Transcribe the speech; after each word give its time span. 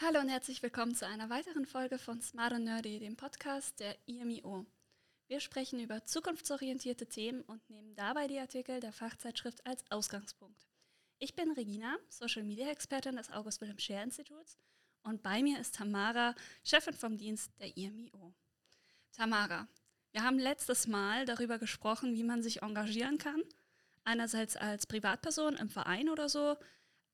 Hallo 0.00 0.20
und 0.20 0.28
herzlich 0.28 0.62
willkommen 0.62 0.94
zu 0.94 1.08
einer 1.08 1.28
weiteren 1.28 1.66
Folge 1.66 1.98
von 1.98 2.22
Smart 2.22 2.52
and 2.52 2.66
Nerdy, 2.66 3.00
dem 3.00 3.16
Podcast 3.16 3.80
der 3.80 3.96
IMIO. 4.06 4.64
Wir 5.26 5.40
sprechen 5.40 5.80
über 5.80 6.04
zukunftsorientierte 6.04 7.08
Themen 7.08 7.42
und 7.42 7.68
nehmen 7.68 7.96
dabei 7.96 8.28
die 8.28 8.38
Artikel 8.38 8.78
der 8.78 8.92
Fachzeitschrift 8.92 9.66
als 9.66 9.82
Ausgangspunkt. 9.90 10.68
Ich 11.18 11.34
bin 11.34 11.50
Regina, 11.50 11.96
Social 12.10 12.44
Media 12.44 12.68
Expertin 12.68 13.16
des 13.16 13.32
August 13.32 13.60
Wilhelm 13.60 13.80
Scheer 13.80 14.04
Instituts 14.04 14.56
und 15.02 15.24
bei 15.24 15.42
mir 15.42 15.58
ist 15.58 15.74
Tamara, 15.74 16.36
Chefin 16.62 16.94
vom 16.94 17.16
Dienst 17.16 17.50
der 17.58 17.76
IMIO. 17.76 18.32
Tamara, 19.10 19.66
wir 20.12 20.22
haben 20.22 20.38
letztes 20.38 20.86
Mal 20.86 21.24
darüber 21.24 21.58
gesprochen, 21.58 22.14
wie 22.14 22.22
man 22.22 22.40
sich 22.44 22.62
engagieren 22.62 23.18
kann. 23.18 23.42
Einerseits 24.04 24.54
als 24.56 24.86
Privatperson 24.86 25.56
im 25.56 25.68
Verein 25.68 26.08
oder 26.08 26.28
so, 26.28 26.56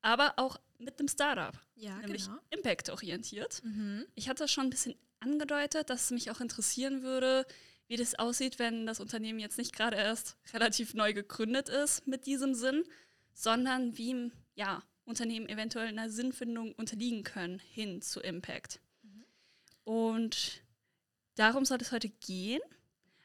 aber 0.02 0.34
auch 0.36 0.60
mit 0.84 0.98
einem 0.98 1.08
Startup. 1.08 1.58
Ja, 1.74 1.98
nämlich 1.98 2.26
genau. 2.26 2.38
Impact-orientiert. 2.50 3.62
Mhm. 3.64 4.06
Ich 4.14 4.28
hatte 4.28 4.48
schon 4.48 4.66
ein 4.66 4.70
bisschen 4.70 4.94
angedeutet, 5.20 5.90
dass 5.90 6.04
es 6.04 6.10
mich 6.10 6.30
auch 6.30 6.40
interessieren 6.40 7.02
würde, 7.02 7.46
wie 7.86 7.96
das 7.96 8.14
aussieht, 8.18 8.58
wenn 8.58 8.86
das 8.86 9.00
Unternehmen 9.00 9.38
jetzt 9.38 9.58
nicht 9.58 9.74
gerade 9.74 9.96
erst 9.96 10.36
relativ 10.52 10.94
neu 10.94 11.12
gegründet 11.12 11.68
ist 11.68 12.06
mit 12.06 12.26
diesem 12.26 12.54
Sinn, 12.54 12.84
sondern 13.32 13.98
wie 13.98 14.32
ja, 14.54 14.82
Unternehmen 15.04 15.48
eventuell 15.48 15.88
einer 15.88 16.08
Sinnfindung 16.08 16.72
unterliegen 16.72 17.24
können 17.24 17.58
hin 17.58 18.00
zu 18.00 18.20
Impact. 18.20 18.80
Und 19.84 20.62
darum 21.34 21.64
soll 21.64 21.78
es 21.80 21.92
heute 21.92 22.08
gehen. 22.08 22.62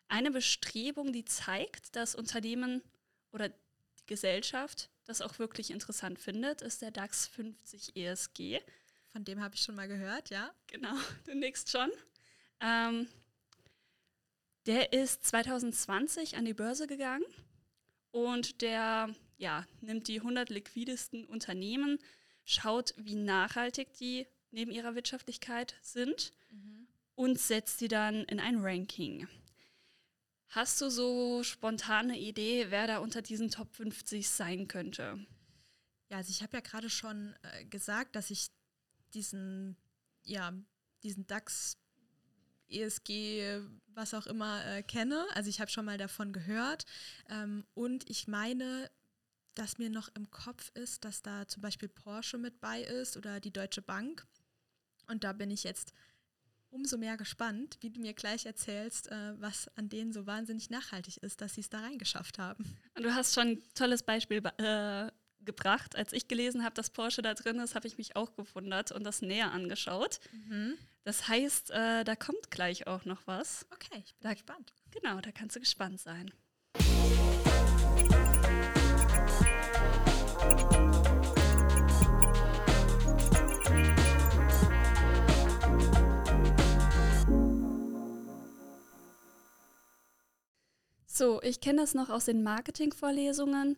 Eine 0.09 0.31
Bestrebung, 0.31 1.13
die 1.13 1.25
zeigt, 1.25 1.95
dass 1.95 2.15
Unternehmen 2.15 2.81
oder 3.31 3.49
die 3.49 4.05
Gesellschaft 4.07 4.89
das 5.09 5.21
auch 5.21 5.39
wirklich 5.39 5.71
interessant 5.71 6.19
findet, 6.19 6.61
ist 6.61 6.83
der 6.83 6.91
DAX 6.91 7.27
50 7.27 7.95
ESG. 7.95 8.61
Von 9.07 9.25
dem 9.25 9.41
habe 9.41 9.55
ich 9.55 9.61
schon 9.61 9.75
mal 9.75 9.87
gehört, 9.87 10.29
ja. 10.29 10.53
Genau, 10.67 10.93
du 11.25 11.33
nickst 11.33 11.71
schon. 11.71 11.89
Ähm, 12.61 13.07
der 14.67 14.93
ist 14.93 15.25
2020 15.25 16.37
an 16.37 16.45
die 16.45 16.53
Börse 16.53 16.85
gegangen 16.85 17.25
und 18.11 18.61
der 18.61 19.15
ja, 19.37 19.65
nimmt 19.81 20.07
die 20.07 20.19
100 20.19 20.49
liquidesten 20.49 21.25
Unternehmen, 21.25 21.97
schaut, 22.45 22.93
wie 22.97 23.15
nachhaltig 23.15 23.93
die 23.93 24.27
neben 24.51 24.71
ihrer 24.71 24.93
Wirtschaftlichkeit 24.93 25.75
sind 25.81 26.33
und 27.15 27.39
setzt 27.39 27.81
die 27.81 27.87
dann 27.87 28.25
in 28.25 28.39
ein 28.39 28.59
Ranking. 28.59 29.27
Hast 30.49 30.81
du 30.81 30.89
so 30.89 31.43
spontane 31.43 32.17
Idee, 32.17 32.67
wer 32.69 32.87
da 32.87 32.97
unter 32.97 33.21
diesen 33.21 33.51
Top 33.51 33.71
50 33.75 34.27
sein 34.27 34.67
könnte? 34.67 35.25
Ja, 36.09 36.17
also 36.17 36.31
ich 36.31 36.41
habe 36.41 36.57
ja 36.57 36.61
gerade 36.61 36.89
schon 36.89 37.35
äh, 37.43 37.65
gesagt, 37.65 38.15
dass 38.15 38.31
ich 38.31 38.49
diesen, 39.13 39.77
ja, 40.23 40.51
diesen 41.03 41.27
DAX, 41.27 41.77
ESG, 42.67 43.61
was 43.93 44.15
auch 44.15 44.25
immer 44.25 44.65
äh, 44.65 44.81
kenne. 44.81 45.27
Also 45.33 45.49
ich 45.49 45.59
habe 45.61 45.69
schon 45.69 45.85
mal 45.85 45.97
davon 45.97 46.33
gehört. 46.33 46.85
Ähm, 47.27 47.63
und 47.75 48.09
ich 48.09 48.27
meine, 48.27 48.89
dass 49.53 49.77
mir 49.77 49.89
noch 49.89 50.09
im 50.15 50.31
Kopf 50.31 50.71
ist, 50.73 51.05
dass 51.05 51.21
da 51.21 51.47
zum 51.47 51.61
Beispiel 51.61 51.89
Porsche 51.89 52.37
mit 52.37 52.59
bei 52.59 52.81
ist 52.81 53.17
oder 53.17 53.39
die 53.39 53.53
Deutsche 53.53 53.81
Bank. 53.81 54.25
Und 55.07 55.23
da 55.23 55.33
bin 55.33 55.51
ich 55.51 55.63
jetzt 55.63 55.93
umso 56.71 56.97
mehr 56.97 57.17
gespannt, 57.17 57.77
wie 57.81 57.89
du 57.89 57.99
mir 57.99 58.13
gleich 58.13 58.45
erzählst, 58.45 59.11
äh, 59.11 59.33
was 59.41 59.67
an 59.77 59.89
denen 59.89 60.11
so 60.13 60.25
wahnsinnig 60.27 60.69
nachhaltig 60.69 61.17
ist, 61.17 61.41
dass 61.41 61.55
sie 61.55 61.61
es 61.61 61.69
da 61.69 61.79
reingeschafft 61.79 62.37
haben. 62.39 62.63
Und 62.95 63.03
du 63.03 63.13
hast 63.13 63.33
schon 63.33 63.47
ein 63.49 63.63
tolles 63.75 64.03
Beispiel 64.03 64.41
äh, 64.57 65.11
gebracht. 65.41 65.95
Als 65.95 66.13
ich 66.13 66.27
gelesen 66.27 66.63
habe, 66.63 66.75
dass 66.75 66.89
Porsche 66.89 67.21
da 67.21 67.33
drin 67.33 67.59
ist, 67.59 67.75
habe 67.75 67.87
ich 67.87 67.97
mich 67.97 68.15
auch 68.15 68.35
gewundert 68.35 68.91
und 68.91 69.03
das 69.03 69.21
näher 69.21 69.51
angeschaut. 69.51 70.19
Das 71.03 71.27
heißt, 71.27 71.71
äh, 71.71 72.03
da 72.03 72.15
kommt 72.15 72.51
gleich 72.51 72.85
auch 72.87 73.05
noch 73.05 73.25
was. 73.25 73.65
Okay, 73.71 74.03
ich 74.05 74.13
bin 74.15 74.21
Da- 74.29 74.33
gespannt. 74.33 74.73
Genau, 74.91 75.19
da 75.21 75.31
kannst 75.31 75.55
du 75.55 75.59
gespannt 75.59 75.99
sein. 75.99 76.31
So, 91.19 91.41
ich 91.41 91.59
kenne 91.59 91.81
das 91.81 91.95
noch 91.95 92.09
aus 92.09 92.23
den 92.23 92.43
Marketingvorlesungen. 92.43 93.75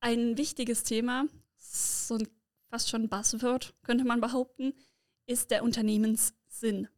Ein 0.00 0.36
wichtiges 0.36 0.82
Thema, 0.82 1.24
so 1.56 2.16
ein 2.16 2.28
fast 2.68 2.90
schon 2.90 3.08
Buzzword, 3.08 3.72
könnte 3.82 4.04
man 4.04 4.20
behaupten, 4.20 4.74
ist 5.24 5.50
der 5.50 5.64
Unternehmenssinn. 5.64 6.88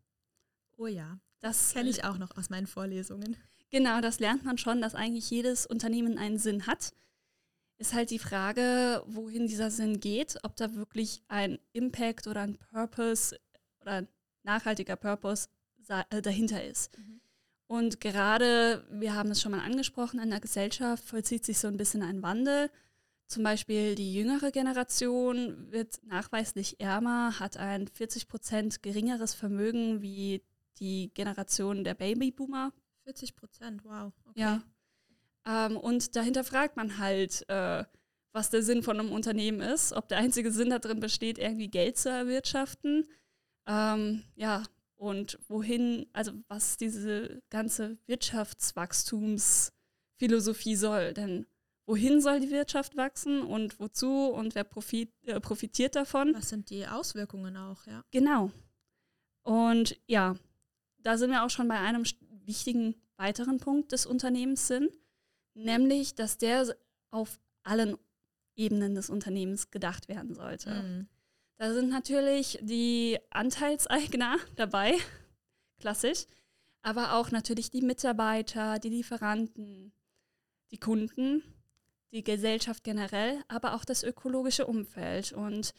Oh 0.77 0.89
ja, 0.89 1.21
Das 1.39 1.73
kenne 1.73 1.89
ich 1.89 2.03
auch 2.03 2.19
noch 2.19 2.37
aus 2.37 2.51
meinen 2.51 2.67
Vorlesungen. 2.67 3.37
Genau, 3.71 4.01
das 4.01 4.19
lernt 4.19 4.45
man 4.45 4.59
schon, 4.59 4.81
dass 4.81 4.97
eigentlich 4.97 5.31
jedes 5.31 5.67
Unternehmen 5.67 6.19
einen 6.19 6.39
Sinn 6.39 6.67
hat. 6.67 6.93
Ist 7.77 7.95
halt 7.95 8.11
die 8.11 8.19
Frage, 8.19 9.05
wohin 9.07 9.47
dieser 9.47 9.71
Sinn 9.71 10.01
geht, 10.01 10.37
ob 10.43 10.57
da 10.57 10.75
wirklich 10.75 11.23
ein 11.29 11.61
Impact 11.73 12.27
oder 12.27 12.41
ein 12.41 12.59
Purpose 12.73 13.39
oder 13.83 13.93
ein 13.93 14.09
nachhaltiger 14.43 14.97
Purpose 14.97 15.47
äh, 15.87 16.23
dahinter 16.23 16.65
ist. 16.65 16.91
Und 17.69 18.01
gerade, 18.01 18.85
wir 18.91 19.15
haben 19.15 19.31
es 19.31 19.41
schon 19.41 19.53
mal 19.53 19.61
angesprochen, 19.61 20.21
in 20.21 20.31
der 20.31 20.41
Gesellschaft 20.41 21.05
vollzieht 21.05 21.45
sich 21.45 21.59
so 21.59 21.69
ein 21.69 21.77
bisschen 21.77 22.03
ein 22.03 22.23
Wandel. 22.23 22.71
Zum 23.27 23.43
Beispiel 23.43 23.95
die 23.95 24.15
jüngere 24.15 24.51
Generation 24.51 25.71
wird 25.71 26.01
nachweislich 26.07 26.81
ärmer, 26.81 27.39
hat 27.39 27.59
ein 27.59 27.87
40 27.87 28.27
Prozent 28.27 28.83
geringeres 28.83 29.35
Vermögen 29.35 30.01
wie 30.01 30.43
die 30.79 31.11
Generation 31.13 31.85
der 31.85 31.93
Babyboomer 31.95 32.73
40 33.05 33.37
Prozent, 33.37 33.85
wow. 33.85 34.13
Okay. 34.25 34.41
ja. 34.41 34.63
Ähm, 35.47 35.77
und 35.77 36.17
dahinter 36.17 36.45
fragt 36.45 36.77
man 36.77 36.99
halt, 36.99 37.47
äh, 37.49 37.85
was 38.33 38.51
der 38.51 38.63
Sinn 38.63 38.83
von 38.83 38.99
einem 38.99 39.13
Unternehmen 39.13 39.61
ist, 39.61 39.93
ob 39.93 40.09
der 40.09 40.19
einzige 40.19 40.51
Sinn 40.51 40.71
darin 40.71 41.01
besteht, 41.01 41.39
irgendwie 41.39 41.69
Geld 41.69 41.99
zu 41.99 42.11
erwirtschaften. 42.11 43.07
Ähm, 43.67 44.25
ja, 44.37 44.63
und 44.99 45.39
wohin, 45.49 46.07
also 46.13 46.33
was 46.49 46.77
diese 46.77 47.41
ganze 47.51 47.97
Wirtschaftswachstumsphilosophie 48.07 50.77
soll. 50.77 51.15
Denn 51.15 51.47
wohin 51.87 52.21
soll 52.21 52.41
die 52.41 52.51
Wirtschaft 52.51 52.97
wachsen 52.97 53.41
und 53.43 53.81
wozu 53.81 54.27
und 54.27 54.55
wer 54.55 54.65
profit, 54.65 55.11
äh, 55.25 55.41
profitiert 55.41 55.97
davon? 55.97 56.35
Was 56.35 56.51
sind 56.51 56.69
die 56.71 56.87
Auswirkungen 56.87 57.57
auch, 57.57 57.87
ja? 57.87 58.05
Genau. 58.11 58.51
Und 59.43 59.99
ja, 60.07 60.37
da 60.99 61.17
sind 61.17 61.31
wir 61.31 61.45
auch 61.45 61.51
schon 61.51 61.69
bei 61.69 61.79
einem 61.79 62.05
wichtigen 62.45 62.95
weiteren 63.17 63.59
Punkt 63.59 63.93
des 63.93 64.05
Unternehmenssinn, 64.05 64.91
nämlich, 65.55 66.15
dass 66.15 66.37
der 66.39 66.77
auf 67.11 67.41
allen 67.63 67.97
Ebenen 68.57 68.95
des 68.95 69.11
Unternehmens 69.11 69.71
gedacht 69.71 70.09
werden 70.09 70.35
sollte. 70.35 70.71
Mhm. 70.71 71.09
Da 71.59 71.75
sind 71.75 71.91
natürlich 71.91 72.59
die 72.63 73.19
Anteilseigner 73.31 74.37
dabei, 74.57 74.97
klassisch, 75.81 76.25
aber 76.83 77.15
auch 77.15 77.33
natürlich 77.33 77.71
die 77.71 77.83
Mitarbeiter, 77.83 78.79
die 78.79 78.91
Lieferanten, 78.91 79.93
die 80.71 80.79
Kunden, 80.79 81.43
die 82.13 82.23
Gesellschaft 82.23 82.85
generell, 82.85 83.43
aber 83.49 83.75
auch 83.75 83.85
das 83.85 84.05
ökologische 84.05 84.67
Umfeld. 84.67 85.33
Und 85.33 85.75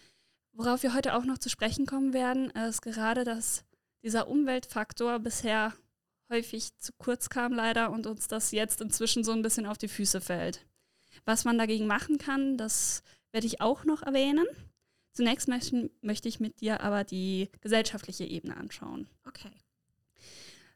worauf 0.52 0.84
wir 0.84 0.94
heute 0.94 1.16
auch 1.16 1.24
noch 1.24 1.38
zu 1.38 1.50
sprechen 1.50 1.86
kommen 1.86 2.14
werden, 2.14 2.52
ist 2.52 2.82
gerade, 2.82 3.24
dass 3.24 3.64
dieser 4.04 4.28
Umweltfaktor 4.28 5.20
bisher 5.20 5.74
häufig 6.30 6.78
zu 6.78 6.92
kurz 6.98 7.30
kam 7.30 7.54
leider 7.54 7.90
und 7.90 8.06
uns 8.06 8.28
das 8.28 8.52
jetzt 8.52 8.82
inzwischen 8.82 9.24
so 9.24 9.32
ein 9.32 9.42
bisschen 9.42 9.66
auf 9.66 9.78
die 9.78 9.88
Füße 9.88 10.20
fällt. 10.20 10.66
Was 11.26 11.46
man 11.46 11.58
dagegen 11.58 11.88
machen 11.88 12.18
kann, 12.18 12.58
das 12.58 13.02
werde 13.32 13.48
ich 13.48 13.62
auch 13.62 13.86
noch 13.86 14.04
erwähnen. 14.04 14.46
Zunächst 15.12 15.48
möchten, 15.48 15.90
möchte 16.02 16.28
ich 16.28 16.40
mit 16.40 16.62
dir 16.62 16.82
aber 16.82 17.04
die 17.04 17.50
gesellschaftliche 17.62 18.26
Ebene 18.26 18.56
anschauen. 18.56 19.08
Okay. 19.28 19.52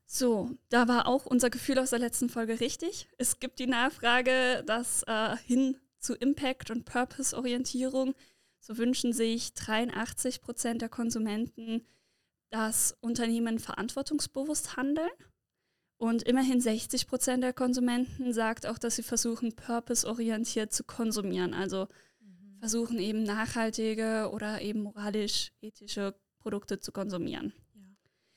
So, 0.06 0.52
da 0.70 0.88
war 0.88 1.08
auch 1.08 1.26
unser 1.26 1.50
Gefühl 1.50 1.80
aus 1.80 1.92
der 1.92 2.00
letzten 2.00 2.30
Folge 2.30 2.60
richtig. 2.60 3.08
Es 3.18 3.40
gibt 3.40 3.60
die 3.60 3.68
Nachfrage, 3.68 4.64
dass 4.66 5.04
äh, 5.04 5.38
hin 5.38 5.78
zu 6.00 6.14
Impact- 6.14 6.70
und 6.70 6.86
Purpose-Orientierung, 6.86 8.14
so 8.60 8.78
wünschen 8.78 9.14
sich 9.14 9.54
83 9.54 10.42
Prozent 10.42 10.82
der 10.82 10.90
Konsumenten, 10.90 11.86
dass 12.50 12.96
Unternehmen 13.02 13.58
verantwortungsbewusst 13.58 14.78
handeln. 14.78 15.10
Und 15.98 16.24
immerhin 16.24 16.60
60 16.60 17.08
Prozent 17.08 17.44
der 17.44 17.54
Konsumenten 17.54 18.34
sagt 18.34 18.68
auch, 18.68 18.78
dass 18.78 18.98
sie 18.98 19.04
versuchen, 19.04 19.56
purpose-orientiert 19.56 20.74
zu 20.74 20.84
konsumieren. 20.84 21.54
Also 21.54 21.88
versuchen 22.64 22.98
eben 22.98 23.24
nachhaltige 23.24 24.30
oder 24.32 24.62
eben 24.62 24.84
moralisch-ethische 24.84 26.16
Produkte 26.40 26.80
zu 26.80 26.94
konsumieren. 26.94 27.52
Ja. 27.76 27.82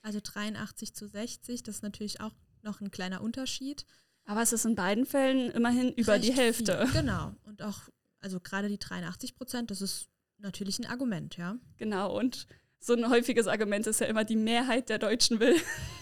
Also 0.02 0.18
83 0.20 0.94
zu 0.94 1.06
60, 1.06 1.62
das 1.62 1.76
ist 1.76 1.82
natürlich 1.84 2.20
auch 2.20 2.32
noch 2.60 2.80
ein 2.80 2.90
kleiner 2.90 3.20
Unterschied. 3.20 3.86
Aber 4.24 4.42
es 4.42 4.52
ist 4.52 4.64
in 4.64 4.74
beiden 4.74 5.06
Fällen 5.06 5.52
immerhin 5.52 5.92
über 5.92 6.18
die 6.18 6.30
Recht 6.30 6.40
Hälfte. 6.40 6.88
Viel. 6.88 7.02
Genau. 7.02 7.36
Und 7.44 7.62
auch, 7.62 7.82
also 8.18 8.40
gerade 8.40 8.68
die 8.68 8.80
83 8.80 9.36
Prozent, 9.36 9.70
das 9.70 9.80
ist 9.80 10.08
natürlich 10.38 10.80
ein 10.80 10.86
Argument, 10.86 11.36
ja. 11.36 11.56
Genau. 11.76 12.18
Und 12.18 12.48
so 12.80 12.94
ein 12.94 13.08
häufiges 13.08 13.46
Argument 13.46 13.86
ist 13.86 14.00
ja 14.00 14.08
immer, 14.08 14.24
die 14.24 14.34
Mehrheit 14.34 14.88
der 14.88 14.98
Deutschen 14.98 15.38
will. 15.38 15.54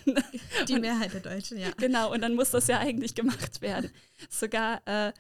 Die 0.69 0.79
Mehrheit 0.79 1.13
der 1.13 1.21
Deutschen, 1.21 1.59
ja. 1.59 1.71
Genau, 1.77 2.13
und 2.13 2.23
dann 2.23 2.35
muss 2.35 2.51
das 2.51 2.69
ja 2.69 2.79
eigentlich 2.79 3.15
gemacht 3.15 3.61
werden. 3.61 3.91
Sogar 4.31 4.81
äh, 4.87 5.13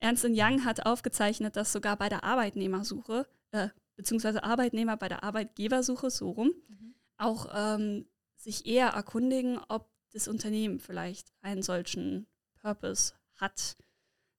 Ernst 0.00 0.24
Young 0.24 0.64
hat 0.64 0.86
aufgezeichnet, 0.86 1.56
dass 1.56 1.72
sogar 1.72 1.96
bei 1.96 2.08
der 2.08 2.24
Arbeitnehmersuche, 2.24 3.26
äh, 3.50 3.68
beziehungsweise 3.96 4.44
Arbeitnehmer 4.44 4.96
bei 4.96 5.08
der 5.08 5.24
Arbeitgebersuche, 5.24 6.10
so 6.10 6.30
rum, 6.30 6.52
mhm. 6.68 6.94
auch 7.16 7.48
ähm, 7.52 8.06
sich 8.36 8.66
eher 8.66 8.88
erkundigen, 8.88 9.58
ob 9.68 9.90
das 10.12 10.28
Unternehmen 10.28 10.78
vielleicht 10.78 11.32
einen 11.42 11.62
solchen 11.62 12.26
Purpose 12.60 13.14
hat, 13.36 13.76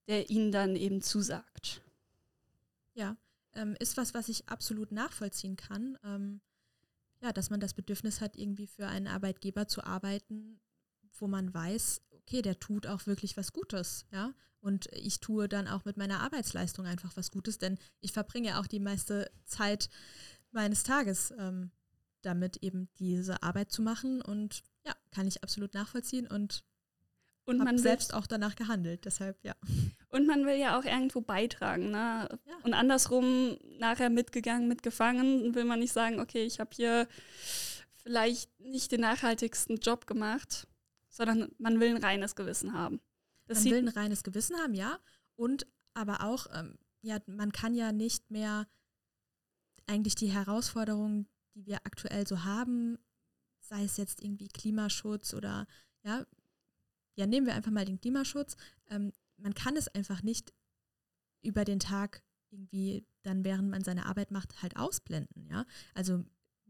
der 0.08 0.30
ihnen 0.30 0.52
dann 0.52 0.76
eben 0.76 1.02
zusagt. 1.02 1.82
Ja, 2.94 3.18
ähm, 3.54 3.76
ist 3.80 3.98
was, 3.98 4.14
was 4.14 4.30
ich 4.30 4.48
absolut 4.50 4.92
nachvollziehen 4.92 5.56
kann. 5.56 5.98
Ähm, 6.04 6.42
ja, 7.22 7.34
dass 7.34 7.50
man 7.50 7.60
das 7.60 7.74
Bedürfnis 7.74 8.22
hat, 8.22 8.38
irgendwie 8.38 8.68
für 8.68 8.88
einen 8.88 9.08
Arbeitgeber 9.08 9.68
zu 9.68 9.84
arbeiten, 9.84 10.60
wo 11.18 11.28
man 11.28 11.54
weiß, 11.54 12.02
okay, 12.30 12.42
der 12.42 12.60
tut 12.60 12.86
auch 12.86 13.08
wirklich 13.08 13.38
was 13.38 13.54
Gutes, 13.54 14.06
ja. 14.12 14.34
Und 14.62 14.88
ich 14.92 15.20
tue 15.20 15.48
dann 15.48 15.68
auch 15.68 15.86
mit 15.86 15.98
meiner 15.98 16.20
Arbeitsleistung 16.20 16.86
einfach 16.86 17.16
was 17.16 17.32
Gutes, 17.32 17.58
denn 17.58 17.80
ich 18.02 18.12
verbringe 18.12 18.60
auch 18.60 18.68
die 18.68 18.82
meiste 18.82 19.32
Zeit 19.46 19.90
meines 20.52 20.84
Tages 20.84 21.34
ähm, 21.40 21.72
damit, 22.22 22.58
eben 22.58 22.90
diese 23.00 23.42
Arbeit 23.42 23.72
zu 23.72 23.82
machen. 23.82 24.22
Und 24.22 24.64
ja, 24.86 24.94
kann 25.12 25.28
ich 25.28 25.44
absolut 25.44 25.74
nachvollziehen 25.74 26.28
und 26.28 26.64
und 27.46 27.58
man 27.58 27.80
selbst 27.80 28.14
auch 28.14 28.28
danach 28.28 28.56
gehandelt, 28.56 29.06
deshalb 29.06 29.44
ja. 29.44 29.56
Und 30.10 30.28
man 30.28 30.46
will 30.46 30.58
ja 30.58 30.78
auch 30.78 30.84
irgendwo 30.84 31.22
beitragen, 31.22 31.90
ne? 31.90 32.30
Ja. 32.46 32.58
Und 32.62 32.76
andersrum 32.76 33.58
nachher 33.80 34.12
mitgegangen, 34.12 34.68
mitgefangen, 34.68 35.56
will 35.56 35.64
man 35.66 35.80
nicht 35.80 35.94
sagen, 35.94 36.20
okay, 36.20 36.44
ich 36.44 36.60
habe 36.60 36.70
hier 36.76 37.08
vielleicht 37.96 38.60
nicht 38.60 38.92
den 38.92 39.02
nachhaltigsten 39.02 39.78
Job 39.78 40.06
gemacht, 40.06 40.68
sondern 41.10 41.52
man 41.58 41.80
will 41.80 41.96
ein 41.96 42.04
reines 42.04 42.36
Gewissen 42.36 42.74
haben. 42.74 43.02
Das 43.48 43.64
man 43.64 43.74
will 43.74 43.80
ein 43.80 43.88
reines 43.90 44.24
Gewissen 44.24 44.58
haben, 44.58 44.74
ja. 44.74 45.00
Und 45.36 45.68
aber 45.94 46.24
auch, 46.24 46.48
ähm, 46.54 46.78
ja, 47.02 47.20
man 47.28 47.52
kann 47.52 47.74
ja 47.74 47.92
nicht 47.92 48.30
mehr 48.32 48.68
eigentlich 49.88 50.16
die 50.16 50.32
Herausforderungen, 50.32 51.28
die 51.56 51.66
wir 51.66 51.78
aktuell 51.86 52.28
so 52.28 52.44
haben, 52.44 52.98
sei 53.60 53.84
es 53.84 53.98
jetzt 53.98 54.22
irgendwie 54.24 54.48
Klimaschutz 54.48 55.34
oder 55.34 55.68
ja, 56.04 56.26
ja, 57.16 57.26
nehmen 57.26 57.48
wir 57.48 57.56
einfach 57.56 57.72
mal 57.72 57.86
den 57.86 58.00
Klimaschutz. 58.00 58.56
Ähm, 58.88 59.12
man 59.38 59.54
kann 59.54 59.76
es 59.76 59.88
einfach 59.90 60.24
nicht 60.24 60.54
über 61.42 61.66
den 61.66 61.80
Tag 61.80 62.24
irgendwie 62.52 63.06
dann, 63.24 63.44
während 63.44 63.70
man 63.70 63.84
seine 63.84 64.06
Arbeit 64.06 64.32
macht, 64.32 64.62
halt 64.62 64.78
ausblenden. 64.78 65.48
Ja? 65.50 65.66
Also 65.94 66.24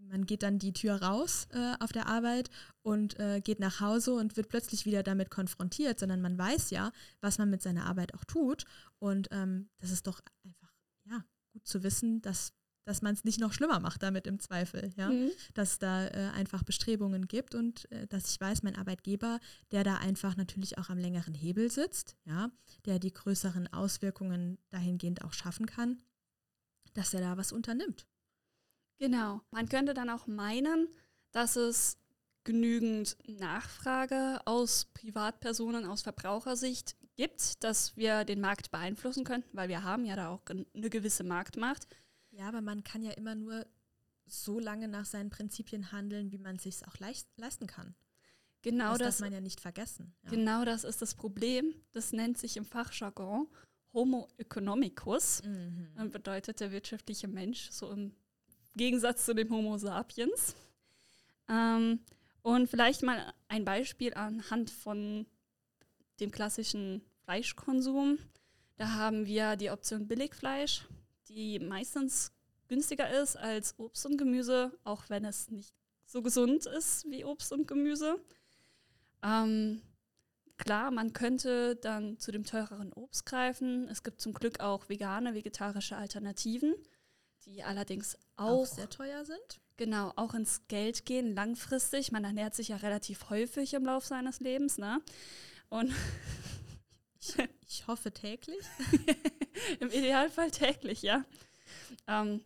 man 0.10 0.26
geht 0.26 0.44
dann 0.44 0.60
die 0.60 0.74
Tür 0.74 1.02
raus 1.02 1.48
äh, 1.52 1.76
auf 1.80 1.92
der 1.92 2.08
Arbeit 2.08 2.50
und 2.82 3.20
äh, 3.20 3.42
geht 3.42 3.60
nach 3.60 3.80
Hause 3.80 4.14
und 4.14 4.38
wird 4.38 4.50
plötzlich 4.50 4.86
wieder 4.86 5.04
damit 5.04 5.30
konfrontiert, 5.30 6.00
sondern 6.00 6.22
man 6.22 6.38
weiß 6.38 6.72
ja, 6.72 6.92
was 7.22 7.38
man 7.38 7.50
mit 7.50 7.62
seiner 7.62 7.86
Arbeit 7.86 8.14
auch 8.14 8.26
tut. 8.26 8.66
Und 8.98 9.30
ähm, 9.32 9.70
das 9.80 9.92
ist 9.92 10.08
doch 10.08 10.20
einfach 10.44 10.74
ja, 11.06 11.24
gut 11.54 11.68
zu 11.68 11.84
wissen, 11.84 12.22
dass 12.22 12.54
dass 12.86 13.04
man 13.04 13.14
es 13.14 13.24
nicht 13.24 13.40
noch 13.40 13.54
schlimmer 13.54 13.80
macht 13.80 14.02
damit 14.02 14.26
im 14.26 14.40
Zweifel, 14.40 14.92
ja, 14.98 15.10
mhm. 15.10 15.30
dass 15.54 15.78
da 15.78 16.08
äh, 16.08 16.32
einfach 16.34 16.64
Bestrebungen 16.64 17.28
gibt 17.28 17.54
und 17.54 17.90
äh, 17.92 18.08
dass 18.08 18.32
ich 18.32 18.42
weiß, 18.42 18.64
mein 18.64 18.76
Arbeitgeber, 18.76 19.40
der 19.72 19.84
da 19.84 19.98
einfach 19.98 20.36
natürlich 20.36 20.80
auch 20.80 20.90
am 20.90 20.98
längeren 20.98 21.36
Hebel 21.36 21.70
sitzt, 21.70 22.16
ja, 22.26 22.50
der 22.86 22.98
die 22.98 23.14
größeren 23.14 23.72
Auswirkungen 23.72 24.58
dahingehend 24.72 25.24
auch 25.24 25.34
schaffen 25.34 25.68
kann, 25.68 26.02
dass 26.96 27.14
er 27.14 27.22
da 27.22 27.38
was 27.38 27.52
unternimmt. 27.52 28.08
Genau. 29.00 29.42
Man 29.52 29.68
könnte 29.70 29.94
dann 29.94 30.10
auch 30.10 30.28
meinen, 30.28 30.88
dass 31.32 31.56
es 31.56 31.98
genügend 32.44 33.18
Nachfrage 33.28 34.42
aus 34.46 34.86
Privatpersonen, 34.94 35.86
aus 35.86 36.02
Verbrauchersicht 36.02 36.96
gibt, 37.16 37.64
dass 37.64 37.98
wir 37.98 38.24
den 38.24 38.42
Markt 38.42 38.72
beeinflussen 38.72 39.24
könnten, 39.24 39.50
weil 39.56 39.70
wir 39.70 39.84
haben 39.84 40.06
ja 40.06 40.16
da 40.16 40.30
auch 40.30 40.42
eine 40.48 40.90
gewisse 40.90 41.24
Marktmacht. 41.24 41.88
Ja, 42.32 42.48
aber 42.48 42.62
man 42.62 42.84
kann 42.84 43.02
ja 43.02 43.12
immer 43.12 43.36
nur 43.36 43.66
so 44.26 44.60
lange 44.60 44.88
nach 44.88 45.06
seinen 45.06 45.30
Prinzipien 45.30 45.92
handeln, 45.92 46.32
wie 46.32 46.38
man 46.38 46.58
es 46.58 46.64
sich 46.64 46.88
auch 46.88 46.98
leisten 47.00 47.68
kann. 47.68 47.96
Genau 48.62 48.92
das, 48.92 49.00
das 49.00 49.18
darf 49.18 49.26
man 49.28 49.34
ja 49.34 49.42
nicht 49.42 49.62
vergessen. 49.62 50.14
Ja. 50.24 50.32
Genau 50.32 50.66
das 50.66 50.84
ist 50.84 51.02
das 51.02 51.16
Problem. 51.16 51.74
Das 51.92 52.12
nennt 52.12 52.38
sich 52.38 52.58
im 52.58 52.66
Fachjargon 52.66 53.48
Homo 53.94 54.28
economicus. 54.38 55.42
Mhm. 55.44 55.90
Und 55.98 56.12
bedeutet 56.12 56.60
der 56.60 56.72
wirtschaftliche 56.72 57.28
Mensch, 57.28 57.70
so 57.72 57.92
im 57.92 58.16
Gegensatz 58.80 59.26
zu 59.26 59.36
dem 59.36 59.52
Homo 59.52 59.78
sapiens. 59.78 60.56
Ähm, 61.48 62.00
und 62.42 62.68
vielleicht 62.68 63.04
mal 63.04 63.34
ein 63.48 63.66
Beispiel 63.66 64.14
anhand 64.16 64.72
von 64.72 65.28
dem 66.20 66.32
klassischen 66.32 67.04
Fleischkonsum. 67.24 68.18
Da 68.78 68.94
haben 68.94 69.26
wir 69.26 69.56
die 69.56 69.70
Option 69.70 70.08
Billigfleisch 70.08 70.86
die 71.30 71.60
meistens 71.60 72.32
günstiger 72.68 73.10
ist 73.22 73.38
als 73.38 73.78
Obst 73.78 74.06
und 74.06 74.18
Gemüse, 74.18 74.78
auch 74.84 75.10
wenn 75.10 75.26
es 75.26 75.50
nicht 75.50 75.74
so 76.06 76.22
gesund 76.22 76.66
ist 76.66 77.06
wie 77.10 77.24
Obst 77.24 77.52
und 77.52 77.68
Gemüse. 77.68 78.20
Ähm, 79.24 79.82
klar, 80.58 80.92
man 80.92 81.14
könnte 81.14 81.76
dann 81.76 82.18
zu 82.18 82.32
dem 82.32 82.44
teureren 82.44 82.92
Obst 82.94 83.26
greifen. 83.26 83.88
Es 83.90 84.04
gibt 84.04 84.22
zum 84.22 84.34
Glück 84.34 84.60
auch 84.60 84.90
vegane, 84.90 85.36
vegetarische 85.36 85.98
Alternativen, 85.98 86.76
die 87.50 87.64
allerdings 87.64 88.18
auch, 88.36 88.62
auch 88.62 88.66
sehr 88.66 88.90
teuer 88.90 89.26
sind. 89.26 89.60
Genau, 89.78 90.14
auch 90.16 90.34
ins 90.34 90.68
Geld 90.68 91.06
gehen, 91.06 91.34
langfristig. 91.34 92.12
Man 92.12 92.24
ernährt 92.24 92.54
sich 92.54 92.70
ja 92.70 92.78
relativ 92.78 93.30
häufig 93.30 93.74
im 93.74 93.86
Laufe 93.86 94.08
seines 94.08 94.40
Lebens, 94.40 94.78
ne? 94.78 95.02
Und 95.70 95.94
ich, 97.20 97.36
ich 97.68 97.88
hoffe 97.88 98.12
täglich. 98.12 98.66
Im 99.80 99.90
Idealfall 99.90 100.52
täglich, 100.52 101.02
ja. 101.02 101.26
Ähm, 102.08 102.42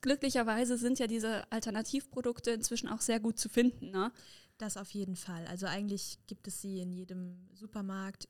glücklicherweise 0.00 0.76
sind 0.76 0.98
ja 0.98 1.06
diese 1.06 1.50
Alternativprodukte 1.50 2.50
inzwischen 2.50 2.88
auch 2.88 3.00
sehr 3.00 3.20
gut 3.20 3.38
zu 3.38 3.48
finden. 3.48 3.90
Ne? 3.90 4.12
Das 4.58 4.76
auf 4.76 4.90
jeden 4.90 5.16
Fall. 5.16 5.46
Also 5.46 5.66
eigentlich 5.66 6.18
gibt 6.26 6.46
es 6.48 6.60
sie 6.60 6.80
in 6.80 6.92
jedem 6.92 7.48
Supermarkt, 7.54 8.28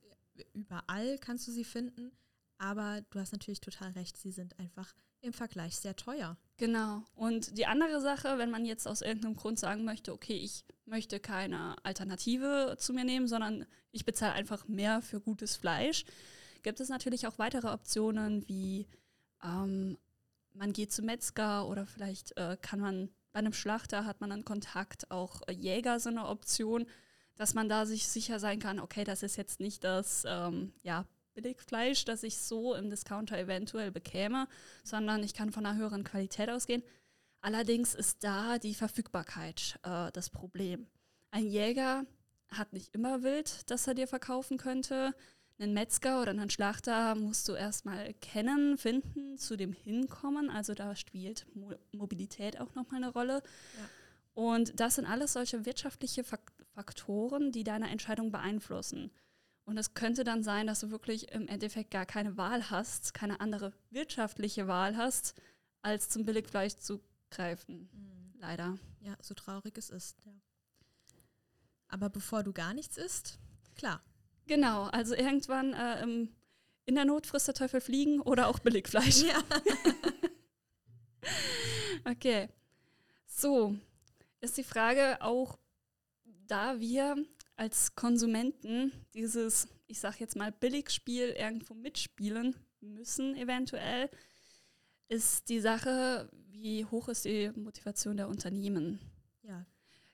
überall 0.52 1.18
kannst 1.18 1.48
du 1.48 1.52
sie 1.52 1.64
finden. 1.64 2.12
Aber 2.58 3.00
du 3.10 3.18
hast 3.18 3.32
natürlich 3.32 3.60
total 3.60 3.90
recht, 3.92 4.16
sie 4.16 4.30
sind 4.30 4.58
einfach 4.58 4.94
im 5.22 5.32
Vergleich 5.32 5.76
sehr 5.78 5.96
teuer. 5.96 6.36
Genau. 6.58 7.02
Und 7.14 7.56
die 7.56 7.66
andere 7.66 8.00
Sache, 8.00 8.38
wenn 8.38 8.50
man 8.50 8.64
jetzt 8.64 8.86
aus 8.86 9.02
irgendeinem 9.02 9.36
Grund 9.36 9.58
sagen 9.58 9.84
möchte, 9.84 10.12
okay, 10.12 10.36
ich 10.36 10.64
möchte 10.84 11.20
keine 11.20 11.76
Alternative 11.84 12.76
zu 12.78 12.92
mir 12.92 13.04
nehmen, 13.04 13.28
sondern 13.28 13.66
ich 13.92 14.04
bezahle 14.04 14.34
einfach 14.34 14.68
mehr 14.68 15.00
für 15.00 15.20
gutes 15.20 15.56
Fleisch, 15.56 16.04
gibt 16.62 16.80
es 16.80 16.88
natürlich 16.88 17.26
auch 17.26 17.38
weitere 17.38 17.68
Optionen 17.68 18.46
wie 18.48 18.86
ähm, 19.42 19.96
man 20.54 20.72
geht 20.72 20.92
zum 20.92 21.06
Metzger 21.06 21.66
oder 21.66 21.86
vielleicht 21.86 22.36
äh, 22.36 22.56
kann 22.60 22.80
man 22.80 23.08
bei 23.32 23.38
einem 23.38 23.54
Schlachter 23.54 24.04
hat 24.04 24.20
man 24.20 24.30
dann 24.30 24.44
Kontakt, 24.44 25.10
auch 25.10 25.40
äh, 25.48 25.52
Jäger 25.52 25.98
so 25.98 26.10
eine 26.10 26.26
Option, 26.28 26.86
dass 27.36 27.54
man 27.54 27.68
da 27.68 27.86
sich 27.86 28.06
sicher 28.06 28.38
sein 28.38 28.58
kann, 28.58 28.78
okay, 28.78 29.04
das 29.04 29.22
ist 29.22 29.36
jetzt 29.36 29.58
nicht 29.58 29.84
das 29.84 30.24
ähm, 30.28 30.72
ja, 30.82 31.06
Billigfleisch, 31.34 32.04
das 32.04 32.22
ich 32.22 32.38
so 32.38 32.74
im 32.74 32.90
Discounter 32.90 33.38
eventuell 33.38 33.90
bekäme, 33.90 34.48
sondern 34.84 35.22
ich 35.22 35.34
kann 35.34 35.52
von 35.52 35.66
einer 35.66 35.78
höheren 35.78 36.04
Qualität 36.04 36.50
ausgehen. 36.50 36.82
Allerdings 37.40 37.94
ist 37.94 38.22
da 38.22 38.58
die 38.58 38.74
Verfügbarkeit 38.74 39.78
äh, 39.82 40.12
das 40.12 40.30
Problem. 40.30 40.86
Ein 41.30 41.46
Jäger 41.46 42.04
hat 42.48 42.72
nicht 42.72 42.94
immer 42.94 43.22
Wild, 43.22 43.70
das 43.70 43.86
er 43.86 43.94
dir 43.94 44.06
verkaufen 44.06 44.58
könnte 44.58 45.14
einen 45.62 45.74
Metzger 45.74 46.20
oder 46.20 46.30
einen 46.30 46.50
Schlachter 46.50 47.14
musst 47.14 47.48
du 47.48 47.54
erstmal 47.54 48.14
kennen, 48.14 48.76
finden, 48.78 49.38
zu 49.38 49.56
dem 49.56 49.72
hinkommen. 49.72 50.50
Also 50.50 50.74
da 50.74 50.96
spielt 50.96 51.46
Mo 51.54 51.72
Mobilität 51.92 52.60
auch 52.60 52.74
nochmal 52.74 53.02
eine 53.02 53.12
Rolle. 53.12 53.42
Ja. 53.76 53.88
Und 54.34 54.80
das 54.80 54.96
sind 54.96 55.06
alles 55.06 55.34
solche 55.34 55.64
wirtschaftliche 55.66 56.24
Faktoren, 56.74 57.52
die 57.52 57.64
deine 57.64 57.90
Entscheidung 57.90 58.32
beeinflussen. 58.32 59.10
Und 59.64 59.78
es 59.78 59.94
könnte 59.94 60.24
dann 60.24 60.42
sein, 60.42 60.66
dass 60.66 60.80
du 60.80 60.90
wirklich 60.90 61.30
im 61.32 61.46
Endeffekt 61.48 61.90
gar 61.90 62.06
keine 62.06 62.36
Wahl 62.36 62.70
hast, 62.70 63.14
keine 63.14 63.40
andere 63.40 63.72
wirtschaftliche 63.90 64.66
Wahl 64.66 64.96
hast, 64.96 65.34
als 65.82 66.08
zum 66.08 66.24
Billigfleisch 66.24 66.76
zu 66.76 67.00
greifen. 67.30 67.88
Mhm. 67.92 68.40
Leider. 68.40 68.78
Ja, 69.00 69.16
so 69.20 69.34
traurig 69.34 69.78
es 69.78 69.90
ist. 69.90 70.18
Ja. 70.24 70.32
Aber 71.88 72.10
bevor 72.10 72.42
du 72.42 72.52
gar 72.52 72.74
nichts 72.74 72.96
isst, 72.96 73.38
klar, 73.76 74.02
Genau, 74.46 74.84
also 74.84 75.14
irgendwann 75.14 75.72
äh, 75.72 76.02
in 76.84 76.94
der 76.94 77.04
Not 77.04 77.26
frisst 77.26 77.48
der 77.48 77.54
Teufel 77.54 77.80
Fliegen 77.80 78.20
oder 78.20 78.48
auch 78.48 78.58
Billigfleisch. 78.58 79.22
Ja. 79.22 79.42
okay. 82.10 82.48
So, 83.26 83.76
ist 84.40 84.56
die 84.56 84.64
Frage 84.64 85.18
auch, 85.20 85.58
da 86.24 86.80
wir 86.80 87.16
als 87.56 87.94
Konsumenten 87.94 88.92
dieses, 89.14 89.68
ich 89.86 90.00
sag 90.00 90.20
jetzt 90.20 90.36
mal, 90.36 90.52
Billigspiel 90.52 91.28
irgendwo 91.30 91.74
mitspielen 91.74 92.56
müssen, 92.80 93.36
eventuell, 93.36 94.10
ist 95.08 95.48
die 95.48 95.60
Sache, 95.60 96.30
wie 96.50 96.84
hoch 96.86 97.08
ist 97.08 97.24
die 97.24 97.50
Motivation 97.54 98.16
der 98.16 98.28
Unternehmen? 98.28 98.98
Ja, 99.42 99.66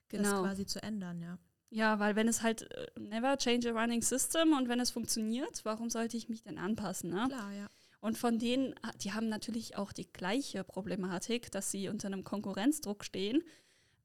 Genau. 0.09 0.31
das 0.31 0.41
quasi 0.41 0.67
zu 0.67 0.83
ändern, 0.83 1.21
ja. 1.21 1.39
Ja, 1.71 1.99
weil 1.99 2.17
wenn 2.17 2.29
es 2.29 2.43
halt 2.43 2.63
äh, 2.73 2.87
never 2.99 3.37
change 3.37 3.71
a 3.71 3.79
running 3.79 4.01
system 4.01 4.53
und 4.55 4.69
wenn 4.69 4.81
es 4.81 4.91
funktioniert, 4.91 5.65
warum 5.65 5.91
sollte 5.91 6.17
ich 6.17 6.29
mich 6.29 6.43
denn 6.43 6.59
anpassen? 6.59 7.11
Ne? 7.11 7.27
Klar, 7.29 7.53
ja. 7.53 7.69
Und 8.01 8.17
von 8.17 8.39
denen, 8.39 8.75
ah, 8.83 8.93
die 9.03 9.13
haben 9.13 9.29
natürlich 9.29 9.77
auch 9.77 9.93
die 9.93 10.11
gleiche 10.11 10.65
Problematik, 10.65 11.51
dass 11.51 11.71
sie 11.71 11.89
unter 11.89 12.07
einem 12.07 12.25
Konkurrenzdruck 12.25 13.05
stehen. 13.05 13.43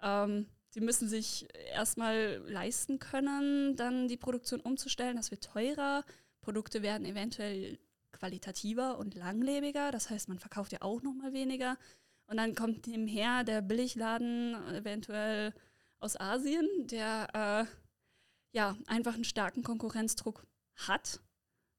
Ähm, 0.01 0.47
sie 0.73 0.81
müssen 0.81 1.07
sich 1.07 1.47
erstmal 1.71 2.41
leisten 2.47 2.97
können, 2.97 3.75
dann 3.75 4.07
die 4.07 4.17
Produktion 4.17 4.59
umzustellen. 4.59 5.17
Das 5.17 5.29
wird 5.29 5.43
teurer. 5.43 6.03
Produkte 6.41 6.81
werden 6.81 7.05
eventuell 7.05 7.77
qualitativer 8.11 8.97
und 8.97 9.13
langlebiger. 9.13 9.91
Das 9.91 10.09
heißt, 10.09 10.29
man 10.29 10.39
verkauft 10.39 10.71
ja 10.71 10.81
auch 10.81 11.03
noch 11.03 11.13
mal 11.13 11.31
weniger. 11.31 11.77
Und 12.25 12.37
dann 12.37 12.55
kommt 12.55 12.87
nebenher 12.87 13.43
der 13.43 13.61
Billigladen 13.61 14.55
eventuell 14.73 15.53
aus 15.99 16.19
Asien, 16.19 16.67
der 16.87 17.27
äh, 17.33 18.57
ja 18.57 18.75
einfach 18.87 19.13
einen 19.13 19.25
starken 19.25 19.61
Konkurrenzdruck 19.61 20.47
hat 20.75 21.19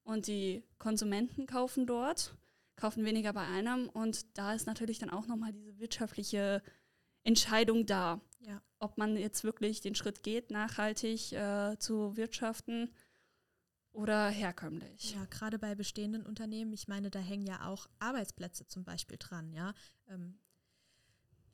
und 0.03 0.27
die 0.27 0.63
Konsumenten 0.77 1.47
kaufen 1.47 1.85
dort, 1.85 2.35
kaufen 2.77 3.03
weniger 3.03 3.33
bei 3.33 3.45
einem 3.45 3.89
und 3.89 4.37
da 4.37 4.53
ist 4.53 4.67
natürlich 4.67 4.99
dann 4.99 5.09
auch 5.09 5.27
nochmal 5.27 5.51
diese 5.51 5.79
wirtschaftliche 5.79 6.61
Entscheidung 7.23 7.85
da, 7.85 8.21
Ja. 8.45 8.61
ob 8.79 8.97
man 8.97 9.17
jetzt 9.17 9.43
wirklich 9.43 9.81
den 9.81 9.95
Schritt 9.95 10.23
geht, 10.23 10.51
nachhaltig 10.51 11.31
äh, 11.33 11.77
zu 11.79 12.15
wirtschaften 12.15 12.93
oder 13.91 14.27
herkömmlich. 14.29 15.13
Ja, 15.13 15.25
gerade 15.25 15.57
bei 15.57 15.73
bestehenden 15.73 16.25
Unternehmen, 16.25 16.73
ich 16.73 16.87
meine, 16.87 17.09
da 17.09 17.19
hängen 17.19 17.47
ja 17.47 17.67
auch 17.67 17.87
Arbeitsplätze 17.99 18.67
zum 18.67 18.83
Beispiel 18.83 19.17
dran, 19.17 19.51
ja. 19.51 19.73
Ähm, 20.07 20.37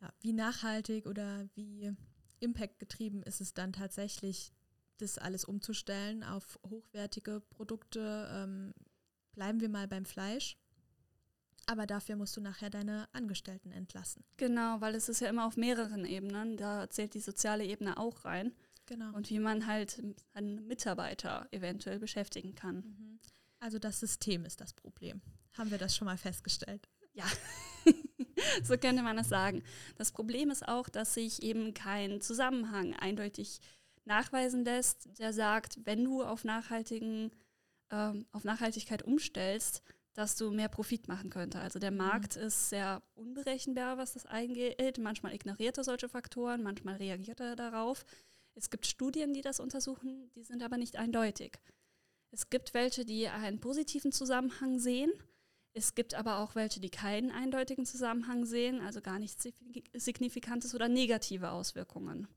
ja 0.02 0.12
wie 0.22 0.34
nachhaltig 0.34 1.06
oder 1.06 1.48
wie 1.54 1.96
impactgetrieben 2.40 3.24
ist 3.24 3.42
es 3.42 3.54
dann 3.54 3.74
tatsächlich, 3.74 4.52
das 4.98 5.18
alles 5.18 5.46
umzustellen 5.46 6.24
auf 6.24 6.60
hochwertige 6.68 7.42
Produkte? 7.42 8.30
Ähm, 8.32 8.74
bleiben 9.34 9.62
wir 9.62 9.70
mal 9.70 9.88
beim 9.88 10.06
Fleisch. 10.06 10.58
Aber 11.68 11.86
dafür 11.86 12.16
musst 12.16 12.36
du 12.36 12.42
nachher 12.42 12.70
deine 12.70 13.08
Angestellten 13.14 13.72
entlassen. 13.72 14.24
Genau, 14.38 14.82
weil 14.82 14.96
es 14.96 15.10
ist 15.10 15.22
ja 15.22 15.30
immer 15.30 15.46
auf 15.46 15.58
mehreren 15.58 16.06
Ebenen, 16.06 16.58
da 16.58 16.90
zählt 16.90 17.14
die 17.14 17.20
soziale 17.20 17.64
Ebene 17.66 17.98
auch 17.98 18.26
rein 18.26 18.54
Genau. 18.88 19.14
und 19.16 19.30
wie 19.30 19.40
man 19.40 19.68
halt 19.68 20.02
einen 20.34 20.68
Mitarbeiter 20.68 21.48
eventuell 21.52 22.00
beschäftigen 22.00 22.56
kann. 22.56 22.78
Mhm. 22.78 23.20
Also 23.60 23.80
das 23.80 24.00
System 24.00 24.44
ist 24.44 24.60
das 24.60 24.74
Problem. 24.74 25.22
Haben 25.54 25.72
wir 25.72 25.78
das 25.78 25.96
schon 25.96 26.06
mal 26.08 26.18
festgestellt? 26.18 26.90
Ja, 27.14 27.26
so 28.64 28.78
könnte 28.78 29.04
man 29.04 29.18
es 29.18 29.30
sagen. 29.30 29.64
Das 29.98 30.12
Problem 30.12 30.50
ist 30.50 30.68
auch, 30.68 30.90
dass 30.90 31.14
sich 31.14 31.44
eben 31.44 31.74
kein 31.74 32.22
Zusammenhang 32.22 32.94
eindeutig 32.96 33.60
nachweisen 34.06 34.66
lässt, 34.66 35.10
der 35.20 35.32
sagt, 35.32 35.78
wenn 35.86 36.04
du 36.04 36.24
auf, 36.24 36.44
nachhaltigen, 36.44 37.32
ähm, 37.92 38.26
auf 38.32 38.44
Nachhaltigkeit 38.44 39.04
umstellst, 39.04 39.84
dass 40.14 40.36
du 40.36 40.52
mehr 40.52 40.70
Profit 40.70 41.08
machen 41.08 41.30
könnte. 41.30 41.60
Also 41.60 41.80
der 41.80 41.92
Markt 41.92 42.36
ist 42.36 42.70
sehr 42.70 43.02
unberechenbar, 43.14 43.98
was 43.98 44.14
das 44.14 44.26
angeht. 44.26 44.98
Manchmal 44.98 45.34
ignoriert 45.34 45.78
er 45.78 45.84
solche 45.84 46.10
Faktoren, 46.10 46.64
manchmal 46.64 46.96
reagiert 46.96 47.40
er 47.40 47.56
darauf. 47.56 48.06
Es 48.54 48.70
gibt 48.70 48.86
Studien, 48.86 49.34
die 49.34 49.42
das 49.42 49.60
untersuchen, 49.60 50.30
die 50.36 50.44
sind 50.44 50.62
aber 50.64 50.78
nicht 50.78 50.98
eindeutig. 50.98 51.60
Es 52.32 52.50
gibt 52.50 52.74
welche, 52.74 53.06
die 53.06 53.28
einen 53.28 53.60
positiven 53.60 54.12
Zusammenhang 54.12 54.80
sehen. 54.80 55.12
Es 55.74 55.96
gibt 55.96 56.16
aber 56.16 56.40
auch 56.40 56.56
welche, 56.56 56.82
die 56.82 56.90
keinen 56.90 57.32
eindeutigen 57.32 57.86
Zusammenhang 57.86 58.46
sehen, 58.46 58.82
also 58.82 59.00
gar 59.00 59.20
nichts 59.20 59.46
signi- 59.46 59.84
Signifikantes 59.98 60.76
oder 60.76 60.90
negative 60.90 61.52
Auswirkungen. 61.52 62.28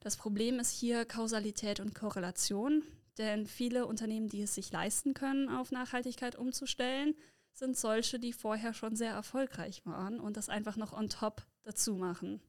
Das 0.00 0.16
Problem 0.18 0.58
ist 0.58 0.70
hier 0.70 1.06
Kausalität 1.06 1.80
und 1.80 1.94
Korrelation, 1.94 2.82
denn 3.18 3.46
viele 3.46 3.86
Unternehmen, 3.86 4.28
die 4.28 4.42
es 4.42 4.54
sich 4.54 4.70
leisten 4.70 5.14
können, 5.14 5.48
auf 5.48 5.70
Nachhaltigkeit 5.70 6.36
umzustellen, 6.36 7.14
sind 7.52 7.76
solche, 7.76 8.18
die 8.18 8.32
vorher 8.32 8.74
schon 8.74 8.96
sehr 8.96 9.12
erfolgreich 9.12 9.84
waren 9.86 10.20
und 10.20 10.36
das 10.36 10.48
einfach 10.48 10.76
noch 10.76 10.92
on 10.92 11.08
top 11.08 11.46
dazu 11.62 11.94
machen. 11.94 12.40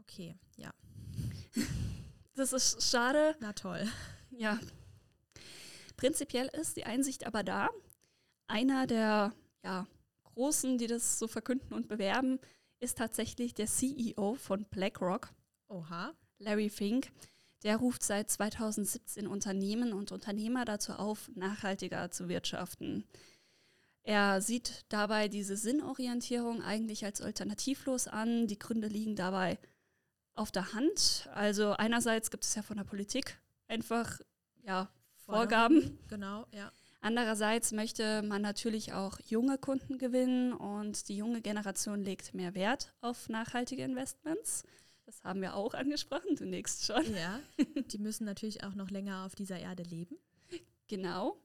Okay, 0.00 0.36
ja. 0.56 0.72
Das 2.34 2.52
ist 2.52 2.82
schade, 2.82 3.34
Na 3.40 3.54
toll. 3.54 3.88
Ja. 4.28 4.60
Prinzipiell 5.96 6.48
ist 6.48 6.76
die 6.76 6.84
Einsicht 6.84 7.26
aber 7.26 7.42
da. 7.42 7.70
Einer 8.46 8.86
der 8.86 9.32
ja, 9.64 9.86
Großen, 10.24 10.76
die 10.76 10.86
das 10.86 11.18
so 11.18 11.28
verkünden 11.28 11.72
und 11.72 11.88
bewerben, 11.88 12.38
ist 12.78 12.98
tatsächlich 12.98 13.54
der 13.54 13.66
CEO 13.66 14.34
von 14.34 14.66
BlackRock, 14.66 15.32
Oha. 15.68 16.12
Larry 16.38 16.68
Fink. 16.68 17.10
Der 17.66 17.78
ruft 17.78 18.04
seit 18.04 18.30
2017 18.30 19.26
Unternehmen 19.26 19.92
und 19.92 20.12
Unternehmer 20.12 20.64
dazu 20.64 20.92
auf, 20.92 21.28
nachhaltiger 21.34 22.12
zu 22.12 22.28
wirtschaften. 22.28 23.02
Er 24.04 24.40
sieht 24.40 24.84
dabei 24.88 25.26
diese 25.26 25.56
Sinnorientierung 25.56 26.62
eigentlich 26.62 27.04
als 27.04 27.20
alternativlos 27.20 28.06
an. 28.06 28.46
Die 28.46 28.60
Gründe 28.60 28.86
liegen 28.86 29.16
dabei 29.16 29.58
auf 30.34 30.52
der 30.52 30.74
Hand. 30.74 31.28
Also 31.34 31.72
einerseits 31.72 32.30
gibt 32.30 32.44
es 32.44 32.54
ja 32.54 32.62
von 32.62 32.76
der 32.76 32.84
Politik 32.84 33.36
einfach 33.66 34.20
ja, 34.62 34.88
Vorgaben. 35.16 35.98
Genau, 36.06 36.46
ja. 36.52 36.70
Andererseits 37.00 37.72
möchte 37.72 38.22
man 38.22 38.42
natürlich 38.42 38.92
auch 38.92 39.18
junge 39.26 39.58
Kunden 39.58 39.98
gewinnen 39.98 40.52
und 40.52 41.08
die 41.08 41.16
junge 41.16 41.40
Generation 41.40 42.04
legt 42.04 42.32
mehr 42.32 42.54
Wert 42.54 42.94
auf 43.00 43.28
nachhaltige 43.28 43.82
Investments. 43.82 44.62
Das 45.06 45.22
haben 45.22 45.40
wir 45.40 45.54
auch 45.54 45.72
angesprochen, 45.74 46.34
du 46.34 46.44
nächst 46.44 46.84
schon. 46.84 47.14
Ja, 47.14 47.40
die 47.92 47.98
müssen 47.98 48.24
natürlich 48.24 48.64
auch 48.64 48.74
noch 48.74 48.90
länger 48.90 49.24
auf 49.24 49.34
dieser 49.34 49.58
Erde 49.58 49.84
leben. 49.84 50.18
Genau. 50.88 51.40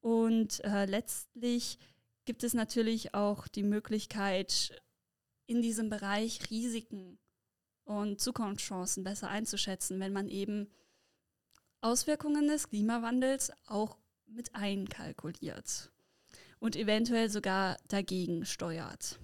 Und 0.00 0.62
äh, 0.64 0.86
letztlich 0.86 1.78
gibt 2.24 2.42
es 2.42 2.52
natürlich 2.52 3.14
auch 3.14 3.48
die 3.48 3.62
Möglichkeit, 3.62 4.82
in 5.46 5.62
diesem 5.62 5.88
Bereich 5.88 6.50
Risiken 6.50 7.18
und 7.84 8.20
Zukunftschancen 8.20 9.04
besser 9.04 9.28
einzuschätzen, 9.28 9.98
wenn 9.98 10.12
man 10.12 10.28
eben 10.28 10.68
Auswirkungen 11.80 12.46
des 12.46 12.68
Klimawandels 12.68 13.52
auch 13.66 13.98
mit 14.26 14.54
einkalkuliert 14.54 15.90
und 16.60 16.76
eventuell 16.76 17.30
sogar 17.30 17.78
dagegen 17.88 18.44
steuert. 18.44 19.18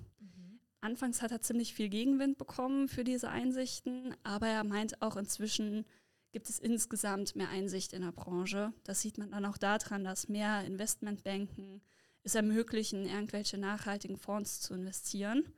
Anfangs 0.86 1.20
hat 1.20 1.32
er 1.32 1.42
ziemlich 1.42 1.74
viel 1.74 1.88
Gegenwind 1.88 2.38
bekommen 2.38 2.86
für 2.86 3.02
diese 3.02 3.28
Einsichten, 3.28 4.14
aber 4.22 4.46
er 4.46 4.62
meint 4.62 5.02
auch 5.02 5.16
inzwischen 5.16 5.84
gibt 6.30 6.48
es 6.48 6.60
insgesamt 6.60 7.34
mehr 7.34 7.48
Einsicht 7.48 7.92
in 7.92 8.02
der 8.02 8.12
Branche. 8.12 8.72
Das 8.84 9.00
sieht 9.00 9.18
man 9.18 9.32
dann 9.32 9.46
auch 9.46 9.58
daran, 9.58 10.04
dass 10.04 10.28
mehr 10.28 10.64
Investmentbanken 10.64 11.82
es 12.22 12.36
ermöglichen, 12.36 13.04
irgendwelche 13.04 13.58
nachhaltigen 13.58 14.16
Fonds 14.16 14.60
zu 14.60 14.74
investieren, 14.74 15.52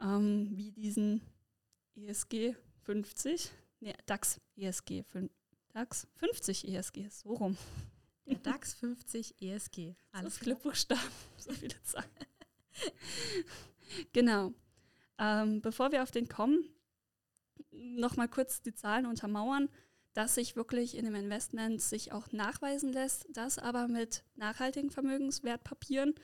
ähm, 0.00 0.50
wie 0.52 0.70
diesen 0.70 1.20
ESG 1.96 2.54
50, 2.82 3.50
nee, 3.80 3.94
DAX 4.06 4.40
ESG 4.54 5.02
5, 5.02 5.28
DAX 5.70 6.06
50 6.14 6.68
ESG, 6.68 7.08
so 7.08 7.30
rum. 7.34 7.56
Der 8.26 8.38
DAX 8.38 8.74
50 8.74 9.42
ESG. 9.42 9.96
Alles 10.12 10.12
Alles 10.12 10.34
so 10.34 10.44
viele 10.44 10.54
Buchstaben, 10.54 11.10
so 11.36 11.50
viele 11.50 11.82
Zahlen. 11.82 12.08
genau. 14.12 14.52
Ähm, 15.18 15.60
bevor 15.60 15.92
wir 15.92 16.02
auf 16.02 16.10
den 16.10 16.28
kommen, 16.28 16.64
nochmal 17.70 18.28
kurz 18.28 18.62
die 18.62 18.74
Zahlen 18.74 19.06
untermauern, 19.06 19.68
dass 20.14 20.34
sich 20.34 20.56
wirklich 20.56 20.96
in 20.96 21.04
dem 21.04 21.14
Investment 21.14 21.80
sich 21.80 22.12
auch 22.12 22.32
nachweisen 22.32 22.92
lässt, 22.92 23.26
dass 23.30 23.58
aber 23.58 23.88
mit 23.88 24.24
nachhaltigen 24.34 24.90
Vermögenswertpapieren 24.90 26.14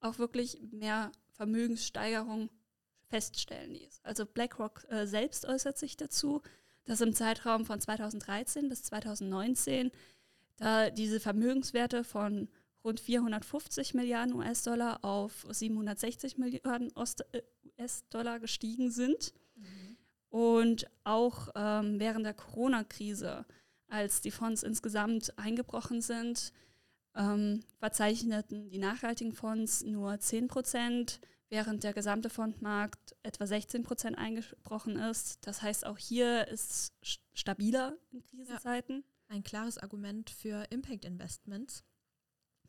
auch 0.00 0.18
wirklich 0.18 0.60
mehr 0.70 1.12
Vermögenssteigerung 1.32 2.50
feststellen 3.08 3.72
ließ. 3.72 4.00
Also 4.02 4.26
BlackRock 4.26 4.86
äh, 4.90 5.06
selbst 5.06 5.46
äußert 5.46 5.78
sich 5.78 5.96
dazu, 5.96 6.42
dass 6.84 7.00
im 7.00 7.14
Zeitraum 7.14 7.64
von 7.64 7.80
2013 7.80 8.68
bis 8.68 8.82
2019 8.84 9.90
da 10.56 10.90
diese 10.90 11.20
Vermögenswerte 11.20 12.04
von 12.04 12.48
rund 12.84 13.00
450 13.00 13.94
Milliarden 13.94 14.34
US-Dollar 14.34 15.04
auf 15.04 15.46
760 15.50 16.38
Milliarden 16.38 16.92
äh, 17.32 17.42
US-Dollar 17.78 18.40
gestiegen 18.40 18.90
sind. 18.90 19.32
Und 20.30 20.86
auch 21.04 21.48
ähm, 21.54 21.98
während 21.98 22.26
der 22.26 22.34
Corona-Krise, 22.34 23.46
als 23.88 24.20
die 24.20 24.30
Fonds 24.30 24.62
insgesamt 24.62 25.38
eingebrochen 25.38 26.02
sind, 26.02 26.52
ähm, 27.14 27.64
verzeichneten 27.78 28.68
die 28.68 28.78
nachhaltigen 28.78 29.32
Fonds 29.32 29.82
nur 29.82 30.18
10 30.18 30.48
Prozent, 30.48 31.20
während 31.48 31.82
der 31.82 31.94
gesamte 31.94 32.28
Fondmarkt 32.28 33.16
etwa 33.22 33.46
16 33.46 33.82
Prozent 33.82 34.18
eingebrochen 34.18 34.96
ist. 34.96 35.38
Das 35.46 35.62
heißt, 35.62 35.86
auch 35.86 35.96
hier 35.96 36.46
ist 36.48 36.92
stabiler 37.32 37.96
in 38.10 38.22
Krisenzeiten. 38.22 39.04
Ein 39.28 39.42
klares 39.42 39.78
Argument 39.78 40.28
für 40.28 40.64
Impact 40.70 41.06
Investments. 41.06 41.84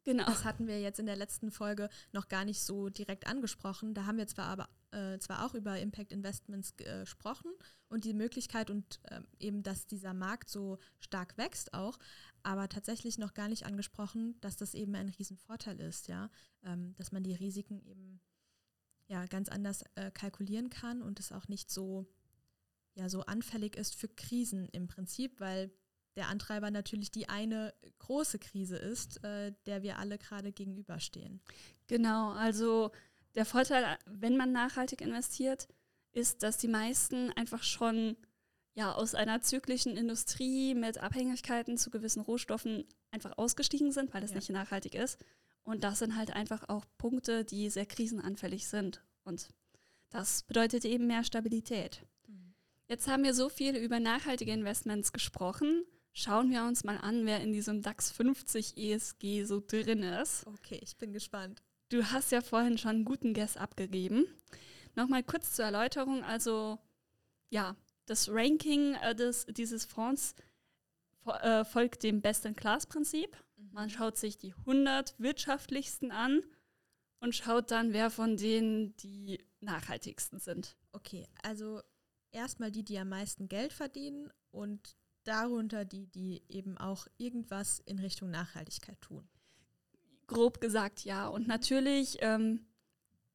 Genau. 0.09 0.25
Das 0.25 0.43
hatten 0.43 0.65
wir 0.65 0.81
jetzt 0.81 0.99
in 0.99 1.05
der 1.05 1.15
letzten 1.15 1.51
Folge 1.51 1.87
noch 2.13 2.29
gar 2.29 2.43
nicht 2.43 2.63
so 2.63 2.89
direkt 2.89 3.27
angesprochen. 3.27 3.93
Da 3.93 4.07
haben 4.07 4.17
wir 4.17 4.25
zwar 4.25 4.45
aber 4.45 4.67
äh, 4.89 5.19
zwar 5.19 5.45
auch 5.45 5.53
über 5.53 5.79
Impact 5.79 6.11
Investments 6.11 6.75
gesprochen 6.77 7.51
und 7.89 8.05
die 8.05 8.15
Möglichkeit 8.15 8.71
und 8.71 8.99
äh, 9.03 9.21
eben, 9.37 9.61
dass 9.61 9.85
dieser 9.85 10.15
Markt 10.15 10.49
so 10.49 10.79
stark 10.99 11.37
wächst 11.37 11.75
auch, 11.75 11.99
aber 12.41 12.67
tatsächlich 12.69 13.19
noch 13.19 13.35
gar 13.35 13.49
nicht 13.49 13.67
angesprochen, 13.67 14.35
dass 14.41 14.57
das 14.57 14.73
eben 14.73 14.95
ein 14.95 15.09
Riesenvorteil 15.09 15.79
ist, 15.79 16.07
ja, 16.07 16.31
ähm, 16.63 16.95
dass 16.95 17.11
man 17.11 17.21
die 17.21 17.35
Risiken 17.35 17.79
eben 17.83 18.19
ja 19.09 19.27
ganz 19.27 19.47
anders 19.47 19.83
äh, 19.93 20.09
kalkulieren 20.09 20.71
kann 20.71 21.03
und 21.03 21.19
es 21.19 21.31
auch 21.31 21.47
nicht 21.49 21.69
so 21.69 22.07
ja 22.95 23.09
so 23.09 23.21
anfällig 23.21 23.75
ist 23.75 23.93
für 23.93 24.07
Krisen 24.07 24.65
im 24.71 24.87
Prinzip, 24.87 25.39
weil 25.39 25.69
der 26.19 26.27
Antreiber 26.27 26.69
natürlich 26.69 27.11
die 27.11 27.29
eine 27.29 27.73
große 27.99 28.39
Krise 28.39 28.75
ist, 28.75 29.23
äh, 29.23 29.53
der 29.65 29.83
wir 29.83 29.99
alle 29.99 30.17
gerade 30.17 30.51
gegenüberstehen. 30.51 31.39
Genau, 31.87 32.31
also 32.31 32.91
der 33.35 33.45
Vorteil, 33.45 33.97
wenn 34.05 34.35
man 34.35 34.51
nachhaltig 34.51 34.99
investiert, 34.99 35.69
ist, 36.11 36.43
dass 36.43 36.57
die 36.57 36.67
meisten 36.67 37.31
einfach 37.37 37.63
schon 37.63 38.17
ja, 38.73 38.91
aus 38.91 39.15
einer 39.15 39.39
zyklischen 39.39 39.95
Industrie 39.95 40.75
mit 40.75 40.97
Abhängigkeiten 40.97 41.77
zu 41.77 41.89
gewissen 41.89 42.21
Rohstoffen 42.21 42.83
einfach 43.11 43.37
ausgestiegen 43.37 43.93
sind, 43.93 44.13
weil 44.13 44.23
es 44.23 44.31
ja. 44.31 44.35
nicht 44.35 44.49
nachhaltig 44.49 44.95
ist. 44.95 45.23
Und 45.63 45.85
das 45.85 45.99
sind 45.99 46.17
halt 46.17 46.31
einfach 46.31 46.67
auch 46.67 46.83
Punkte, 46.97 47.45
die 47.45 47.69
sehr 47.69 47.85
krisenanfällig 47.85 48.67
sind. 48.67 49.05
Und 49.23 49.47
das 50.09 50.43
bedeutet 50.43 50.83
eben 50.83 51.07
mehr 51.07 51.23
Stabilität. 51.23 52.05
Mhm. 52.27 52.53
Jetzt 52.87 53.07
haben 53.07 53.23
wir 53.23 53.33
so 53.33 53.47
viel 53.47 53.77
über 53.77 54.01
nachhaltige 54.01 54.51
Investments 54.51 55.13
gesprochen. 55.13 55.85
Schauen 56.13 56.51
wir 56.51 56.63
uns 56.63 56.83
mal 56.83 56.97
an, 56.97 57.25
wer 57.25 57.41
in 57.41 57.53
diesem 57.53 57.81
DAX 57.81 58.11
50 58.11 58.77
ESG 58.77 59.43
so 59.45 59.61
drin 59.65 60.03
ist. 60.03 60.45
Okay, 60.47 60.79
ich 60.81 60.97
bin 60.97 61.13
gespannt. 61.13 61.61
Du 61.89 62.03
hast 62.03 62.31
ja 62.31 62.41
vorhin 62.41 62.77
schon 62.77 62.91
einen 62.91 63.05
guten 63.05 63.33
Guess 63.33 63.57
abgegeben. 63.57 64.25
Nochmal 64.95 65.23
kurz 65.23 65.53
zur 65.53 65.65
Erläuterung. 65.65 66.23
Also, 66.23 66.79
ja, 67.49 67.75
das 68.05 68.29
Ranking 68.29 68.95
äh, 68.95 69.15
des, 69.15 69.45
dieses 69.45 69.85
Fonds 69.85 70.35
äh, 71.25 71.63
folgt 71.63 72.03
dem 72.03 72.21
Best-in-Class-Prinzip. 72.21 73.37
Mhm. 73.57 73.69
Man 73.71 73.89
schaut 73.89 74.17
sich 74.17 74.37
die 74.37 74.53
100 74.53 75.15
wirtschaftlichsten 75.19 76.11
an 76.11 76.41
und 77.19 77.35
schaut 77.35 77.71
dann, 77.71 77.93
wer 77.93 78.09
von 78.09 78.37
denen 78.37 78.95
die 78.97 79.39
nachhaltigsten 79.61 80.39
sind. 80.39 80.77
Okay, 80.91 81.27
also 81.43 81.81
erstmal 82.31 82.71
die, 82.71 82.83
die 82.83 82.97
am 82.97 83.09
meisten 83.09 83.47
Geld 83.47 83.73
verdienen 83.73 84.31
und 84.51 84.95
darunter 85.23 85.85
die, 85.85 86.07
die 86.07 86.43
eben 86.49 86.77
auch 86.77 87.07
irgendwas 87.17 87.79
in 87.85 87.99
Richtung 87.99 88.29
Nachhaltigkeit 88.31 88.99
tun. 89.01 89.27
Grob 90.27 90.61
gesagt, 90.61 91.05
ja. 91.05 91.27
Und 91.27 91.47
natürlich 91.47 92.17
ähm, 92.21 92.65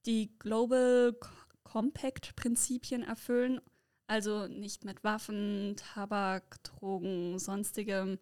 die 0.06 0.38
Global 0.38 1.16
Compact-Prinzipien 1.64 3.02
erfüllen, 3.02 3.60
also 4.06 4.46
nicht 4.46 4.84
mit 4.84 5.02
Waffen, 5.02 5.76
Tabak, 5.76 6.62
Drogen, 6.62 7.38
sonstigem 7.38 8.18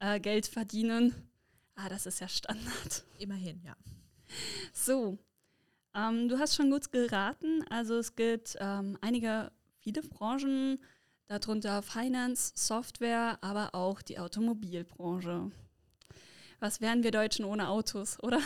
äh, 0.00 0.20
Geld 0.20 0.46
verdienen. 0.46 1.14
Ah, 1.74 1.88
das 1.88 2.06
ist 2.06 2.20
ja 2.20 2.28
Standard. 2.28 3.04
Immerhin, 3.18 3.62
ja. 3.62 3.76
So, 4.72 5.18
ähm, 5.94 6.28
du 6.28 6.38
hast 6.38 6.56
schon 6.56 6.70
gut 6.70 6.90
geraten. 6.90 7.64
Also 7.70 7.96
es 7.98 8.14
gibt 8.16 8.56
ähm, 8.60 8.98
einige, 9.00 9.52
viele 9.78 10.02
Branchen, 10.02 10.78
darunter 11.40 11.82
Finance, 11.82 12.52
Software, 12.54 13.38
aber 13.40 13.74
auch 13.74 14.02
die 14.02 14.18
Automobilbranche. 14.18 15.50
Was 16.60 16.80
wären 16.80 17.02
wir 17.02 17.10
Deutschen 17.10 17.44
ohne 17.44 17.68
Autos, 17.68 18.22
oder? 18.22 18.40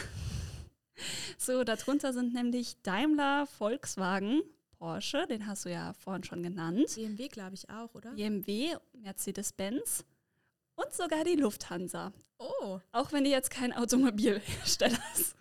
so, 1.39 1.65
darunter 1.65 2.13
sind 2.13 2.33
nämlich 2.33 2.81
Daimler, 2.83 3.47
Volkswagen, 3.47 4.43
Porsche, 4.79 5.27
den 5.27 5.47
hast 5.47 5.65
du 5.65 5.71
ja 5.71 5.95
vorhin 5.95 6.23
schon 6.23 6.43
genannt. 6.43 6.93
BMW, 6.95 7.29
glaube 7.29 7.55
ich, 7.55 7.69
auch, 7.69 7.95
oder? 7.95 8.13
BMW, 8.13 8.77
Mercedes-Benz 8.93 10.05
und 10.77 10.93
sogar 10.93 11.25
die 11.25 11.37
Lufthansa. 11.37 12.13
Oh. 12.39 12.79
Auch 12.93 13.13
wenn 13.13 13.25
die 13.25 13.31
jetzt 13.31 13.51
kein 13.51 13.73
Automobilhersteller 13.73 14.99
ist. 15.15 15.35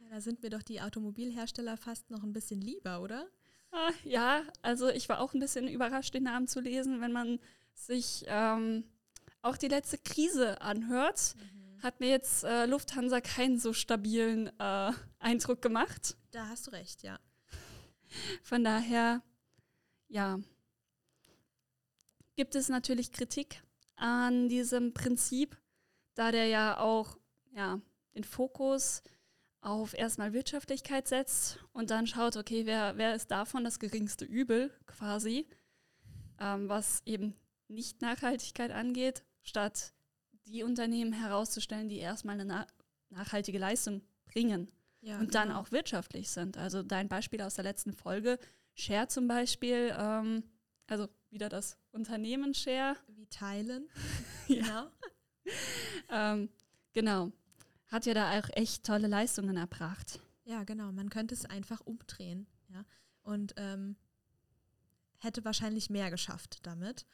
Ja, 0.00 0.10
da 0.10 0.20
sind 0.20 0.42
mir 0.42 0.50
doch 0.50 0.62
die 0.62 0.80
Automobilhersteller 0.80 1.76
fast 1.76 2.10
noch 2.10 2.22
ein 2.22 2.32
bisschen 2.32 2.60
lieber, 2.60 3.00
oder? 3.00 3.26
Ah, 3.70 3.92
ja, 4.04 4.42
also 4.62 4.88
ich 4.88 5.08
war 5.08 5.20
auch 5.20 5.34
ein 5.34 5.40
bisschen 5.40 5.68
überrascht, 5.68 6.14
den 6.14 6.24
Namen 6.24 6.48
zu 6.48 6.60
lesen, 6.60 7.00
wenn 7.00 7.12
man 7.12 7.38
sich 7.74 8.24
ähm, 8.26 8.84
auch 9.42 9.56
die 9.56 9.68
letzte 9.68 9.98
Krise 9.98 10.60
anhört. 10.60 11.34
Mhm. 11.36 11.82
Hat 11.82 12.00
mir 12.00 12.08
jetzt 12.08 12.44
äh, 12.44 12.66
Lufthansa 12.66 13.20
keinen 13.20 13.58
so 13.58 13.72
stabilen 13.72 14.48
äh, 14.58 14.92
Eindruck 15.18 15.62
gemacht. 15.62 16.16
Da 16.32 16.48
hast 16.48 16.66
du 16.66 16.70
recht, 16.72 17.02
ja. 17.02 17.18
Von 18.42 18.64
daher, 18.64 19.22
ja, 20.08 20.40
gibt 22.36 22.54
es 22.54 22.68
natürlich 22.68 23.12
Kritik 23.12 23.62
an 23.96 24.48
diesem 24.48 24.94
Prinzip, 24.94 25.56
da 26.14 26.32
der 26.32 26.46
ja 26.46 26.78
auch 26.78 27.18
ja, 27.52 27.80
den 28.14 28.24
Fokus 28.24 29.02
auf 29.68 29.92
erstmal 29.92 30.32
Wirtschaftlichkeit 30.32 31.06
setzt 31.08 31.58
und 31.72 31.90
dann 31.90 32.06
schaut, 32.06 32.36
okay, 32.36 32.64
wer, 32.64 32.96
wer 32.96 33.14
ist 33.14 33.30
davon 33.30 33.64
das 33.64 33.78
geringste 33.78 34.24
Übel 34.24 34.72
quasi, 34.86 35.46
ähm, 36.40 36.70
was 36.70 37.02
eben 37.04 37.34
nicht 37.68 38.00
Nachhaltigkeit 38.00 38.70
angeht, 38.70 39.24
statt 39.42 39.92
die 40.46 40.62
Unternehmen 40.62 41.12
herauszustellen, 41.12 41.90
die 41.90 41.98
erstmal 41.98 42.40
eine 42.40 42.46
na 42.46 42.66
nachhaltige 43.10 43.58
Leistung 43.58 44.00
bringen 44.24 44.72
ja, 45.02 45.18
und 45.18 45.34
dann 45.34 45.48
genau. 45.48 45.60
auch 45.60 45.70
wirtschaftlich 45.70 46.30
sind. 46.30 46.56
Also 46.56 46.82
dein 46.82 47.08
Beispiel 47.08 47.42
aus 47.42 47.54
der 47.54 47.64
letzten 47.64 47.92
Folge, 47.92 48.38
Share 48.74 49.08
zum 49.08 49.28
Beispiel, 49.28 49.94
ähm, 49.98 50.44
also 50.86 51.08
wieder 51.28 51.50
das 51.50 51.76
Unternehmen 51.90 52.54
Share. 52.54 52.96
Wie 53.08 53.26
teilen. 53.26 53.88
genau. 54.48 54.90
ähm, 56.10 56.48
genau 56.94 57.32
hat 57.88 58.06
ja 58.06 58.14
da 58.14 58.38
auch 58.38 58.48
echt 58.52 58.84
tolle 58.84 59.08
Leistungen 59.08 59.56
erbracht. 59.56 60.20
Ja, 60.44 60.64
genau. 60.64 60.92
Man 60.92 61.10
könnte 61.10 61.34
es 61.34 61.44
einfach 61.44 61.80
umdrehen. 61.80 62.46
Ja? 62.68 62.84
Und 63.22 63.54
ähm, 63.56 63.96
hätte 65.18 65.44
wahrscheinlich 65.44 65.90
mehr 65.90 66.10
geschafft 66.10 66.60
damit. 66.62 67.06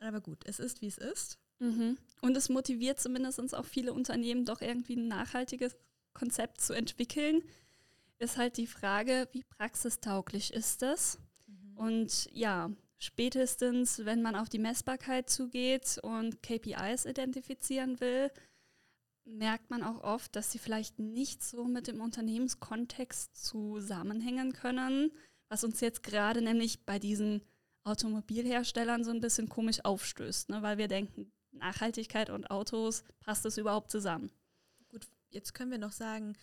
Aber 0.00 0.20
gut, 0.20 0.44
es 0.46 0.58
ist, 0.60 0.80
wie 0.80 0.86
es 0.86 0.98
ist. 0.98 1.38
Mhm. 1.58 1.98
Und 2.20 2.36
es 2.36 2.48
motiviert 2.48 3.00
zumindest 3.00 3.54
auch 3.54 3.64
viele 3.64 3.92
Unternehmen, 3.92 4.44
doch 4.44 4.60
irgendwie 4.60 4.96
ein 4.96 5.08
nachhaltiges 5.08 5.76
Konzept 6.14 6.60
zu 6.60 6.72
entwickeln. 6.72 7.42
Ist 8.18 8.36
halt 8.36 8.56
die 8.56 8.66
Frage, 8.66 9.28
wie 9.32 9.42
praxistauglich 9.42 10.52
ist 10.52 10.82
das? 10.82 11.18
Mhm. 11.46 11.76
Und 11.76 12.28
ja, 12.32 12.70
spätestens, 12.98 14.04
wenn 14.04 14.22
man 14.22 14.36
auf 14.36 14.48
die 14.48 14.58
Messbarkeit 14.58 15.30
zugeht 15.30 15.98
und 16.02 16.42
KPIs 16.42 17.06
identifizieren 17.06 18.00
will, 18.00 18.30
merkt 19.28 19.70
man 19.70 19.82
auch 19.82 20.02
oft, 20.02 20.34
dass 20.34 20.50
sie 20.50 20.58
vielleicht 20.58 20.98
nicht 20.98 21.42
so 21.42 21.64
mit 21.64 21.86
dem 21.86 22.00
Unternehmenskontext 22.00 23.36
zusammenhängen 23.36 24.52
können, 24.52 25.12
was 25.48 25.64
uns 25.64 25.80
jetzt 25.80 26.02
gerade 26.02 26.42
nämlich 26.42 26.84
bei 26.84 26.98
diesen 26.98 27.42
Automobilherstellern 27.84 29.04
so 29.04 29.10
ein 29.10 29.20
bisschen 29.20 29.48
komisch 29.48 29.84
aufstößt, 29.84 30.50
ne? 30.50 30.62
weil 30.62 30.78
wir 30.78 30.88
denken, 30.88 31.30
Nachhaltigkeit 31.52 32.30
und 32.30 32.50
Autos, 32.50 33.04
passt 33.20 33.44
das 33.44 33.58
überhaupt 33.58 33.90
zusammen? 33.90 34.30
Gut, 34.88 35.06
jetzt 35.30 35.54
können 35.54 35.70
wir 35.70 35.78
noch 35.78 35.92
sagen, 35.92 36.36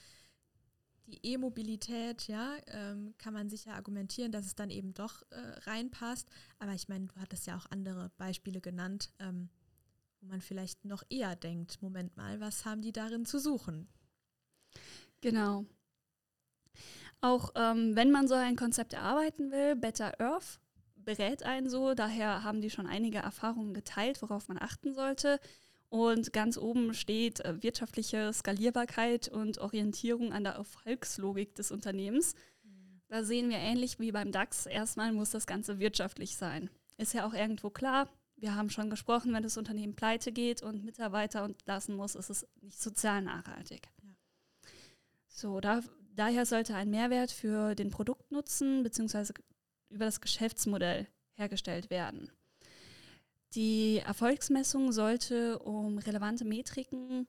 die 1.07 1.19
E-Mobilität, 1.21 2.27
ja, 2.27 2.55
ähm, 2.67 3.13
kann 3.19 3.33
man 3.33 3.49
sicher 3.49 3.75
argumentieren, 3.75 4.31
dass 4.31 4.45
es 4.45 4.55
dann 4.55 4.71
eben 4.71 4.93
doch 4.95 5.21
äh, 5.29 5.37
reinpasst. 5.69 6.27
Aber 6.57 6.73
ich 6.73 6.87
meine, 6.87 7.05
du 7.05 7.15
hattest 7.19 7.45
ja 7.45 7.55
auch 7.57 7.67
andere 7.69 8.09
Beispiele 8.17 8.59
genannt. 8.59 9.11
Ähm, 9.19 9.49
wo 10.25 10.31
man 10.31 10.41
vielleicht 10.41 10.85
noch 10.85 11.03
eher 11.09 11.35
denkt, 11.35 11.81
Moment 11.81 12.17
mal, 12.17 12.39
was 12.39 12.65
haben 12.65 12.81
die 12.81 12.91
darin 12.91 13.25
zu 13.25 13.39
suchen? 13.39 13.87
Genau. 15.21 15.65
Auch 17.21 17.51
ähm, 17.55 17.95
wenn 17.95 18.11
man 18.11 18.27
so 18.27 18.33
ein 18.33 18.55
Konzept 18.55 18.93
erarbeiten 18.93 19.51
will, 19.51 19.75
Better 19.75 20.19
Earth 20.19 20.59
berät 20.95 21.43
einen 21.43 21.69
so, 21.69 21.93
daher 21.93 22.43
haben 22.43 22.61
die 22.61 22.71
schon 22.71 22.87
einige 22.87 23.19
Erfahrungen 23.19 23.73
geteilt, 23.73 24.21
worauf 24.21 24.47
man 24.47 24.59
achten 24.59 24.95
sollte. 24.95 25.39
Und 25.89 26.33
ganz 26.33 26.57
oben 26.57 26.93
steht 26.95 27.41
äh, 27.41 27.61
wirtschaftliche 27.61 28.33
Skalierbarkeit 28.33 29.27
und 29.27 29.59
Orientierung 29.59 30.33
an 30.33 30.43
der 30.43 30.53
Erfolgslogik 30.53 31.53
des 31.53 31.71
Unternehmens. 31.71 32.33
Mhm. 32.63 33.01
Da 33.07 33.23
sehen 33.23 33.49
wir 33.49 33.57
ähnlich 33.57 33.99
wie 33.99 34.11
beim 34.11 34.31
DAX, 34.31 34.65
erstmal 34.65 35.13
muss 35.13 35.29
das 35.29 35.45
Ganze 35.45 35.77
wirtschaftlich 35.79 36.35
sein. 36.35 36.71
Ist 36.97 37.13
ja 37.13 37.27
auch 37.27 37.33
irgendwo 37.33 37.69
klar, 37.69 38.09
wir 38.37 38.55
haben 38.55 38.69
schon 38.69 38.89
gesprochen, 38.89 39.33
wenn 39.33 39.43
das 39.43 39.57
Unternehmen 39.57 39.95
pleite 39.95 40.31
geht 40.31 40.61
und 40.61 40.83
Mitarbeiter 40.83 41.43
entlassen 41.43 41.95
muss, 41.95 42.15
ist 42.15 42.29
es 42.29 42.47
nicht 42.61 42.81
sozial 42.81 43.21
nachhaltig. 43.21 43.87
Ja. 44.03 44.09
So, 45.27 45.59
da, 45.59 45.81
daher 46.15 46.45
sollte 46.45 46.75
ein 46.75 46.89
Mehrwert 46.89 47.31
für 47.31 47.75
den 47.75 47.89
Produktnutzen 47.89 48.83
bzw. 48.83 49.33
über 49.89 50.05
das 50.05 50.21
Geschäftsmodell 50.21 51.07
hergestellt 51.33 51.89
werden. 51.89 52.31
Die 53.53 53.99
Erfolgsmessung 53.99 54.91
sollte 54.91 55.59
um 55.59 55.97
relevante 55.97 56.43
Metriken 56.43 57.27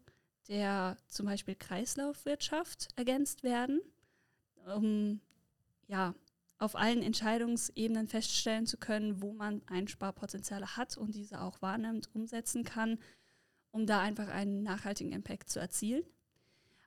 der 0.49 0.97
zum 1.09 1.27
Beispiel 1.27 1.55
Kreislaufwirtschaft 1.55 2.89
ergänzt 2.97 3.43
werden, 3.43 3.81
um 4.75 5.21
ja, 5.89 6.15
auf 6.59 6.75
allen 6.75 7.03
Entscheidungsebenen 7.03 8.09
feststellen 8.09 8.67
zu 8.67 8.79
können, 8.79 9.23
wo 9.23 9.33
man 9.33 9.63
Einsparpotenziale 9.67 10.77
hat 10.77 10.97
und 10.97 11.15
diese 11.15 11.41
auch 11.41 11.61
wahrnimmt, 11.61 12.09
umsetzen 12.15 12.65
kann, 12.65 12.99
um 13.73 13.87
da 13.87 14.01
einfach 14.01 14.29
einen 14.29 14.63
nachhaltigen 14.63 15.13
Impact 15.13 15.51
zu 15.51 15.61
erzielen. 15.61 16.03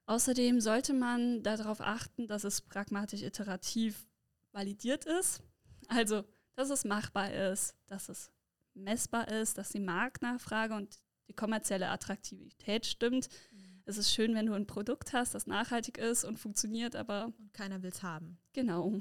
Außerdem 0.08 0.60
sollte 0.60 0.94
man 0.94 1.44
darauf 1.44 1.82
achten, 1.82 2.26
dass 2.26 2.44
es 2.44 2.62
pragmatisch 2.62 3.22
iterativ 3.22 4.08
validiert 4.52 5.06
ist, 5.06 5.44
also 5.88 6.24
dass 6.56 6.72
es 6.72 6.84
machbar 6.84 7.32
ist, 7.32 7.76
dass 7.86 8.10
es 8.10 8.32
messbar 8.74 9.28
ist, 9.28 9.60
dass 9.60 9.70
die 9.70 9.80
Marktnachfrage 9.80 10.74
und 10.74 11.00
die 11.28 11.34
kommerzielle 11.34 11.90
Attraktivität 11.90 12.88
stimmt. 12.88 13.30
Mhm. 13.52 13.84
Es 13.86 13.98
ist 13.98 14.12
schön, 14.12 14.34
wenn 14.34 14.48
du 14.48 14.54
ein 14.54 14.68
Produkt 14.68 15.14
hast, 15.14 15.36
das 15.36 15.48
nachhaltig 15.48 15.98
ist 15.98 16.24
und 16.24 16.40
funktioniert, 16.40 16.96
aber. 16.96 17.32
Und 17.38 17.54
keiner 17.54 17.82
will 17.84 17.92
es 17.92 18.04
haben. 18.04 18.40
Genau. 18.54 19.00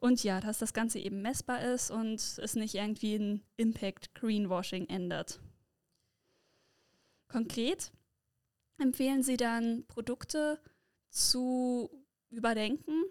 Und 0.00 0.22
ja, 0.22 0.40
dass 0.40 0.58
das 0.58 0.74
Ganze 0.74 0.98
eben 0.98 1.22
messbar 1.22 1.62
ist 1.62 1.90
und 1.90 2.14
es 2.14 2.54
nicht 2.54 2.74
irgendwie 2.74 3.16
ein 3.16 3.42
Impact 3.56 4.14
Greenwashing 4.14 4.86
ändert. 4.88 5.40
Konkret 7.28 7.90
empfehlen 8.78 9.22
sie 9.22 9.36
dann 9.36 9.84
Produkte 9.86 10.60
zu 11.10 11.90
überdenken, 12.30 13.04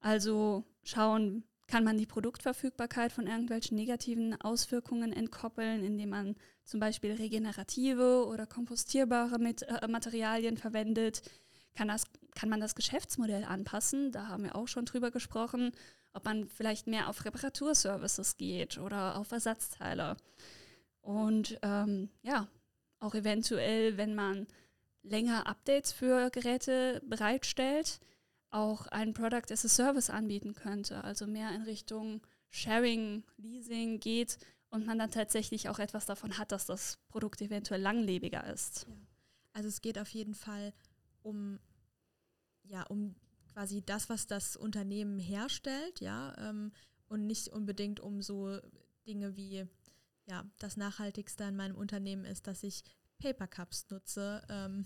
also 0.00 0.64
schauen, 0.82 1.44
kann 1.66 1.84
man 1.84 1.96
die 1.96 2.06
Produktverfügbarkeit 2.06 3.12
von 3.12 3.26
irgendwelchen 3.26 3.76
negativen 3.76 4.40
Auswirkungen 4.40 5.12
entkoppeln, 5.12 5.82
indem 5.82 6.10
man 6.10 6.36
zum 6.64 6.80
Beispiel 6.80 7.12
regenerative 7.12 8.26
oder 8.26 8.46
kompostierbare 8.46 9.36
äh, 9.36 9.88
Materialien 9.88 10.56
verwendet. 10.56 11.22
Kann, 11.74 11.88
das, 11.88 12.04
kann 12.34 12.48
man 12.48 12.60
das 12.60 12.74
Geschäftsmodell 12.74 13.44
anpassen? 13.44 14.12
Da 14.12 14.28
haben 14.28 14.44
wir 14.44 14.56
auch 14.56 14.68
schon 14.68 14.86
drüber 14.86 15.10
gesprochen, 15.10 15.72
ob 16.12 16.24
man 16.24 16.48
vielleicht 16.48 16.86
mehr 16.86 17.08
auf 17.08 17.24
Reparaturservices 17.24 18.36
geht 18.36 18.78
oder 18.78 19.16
auf 19.16 19.32
Ersatzteile. 19.32 20.16
Und 21.00 21.58
ähm, 21.62 22.08
ja, 22.22 22.48
auch 23.00 23.14
eventuell, 23.14 23.96
wenn 23.96 24.14
man 24.14 24.46
länger 25.02 25.46
Updates 25.46 25.92
für 25.92 26.30
Geräte 26.30 27.02
bereitstellt, 27.04 28.00
auch 28.50 28.86
ein 28.86 29.12
Product 29.12 29.50
as 29.50 29.64
a 29.64 29.68
Service 29.68 30.10
anbieten 30.10 30.54
könnte, 30.54 31.02
also 31.04 31.26
mehr 31.26 31.50
in 31.52 31.62
Richtung 31.62 32.22
Sharing, 32.50 33.24
Leasing 33.36 33.98
geht 33.98 34.38
und 34.70 34.86
man 34.86 34.98
dann 34.98 35.10
tatsächlich 35.10 35.68
auch 35.68 35.78
etwas 35.78 36.06
davon 36.06 36.38
hat, 36.38 36.52
dass 36.52 36.66
das 36.66 36.98
Produkt 37.08 37.42
eventuell 37.42 37.80
langlebiger 37.80 38.46
ist. 38.46 38.86
Ja. 38.88 38.94
Also 39.52 39.68
es 39.68 39.80
geht 39.80 39.98
auf 39.98 40.08
jeden 40.08 40.34
Fall 40.34 40.72
um, 41.22 41.58
ja, 42.64 42.82
um 42.84 43.14
quasi 43.52 43.82
das, 43.82 44.08
was 44.08 44.26
das 44.26 44.56
Unternehmen 44.56 45.18
herstellt, 45.18 46.00
ja, 46.00 46.34
ähm, 46.38 46.72
und 47.08 47.26
nicht 47.26 47.48
unbedingt 47.48 48.00
um 48.00 48.22
so 48.22 48.58
Dinge 49.06 49.36
wie, 49.36 49.66
ja, 50.26 50.44
das 50.58 50.76
Nachhaltigste 50.76 51.44
in 51.44 51.56
meinem 51.56 51.76
Unternehmen 51.76 52.24
ist, 52.24 52.46
dass 52.46 52.62
ich 52.62 52.82
Paper 53.18 53.46
Cups 53.46 53.86
nutze. 53.90 54.42
Ähm. 54.48 54.84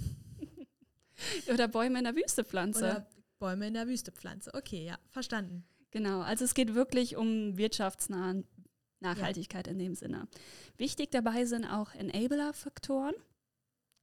Oder 1.53 1.69
Bäume 1.69 1.99
in 1.99 2.05
der 2.05 2.15
Wüste 2.15 2.45
pflanze. 2.45 2.79
Oder 2.79 3.09
Bäume 3.39 3.69
in 3.69 3.75
der 3.75 3.89
Wüste 3.89 4.13
pflanze. 4.13 4.53
Okay, 4.55 4.85
ja, 4.85 4.99
verstanden. 5.09 5.65
Genau, 5.91 6.21
also 6.21 6.45
es 6.45 6.55
geht 6.55 6.75
wirklich 6.75 7.17
um 7.17 7.57
wirtschaftsnahe 7.57 8.45
Nachhaltigkeit 9.01 9.67
ja. 9.67 9.73
in 9.73 9.79
dem 9.79 9.95
Sinne. 9.95 10.29
Wichtig 10.77 11.11
dabei 11.11 11.45
sind 11.45 11.65
auch 11.65 11.95
Enabler-Faktoren. 11.95 13.15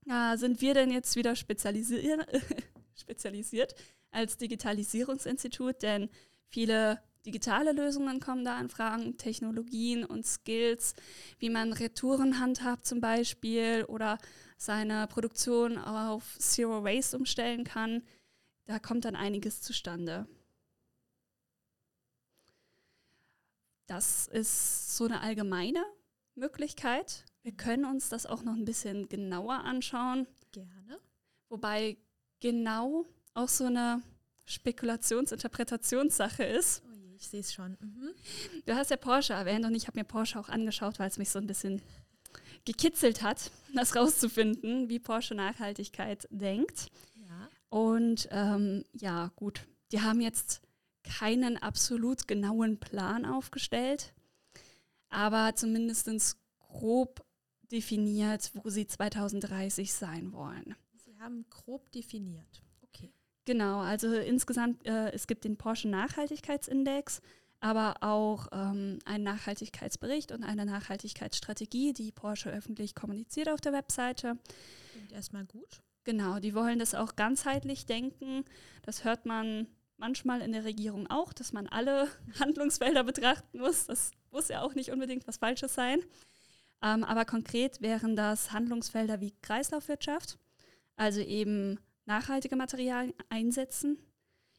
Äh, 0.08 0.38
sind 0.38 0.62
wir 0.62 0.74
denn 0.74 0.92
jetzt 0.92 1.16
wieder 1.16 1.36
spezialisier 1.36 2.26
spezialisiert 2.96 3.76
als 4.12 4.38
Digitalisierungsinstitut? 4.38 5.82
Denn 5.82 6.10
viele 6.48 7.02
digitale 7.26 7.72
Lösungen 7.72 8.20
kommen 8.20 8.46
da 8.46 8.58
an 8.58 8.70
Fragen, 8.70 9.18
Technologien 9.18 10.06
und 10.06 10.26
Skills, 10.26 10.94
wie 11.40 11.50
man 11.50 11.74
Retouren 11.74 12.40
handhabt 12.40 12.86
zum 12.86 13.02
Beispiel 13.02 13.86
oder 13.88 14.18
seine 14.58 15.08
Produktion 15.08 15.78
auf 15.78 16.38
Zero 16.38 16.84
Waste 16.84 17.18
umstellen 17.18 17.64
kann. 17.64 18.04
Da 18.66 18.80
kommt 18.80 19.06
dann 19.06 19.16
einiges 19.16 19.62
zustande. 19.62 20.28
Das 23.88 24.28
ist 24.28 24.98
so 24.98 25.06
eine 25.06 25.22
allgemeine 25.22 25.84
Möglichkeit. 26.34 27.24
Wir 27.44 27.52
können 27.52 27.86
uns 27.86 28.10
das 28.10 28.26
auch 28.26 28.44
noch 28.44 28.54
ein 28.54 28.66
bisschen 28.66 29.08
genauer 29.08 29.64
anschauen. 29.64 30.28
Gerne. 30.52 31.00
Wobei 31.50 31.98
genau 32.40 33.06
auch 33.34 33.50
so 33.50 33.66
eine 33.66 34.02
Spekulations-Interpretationssache 34.46 36.44
ist. 36.44 36.84
Oh 36.88 36.96
je, 36.96 37.16
ich 37.16 37.28
sehe 37.28 37.40
es 37.40 37.54
schon. 37.54 37.78
Mhm. 37.80 38.12
Du 38.66 38.76
hast 38.76 38.92
ja 38.92 38.98
Porsche 38.98 39.34
erwähnt 39.34 39.66
und 39.66 39.76
ich 39.76 39.88
habe 39.88 40.00
mir 40.00 40.06
Porsche 40.06 40.40
auch 40.40 40.50
angeschaut, 40.50 41.00
weil 41.00 41.10
es 41.10 41.18
mich 41.18 41.30
so 41.30 41.40
ein 41.40 41.48
bisschen 41.48 41.82
gekitzelt 42.66 43.22
hat, 43.22 43.52
das 43.74 43.96
rauszufinden, 43.96 44.90
wie 44.90 45.00
Porsche 45.00 45.36
Nachhaltigkeit 45.36 46.28
denkt. 46.32 46.90
Und 47.76 48.30
ähm, 48.32 48.86
ja, 48.94 49.32
gut, 49.36 49.68
die 49.92 50.02
haben 50.02 50.22
jetzt 50.22 50.62
keinen 51.04 51.58
absolut 51.58 52.26
genauen 52.26 52.80
Plan 52.80 53.26
aufgestellt, 53.26 54.14
aber 55.10 55.56
zumindest 55.56 56.38
grob 56.60 57.26
definiert, 57.72 58.52
wo 58.54 58.70
sie 58.70 58.88
2030 58.88 59.94
sein 59.94 60.32
wollen. 60.32 60.76
Sie 61.16 61.22
haben 61.22 61.46
grob 61.50 61.92
definiert. 61.94 62.62
Okay. 62.82 63.14
Genau, 63.46 63.80
also 63.80 64.14
insgesamt, 64.14 64.86
äh, 64.86 65.12
es 65.12 65.28
gibt 65.28 65.46
den 65.46 65.56
Porsche 65.56 65.88
Nachhaltigkeitsindex, 65.88 67.22
aber 67.62 67.96
auch 68.02 68.48
ähm, 68.52 69.00
einen 69.06 69.24
Nachhaltigkeitsbericht 69.24 70.34
und 70.34 70.44
eine 70.44 70.66
Nachhaltigkeitsstrategie, 70.66 71.94
die 71.94 72.12
Porsche 72.12 72.50
öffentlich 72.50 72.96
kommuniziert 72.96 73.48
auf 73.50 73.62
der 73.62 73.72
Webseite. 73.72 74.38
Klingt 74.92 75.14
erstmal 75.14 75.46
gut. 75.46 75.82
Genau, 76.04 76.40
die 76.40 76.54
wollen 76.54 76.80
das 76.80 76.94
auch 76.94 77.16
ganzheitlich 77.16 77.86
denken. 77.86 78.44
Das 78.84 79.06
hört 79.06 79.26
man 79.26 79.68
manchmal 79.96 80.42
in 80.42 80.52
der 80.52 80.66
Regierung 80.66 81.08
auch, 81.10 81.32
dass 81.32 81.54
man 81.54 81.68
alle 81.68 82.10
Handlungsfelder 82.42 83.06
betrachten 83.06 83.60
muss. 83.60 83.86
Das 83.86 84.12
muss 84.32 84.50
ja 84.50 84.62
auch 84.62 84.76
nicht 84.76 84.92
unbedingt 84.92 85.26
was 85.28 85.38
Falsches 85.38 85.74
sein. 85.76 86.02
Ähm, 86.84 87.06
aber 87.06 87.24
konkret 87.24 87.82
wären 87.82 88.18
das 88.18 88.52
Handlungsfelder 88.52 89.22
wie 89.22 89.34
Kreislaufwirtschaft, 89.42 90.38
also 90.96 91.22
eben 91.22 91.80
nachhaltige 92.06 92.56
Materialien 92.56 93.14
einsetzen 93.30 93.98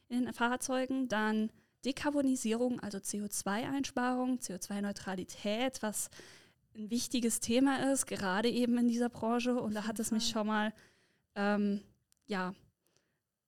in 0.09 0.25
den 0.25 0.33
Fahrzeugen, 0.33 1.07
dann 1.07 1.51
Dekarbonisierung, 1.85 2.79
also 2.79 2.97
CO2-Einsparung, 2.97 4.39
CO2-Neutralität, 4.39 5.81
was 5.81 6.09
ein 6.75 6.89
wichtiges 6.89 7.39
Thema 7.39 7.91
ist, 7.91 8.05
gerade 8.05 8.49
eben 8.49 8.77
in 8.77 8.87
dieser 8.87 9.09
Branche. 9.09 9.55
Und 9.59 9.73
da 9.73 9.87
hat 9.87 9.99
es 9.99 10.11
mich 10.11 10.29
schon 10.29 10.47
mal 10.47 10.73
ähm, 11.35 11.81
ja, 12.25 12.53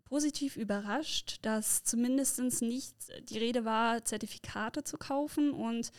positiv 0.06 0.58
überrascht, 0.58 1.40
dass 1.44 1.84
zumindest 1.84 2.62
nicht 2.62 2.96
die 3.30 3.38
Rede 3.38 3.66
war, 3.66 4.04
Zertifikate 4.04 4.84
zu 4.84 4.98
kaufen 4.98 5.52
und 5.52 5.92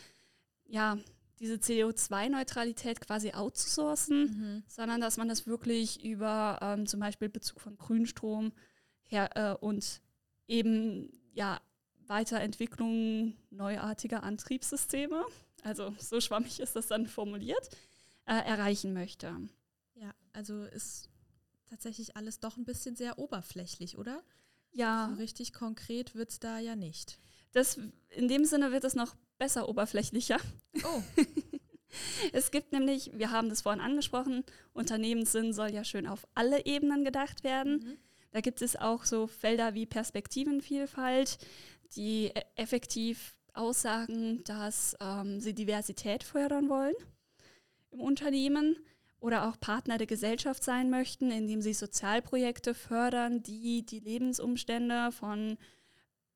ja, 0.67 0.97
diese 1.41 1.55
CO2-Neutralität 1.55 3.01
quasi 3.01 3.33
outzusourcen, 3.33 4.21
mhm. 4.21 4.63
sondern 4.67 5.01
dass 5.01 5.17
man 5.17 5.27
das 5.27 5.47
wirklich 5.47 6.03
über 6.05 6.59
ähm, 6.61 6.85
zum 6.85 6.99
Beispiel 6.99 7.29
Bezug 7.29 7.59
von 7.59 7.77
Grünstrom 7.77 8.53
her 9.01 9.29
äh, 9.35 9.65
und 9.65 10.01
eben 10.47 11.11
ja 11.33 11.59
Weiterentwicklung 12.05 13.33
neuartiger 13.49 14.21
Antriebssysteme, 14.21 15.25
also 15.63 15.95
so 15.97 16.21
schwammig 16.21 16.59
ist 16.59 16.75
das 16.75 16.87
dann 16.87 17.07
formuliert, 17.07 17.69
äh, 18.25 18.35
erreichen 18.35 18.93
möchte. 18.93 19.35
Ja, 19.95 20.13
also 20.33 20.63
ist 20.65 21.09
tatsächlich 21.69 22.15
alles 22.17 22.39
doch 22.39 22.57
ein 22.57 22.65
bisschen 22.65 22.95
sehr 22.95 23.17
oberflächlich, 23.17 23.97
oder? 23.97 24.23
Ja. 24.73 25.09
So 25.11 25.15
richtig 25.15 25.53
konkret 25.53 26.13
wird 26.13 26.29
es 26.29 26.39
da 26.39 26.59
ja 26.59 26.75
nicht. 26.75 27.19
Das, 27.51 27.79
in 28.09 28.27
dem 28.27 28.45
Sinne 28.45 28.71
wird 28.71 28.83
es 28.83 28.95
noch 28.95 29.15
besser 29.37 29.67
oberflächlicher. 29.67 30.37
Oh. 30.83 31.01
es 32.33 32.51
gibt 32.51 32.71
nämlich, 32.71 33.11
wir 33.13 33.31
haben 33.31 33.49
das 33.49 33.61
vorhin 33.61 33.81
angesprochen, 33.81 34.43
Unternehmenssinn 34.73 35.53
soll 35.53 35.71
ja 35.71 35.83
schön 35.83 36.07
auf 36.07 36.27
alle 36.33 36.65
Ebenen 36.65 37.03
gedacht 37.03 37.43
werden. 37.43 37.73
Mhm. 37.73 37.97
Da 38.31 38.39
gibt 38.39 38.61
es 38.61 38.75
auch 38.75 39.03
so 39.03 39.27
Felder 39.27 39.73
wie 39.73 39.85
Perspektivenvielfalt, 39.85 41.37
die 41.95 42.31
effektiv 42.55 43.35
aussagen, 43.53 44.43
dass 44.45 44.95
ähm, 45.01 45.41
sie 45.41 45.53
Diversität 45.53 46.23
fördern 46.23 46.69
wollen 46.69 46.95
im 47.91 47.99
Unternehmen 47.99 48.77
oder 49.19 49.47
auch 49.47 49.59
Partner 49.59 49.97
der 49.97 50.07
Gesellschaft 50.07 50.63
sein 50.63 50.89
möchten, 50.89 51.31
indem 51.31 51.61
sie 51.61 51.73
Sozialprojekte 51.73 52.73
fördern, 52.73 53.43
die 53.43 53.85
die 53.85 53.99
Lebensumstände 53.99 55.11
von 55.11 55.57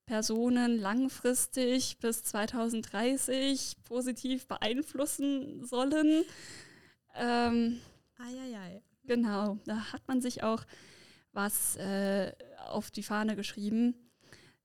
Personen 0.05 0.77
langfristig 0.77 1.97
bis 1.99 2.23
2030 2.23 3.77
positiv 3.83 4.47
beeinflussen 4.47 5.65
sollen. 5.65 6.23
Ähm, 7.15 7.79
Eieiei. 8.17 8.81
Genau, 9.05 9.59
da 9.65 9.93
hat 9.93 10.07
man 10.07 10.21
sich 10.21 10.43
auch 10.43 10.63
was 11.31 11.75
äh, 11.75 12.31
auf 12.67 12.91
die 12.91 13.03
Fahne 13.03 13.35
geschrieben. 13.35 13.95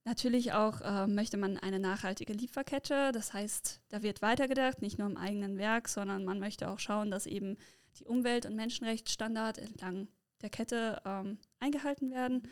Natürlich 0.04 0.52
auch 0.52 0.80
äh, 0.80 1.06
möchte 1.06 1.36
man 1.36 1.58
eine 1.58 1.78
nachhaltige 1.78 2.32
Lieferkette. 2.32 3.12
Das 3.12 3.34
heißt, 3.34 3.80
da 3.90 4.02
wird 4.02 4.22
weitergedacht, 4.22 4.80
nicht 4.80 4.98
nur 4.98 5.08
im 5.08 5.16
eigenen 5.16 5.58
Werk, 5.58 5.88
sondern 5.88 6.24
man 6.24 6.38
möchte 6.38 6.70
auch 6.70 6.78
schauen, 6.78 7.10
dass 7.10 7.26
eben 7.26 7.56
die 7.98 8.06
Umwelt- 8.06 8.46
und 8.46 8.56
Menschenrechtsstandards 8.56 9.58
entlang 9.58 10.08
der 10.40 10.48
Kette 10.48 11.02
ähm, 11.04 11.38
eingehalten 11.58 12.10
werden. 12.10 12.48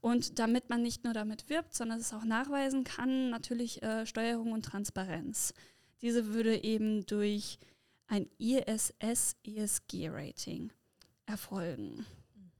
Und 0.00 0.38
damit 0.38 0.70
man 0.70 0.82
nicht 0.82 1.02
nur 1.04 1.12
damit 1.12 1.48
wirbt, 1.48 1.74
sondern 1.74 1.98
es 1.98 2.12
auch 2.12 2.24
nachweisen 2.24 2.84
kann, 2.84 3.30
natürlich 3.30 3.82
äh, 3.82 4.06
Steuerung 4.06 4.52
und 4.52 4.64
Transparenz. 4.64 5.52
Diese 6.02 6.32
würde 6.32 6.62
eben 6.62 7.04
durch 7.06 7.58
ein 8.06 8.30
ISS-ESG-Rating 8.38 10.72
erfolgen. 11.26 12.06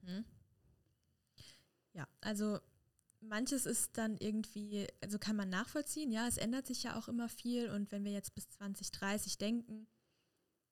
Mhm. 0.03 0.24
Ja, 1.94 2.09
also 2.20 2.59
manches 3.20 3.66
ist 3.66 3.98
dann 3.98 4.16
irgendwie, 4.18 4.87
also 5.01 5.18
kann 5.18 5.37
man 5.37 5.48
nachvollziehen, 5.48 6.11
ja, 6.11 6.27
es 6.29 6.38
ändert 6.38 6.66
sich 6.66 6.83
ja 6.83 6.98
auch 6.98 7.07
immer 7.09 7.29
viel 7.29 7.70
und 7.70 7.92
wenn 7.92 8.05
wir 8.05 8.12
jetzt 8.12 8.35
bis 8.35 8.48
2030 8.51 9.38
denken, 9.38 9.87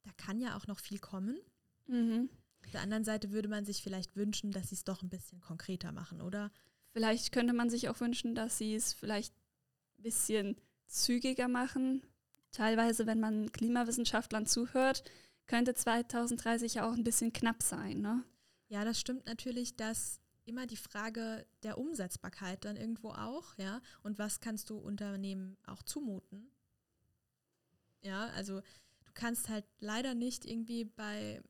da 0.04 0.10
kann 0.16 0.40
ja 0.40 0.56
auch 0.56 0.66
noch 0.66 0.78
viel 0.78 0.98
kommen. 0.98 1.38
Mhm. 1.86 2.28
Auf 2.66 2.72
der 2.72 2.80
anderen 2.80 3.04
Seite 3.04 3.30
würde 3.30 3.48
man 3.48 3.64
sich 3.64 3.80
vielleicht 3.80 4.16
wünschen, 4.16 4.50
dass 4.50 4.70
sie 4.70 4.74
es 4.74 4.82
doch 4.82 5.00
ein 5.00 5.08
bisschen 5.08 5.40
konkreter 5.40 5.92
machen, 5.92 6.20
oder? 6.20 6.50
Vielleicht 6.90 7.30
könnte 7.30 7.52
man 7.52 7.70
sich 7.70 7.88
auch 7.88 8.00
wünschen, 8.00 8.34
dass 8.34 8.58
sie 8.58 8.74
es 8.74 8.92
vielleicht 8.92 9.32
ein 9.98 10.02
bisschen 10.02 10.56
zügiger 10.88 11.46
machen. 11.46 12.02
Teilweise, 12.50 13.06
wenn 13.06 13.20
man 13.20 13.52
Klimawissenschaftlern 13.52 14.46
zuhört, 14.46 15.04
könnte 15.46 15.74
2030 15.74 16.74
ja 16.74 16.88
auch 16.88 16.94
ein 16.94 17.04
bisschen 17.04 17.32
knapp 17.32 17.62
sein. 17.62 18.00
Ne? 18.00 18.24
Ja, 18.66 18.84
das 18.84 18.98
stimmt 18.98 19.26
natürlich, 19.26 19.76
dass 19.76 20.20
immer 20.44 20.66
die 20.66 20.76
Frage 20.76 21.46
der 21.62 21.78
Umsetzbarkeit 21.78 22.64
dann 22.64 22.76
irgendwo 22.76 23.10
auch, 23.10 23.56
ja, 23.58 23.80
und 24.02 24.18
was 24.18 24.40
kannst 24.40 24.70
du 24.70 24.76
Unternehmen 24.76 25.56
auch 25.66 25.84
zumuten? 25.84 26.50
Ja, 28.02 28.26
also 28.30 28.58
du 28.58 29.12
kannst 29.14 29.48
halt 29.48 29.64
leider 29.78 30.14
nicht 30.14 30.44
irgendwie 30.44 30.84
bei 30.84 31.40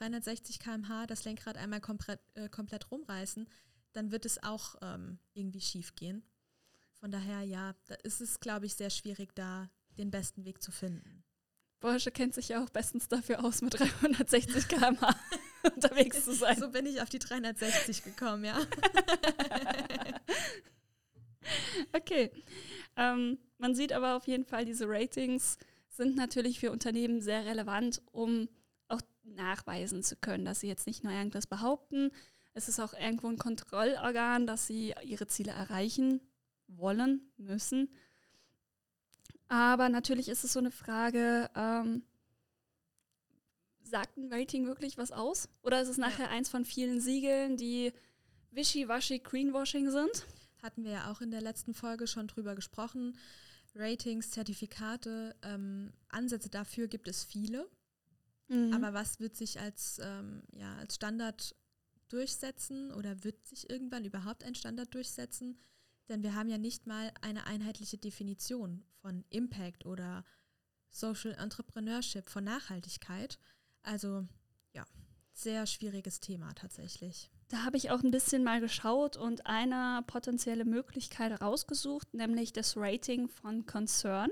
360 0.00 0.58
km/h 0.58 1.06
das 1.06 1.24
Lenkrad 1.24 1.56
einmal 1.58 1.80
komplett, 1.80 2.20
äh, 2.34 2.48
komplett 2.48 2.90
rumreißen, 2.90 3.48
dann 3.92 4.10
wird 4.10 4.24
es 4.24 4.42
auch 4.42 4.76
ähm, 4.82 5.18
irgendwie 5.34 5.60
schief 5.60 5.94
gehen. 5.94 6.22
Von 6.94 7.10
daher, 7.10 7.42
ja, 7.42 7.74
da 7.86 7.94
ist 7.96 8.20
es, 8.20 8.40
glaube 8.40 8.66
ich, 8.66 8.74
sehr 8.74 8.90
schwierig, 8.90 9.34
da 9.34 9.70
den 9.98 10.10
besten 10.10 10.44
Weg 10.44 10.62
zu 10.62 10.72
finden. 10.72 11.24
Porsche 11.80 12.10
kennt 12.10 12.34
sich 12.34 12.48
ja 12.50 12.62
auch 12.62 12.68
bestens 12.68 13.08
dafür 13.08 13.44
aus, 13.44 13.62
mit 13.62 13.78
360 13.78 14.68
km/h 14.68 15.16
unterwegs 15.74 16.24
zu 16.24 16.34
sein. 16.34 16.58
So 16.58 16.70
bin 16.70 16.86
ich 16.86 17.00
auf 17.00 17.08
die 17.08 17.18
360 17.18 18.02
gekommen, 18.04 18.44
ja. 18.44 18.58
okay. 21.92 22.30
Ähm, 22.96 23.38
man 23.58 23.74
sieht 23.74 23.92
aber 23.92 24.16
auf 24.16 24.26
jeden 24.26 24.44
Fall, 24.44 24.64
diese 24.64 24.86
Ratings 24.88 25.58
sind 25.88 26.16
natürlich 26.16 26.60
für 26.60 26.70
Unternehmen 26.70 27.20
sehr 27.20 27.44
relevant, 27.44 28.02
um 28.12 28.48
nachweisen 29.34 30.02
zu 30.02 30.16
können, 30.16 30.44
dass 30.44 30.60
sie 30.60 30.68
jetzt 30.68 30.86
nicht 30.86 31.04
nur 31.04 31.12
irgendwas 31.12 31.46
behaupten. 31.46 32.10
Es 32.52 32.68
ist 32.68 32.80
auch 32.80 32.94
irgendwo 32.94 33.28
ein 33.28 33.38
Kontrollorgan, 33.38 34.46
dass 34.46 34.66
sie 34.66 34.94
ihre 35.04 35.26
Ziele 35.26 35.52
erreichen 35.52 36.20
wollen, 36.66 37.32
müssen. 37.36 37.88
Aber 39.48 39.88
natürlich 39.88 40.28
ist 40.28 40.44
es 40.44 40.52
so 40.52 40.60
eine 40.60 40.70
Frage, 40.70 41.50
ähm, 41.56 42.02
sagt 43.82 44.16
ein 44.16 44.32
Rating 44.32 44.66
wirklich 44.66 44.96
was 44.96 45.10
aus? 45.10 45.48
Oder 45.62 45.82
ist 45.82 45.88
es 45.88 45.98
nachher 45.98 46.26
ja. 46.26 46.30
eins 46.30 46.48
von 46.48 46.64
vielen 46.64 47.00
Siegeln, 47.00 47.56
die 47.56 47.92
wischiwaschi 48.52 49.18
Greenwashing 49.18 49.90
sind? 49.90 50.26
Hatten 50.62 50.84
wir 50.84 50.92
ja 50.92 51.10
auch 51.10 51.20
in 51.20 51.30
der 51.30 51.40
letzten 51.40 51.74
Folge 51.74 52.06
schon 52.06 52.28
drüber 52.28 52.54
gesprochen. 52.54 53.16
Ratings, 53.74 54.30
Zertifikate, 54.30 55.34
ähm, 55.42 55.92
Ansätze 56.08 56.48
dafür 56.48 56.88
gibt 56.88 57.08
es 57.08 57.24
viele. 57.24 57.68
Mhm. 58.50 58.74
Aber 58.74 58.92
was 58.92 59.20
wird 59.20 59.36
sich 59.36 59.60
als, 59.60 60.00
ähm, 60.02 60.42
ja, 60.52 60.76
als 60.76 60.96
Standard 60.96 61.54
durchsetzen 62.08 62.92
oder 62.92 63.22
wird 63.24 63.46
sich 63.46 63.70
irgendwann 63.70 64.04
überhaupt 64.04 64.44
ein 64.44 64.54
Standard 64.54 64.92
durchsetzen? 64.92 65.58
Denn 66.08 66.24
wir 66.24 66.34
haben 66.34 66.48
ja 66.48 66.58
nicht 66.58 66.86
mal 66.86 67.12
eine 67.22 67.46
einheitliche 67.46 67.96
Definition 67.96 68.84
von 69.00 69.24
Impact 69.30 69.86
oder 69.86 70.24
Social 70.90 71.32
Entrepreneurship, 71.34 72.28
von 72.28 72.42
Nachhaltigkeit. 72.42 73.38
Also 73.84 74.26
ja, 74.72 74.84
sehr 75.32 75.66
schwieriges 75.66 76.18
Thema 76.18 76.52
tatsächlich. 76.54 77.30
Da 77.46 77.64
habe 77.64 77.76
ich 77.76 77.90
auch 77.92 78.02
ein 78.02 78.10
bisschen 78.10 78.42
mal 78.42 78.60
geschaut 78.60 79.16
und 79.16 79.46
eine 79.46 80.02
potenzielle 80.06 80.64
Möglichkeit 80.64 81.40
rausgesucht, 81.40 82.12
nämlich 82.14 82.52
das 82.52 82.76
Rating 82.76 83.28
von 83.28 83.66
Concern. 83.66 84.30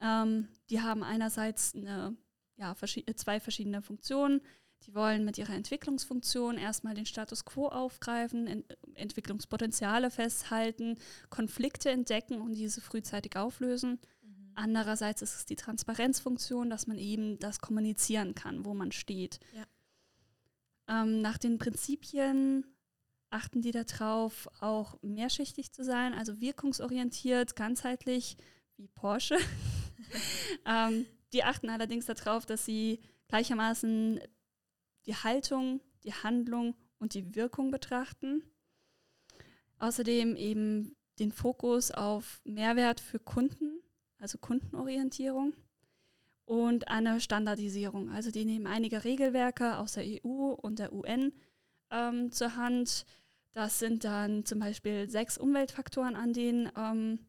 Ähm, 0.00 0.48
die 0.68 0.80
haben 0.80 1.02
einerseits 1.02 1.74
eine, 1.74 2.16
ja, 2.60 2.74
verschi 2.74 3.04
zwei 3.16 3.40
verschiedene 3.40 3.82
Funktionen. 3.82 4.42
Die 4.86 4.94
wollen 4.94 5.24
mit 5.24 5.36
ihrer 5.36 5.54
Entwicklungsfunktion 5.54 6.56
erstmal 6.56 6.94
den 6.94 7.06
Status 7.06 7.44
quo 7.44 7.68
aufgreifen, 7.68 8.46
Ent 8.46 8.76
Entwicklungspotenziale 8.94 10.10
festhalten, 10.10 10.96
Konflikte 11.28 11.90
entdecken 11.90 12.40
und 12.40 12.52
diese 12.54 12.80
frühzeitig 12.80 13.36
auflösen. 13.36 13.98
Mhm. 14.22 14.52
Andererseits 14.54 15.22
ist 15.22 15.36
es 15.36 15.44
die 15.46 15.56
Transparenzfunktion, 15.56 16.70
dass 16.70 16.86
man 16.86 16.98
eben 16.98 17.38
das 17.38 17.60
kommunizieren 17.60 18.34
kann, 18.34 18.64
wo 18.64 18.74
man 18.74 18.92
steht. 18.92 19.40
Ja. 19.54 21.02
Ähm, 21.02 21.20
nach 21.20 21.38
den 21.38 21.58
Prinzipien 21.58 22.64
achten 23.30 23.62
die 23.62 23.70
darauf, 23.70 24.48
auch 24.60 24.98
mehrschichtig 25.02 25.72
zu 25.72 25.84
sein, 25.84 26.14
also 26.14 26.40
wirkungsorientiert, 26.40 27.54
ganzheitlich, 27.54 28.36
wie 28.76 28.88
Porsche. 28.88 29.36
ähm, 30.66 31.06
die 31.32 31.44
achten 31.44 31.70
allerdings 31.70 32.06
darauf, 32.06 32.46
dass 32.46 32.64
sie 32.64 33.00
gleichermaßen 33.28 34.20
die 35.06 35.14
Haltung, 35.14 35.80
die 36.04 36.12
Handlung 36.12 36.74
und 36.98 37.14
die 37.14 37.34
Wirkung 37.34 37.70
betrachten. 37.70 38.42
Außerdem 39.78 40.36
eben 40.36 40.96
den 41.18 41.32
Fokus 41.32 41.90
auf 41.90 42.40
Mehrwert 42.44 43.00
für 43.00 43.18
Kunden, 43.18 43.80
also 44.18 44.38
Kundenorientierung 44.38 45.54
und 46.44 46.88
eine 46.88 47.20
Standardisierung. 47.20 48.10
Also 48.10 48.30
die 48.30 48.44
nehmen 48.44 48.66
einige 48.66 49.04
Regelwerke 49.04 49.78
aus 49.78 49.92
der 49.92 50.04
EU 50.04 50.52
und 50.52 50.78
der 50.78 50.92
UN 50.92 51.32
ähm, 51.90 52.32
zur 52.32 52.56
Hand. 52.56 53.06
Das 53.52 53.78
sind 53.78 54.04
dann 54.04 54.44
zum 54.44 54.58
Beispiel 54.58 55.08
sechs 55.08 55.38
Umweltfaktoren, 55.38 56.16
an 56.16 56.32
denen 56.32 56.70
ähm, 56.76 57.20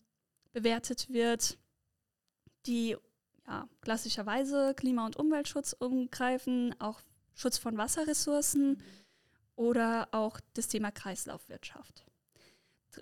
bewertet 0.53 1.09
wird, 1.09 1.57
die 2.65 2.97
ja, 3.47 3.67
klassischerweise 3.81 4.73
Klima- 4.75 5.05
und 5.05 5.17
Umweltschutz 5.17 5.73
umgreifen, 5.73 6.75
auch 6.79 7.01
Schutz 7.33 7.57
von 7.57 7.77
Wasserressourcen 7.77 8.81
oder 9.55 10.09
auch 10.11 10.39
das 10.53 10.67
Thema 10.67 10.91
Kreislaufwirtschaft. 10.91 12.05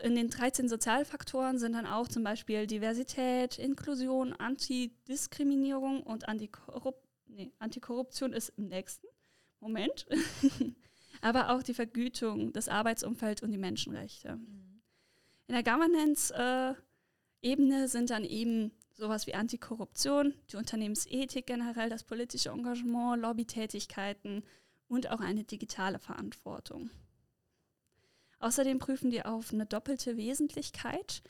In 0.04 0.15
den 0.15 0.30
13 0.30 0.69
Sozialfaktoren 0.69 1.58
sind 1.58 1.73
dann 1.73 1.88
auch 1.88 2.08
zum 2.08 2.23
Beispiel 2.23 2.67
Diversität, 2.67 3.58
Inklusion, 3.58 4.34
Antidiskriminierung 4.34 6.04
und 6.04 6.28
Antikorrup 6.28 7.10
nee, 7.30 7.52
Antikorruption 7.60 8.34
ist 8.34 8.49
im 8.58 8.67
nächsten 8.67 9.08
Moment. 9.60 10.08
Aber 11.21 11.49
auch 11.49 11.63
die 11.63 11.73
Vergütung, 11.73 12.54
das 12.54 12.67
Arbeitsumfeld 12.67 13.41
und 13.43 13.52
die 13.52 13.58
Menschenrechte. 13.58 14.36
Mhm. 14.36 14.82
In 15.47 15.56
der 15.56 15.63
Governance-Ebene 15.63 17.84
äh, 17.84 17.88
sind 17.88 18.12
dann 18.12 18.23
eben 18.23 18.71
sowas 18.99 19.25
wie 19.25 19.33
Antikorruption, 19.33 20.35
die 20.51 20.57
Unternehmensethik 20.57 21.47
generell, 21.47 21.89
das 21.89 22.03
politische 22.03 22.49
Engagement, 22.49 23.21
Lobbytätigkeiten 23.21 24.43
und 24.88 25.09
auch 25.09 25.21
eine 25.21 25.45
digitale 25.45 25.99
Verantwortung. 25.99 26.89
Außerdem 28.39 28.79
prüfen 28.79 29.09
die 29.09 29.23
auf 29.25 29.53
eine 29.53 29.65
doppelte 29.65 30.17
Wesentlichkeit. 30.17 31.23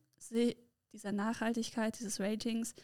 dieser 0.92 1.12
Nachhaltigkeit, 1.12 1.99
dieses 1.99 2.20
Ratings 2.20 2.75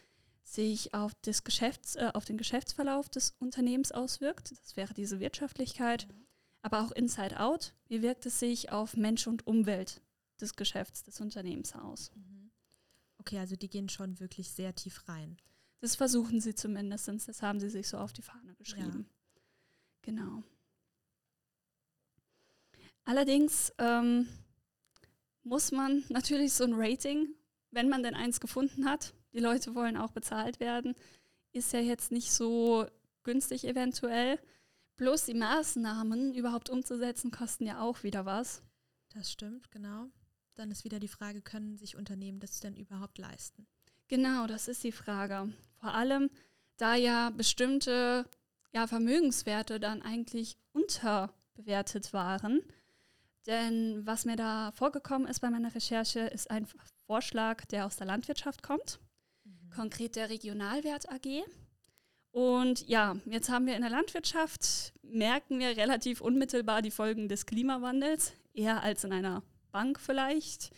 sich 0.42 0.94
auf, 0.94 1.12
äh, 1.24 2.10
auf 2.12 2.24
den 2.24 2.36
Geschäftsverlauf 2.36 3.08
des 3.08 3.36
Unternehmens 3.38 3.92
auswirkt. 3.92 4.50
Das 4.50 4.76
wäre 4.76 4.92
diese 4.94 5.20
Wirtschaftlichkeit. 5.20 6.08
Mhm 6.08 6.19
aber 6.62 6.82
auch 6.82 6.92
Inside 6.92 7.40
Out. 7.40 7.74
Wie 7.88 8.02
wirkt 8.02 8.26
es 8.26 8.38
sich 8.38 8.70
auf 8.70 8.96
Mensch 8.96 9.26
und 9.26 9.46
Umwelt 9.46 10.02
des 10.40 10.56
Geschäfts, 10.56 11.02
des 11.02 11.20
Unternehmens 11.20 11.74
aus? 11.74 12.12
Mhm. 12.14 12.50
Okay, 13.18 13.38
also 13.38 13.56
die 13.56 13.68
gehen 13.68 13.88
schon 13.88 14.18
wirklich 14.20 14.50
sehr 14.50 14.74
tief 14.74 15.08
rein. 15.08 15.36
Das 15.80 15.96
versuchen 15.96 16.40
sie 16.40 16.54
zumindest, 16.54 17.08
das 17.08 17.42
haben 17.42 17.60
sie 17.60 17.70
sich 17.70 17.88
so 17.88 17.98
auf 17.98 18.12
die 18.12 18.22
Fahne 18.22 18.54
geschrieben. 18.54 19.06
Ja. 19.08 19.14
Genau. 20.02 20.42
Allerdings 23.04 23.72
ähm, 23.78 24.28
muss 25.42 25.72
man 25.72 26.04
natürlich 26.08 26.52
so 26.52 26.64
ein 26.64 26.74
Rating, 26.74 27.34
wenn 27.70 27.88
man 27.88 28.02
denn 28.02 28.14
eins 28.14 28.40
gefunden 28.40 28.84
hat, 28.86 29.14
die 29.32 29.40
Leute 29.40 29.74
wollen 29.74 29.96
auch 29.96 30.12
bezahlt 30.12 30.60
werden, 30.60 30.94
ist 31.52 31.72
ja 31.72 31.80
jetzt 31.80 32.12
nicht 32.12 32.32
so 32.32 32.86
günstig 33.22 33.64
eventuell. 33.64 34.38
Bloß 35.00 35.24
die 35.24 35.32
Maßnahmen 35.32 36.34
überhaupt 36.34 36.68
umzusetzen, 36.68 37.30
kosten 37.30 37.64
ja 37.64 37.80
auch 37.80 38.02
wieder 38.02 38.26
was. 38.26 38.62
Das 39.14 39.32
stimmt, 39.32 39.70
genau. 39.70 40.10
Dann 40.56 40.70
ist 40.70 40.84
wieder 40.84 40.98
die 40.98 41.08
Frage, 41.08 41.40
können 41.40 41.78
sich 41.78 41.96
Unternehmen 41.96 42.38
das 42.38 42.60
denn 42.60 42.76
überhaupt 42.76 43.16
leisten? 43.16 43.66
Genau, 44.08 44.46
das 44.46 44.68
ist 44.68 44.84
die 44.84 44.92
Frage. 44.92 45.54
Vor 45.76 45.94
allem, 45.94 46.28
da 46.76 46.96
ja 46.96 47.30
bestimmte 47.30 48.26
ja, 48.74 48.86
Vermögenswerte 48.86 49.80
dann 49.80 50.02
eigentlich 50.02 50.58
unterbewertet 50.72 52.12
waren. 52.12 52.60
Denn 53.46 54.04
was 54.04 54.26
mir 54.26 54.36
da 54.36 54.70
vorgekommen 54.72 55.26
ist 55.26 55.40
bei 55.40 55.48
meiner 55.48 55.74
Recherche, 55.74 56.20
ist 56.20 56.50
ein 56.50 56.66
Vorschlag, 57.06 57.64
der 57.64 57.86
aus 57.86 57.96
der 57.96 58.06
Landwirtschaft 58.06 58.62
kommt, 58.62 59.00
mhm. 59.44 59.70
konkret 59.70 60.14
der 60.14 60.28
Regionalwert 60.28 61.10
AG. 61.10 61.42
Und 62.32 62.88
ja, 62.88 63.16
jetzt 63.26 63.50
haben 63.50 63.66
wir 63.66 63.74
in 63.74 63.82
der 63.82 63.90
Landwirtschaft, 63.90 64.92
merken 65.02 65.58
wir 65.58 65.76
relativ 65.76 66.20
unmittelbar 66.20 66.82
die 66.82 66.92
Folgen 66.92 67.28
des 67.28 67.46
Klimawandels, 67.46 68.32
eher 68.54 68.82
als 68.82 69.04
in 69.04 69.12
einer 69.12 69.42
Bank 69.72 69.98
vielleicht. 69.98 70.70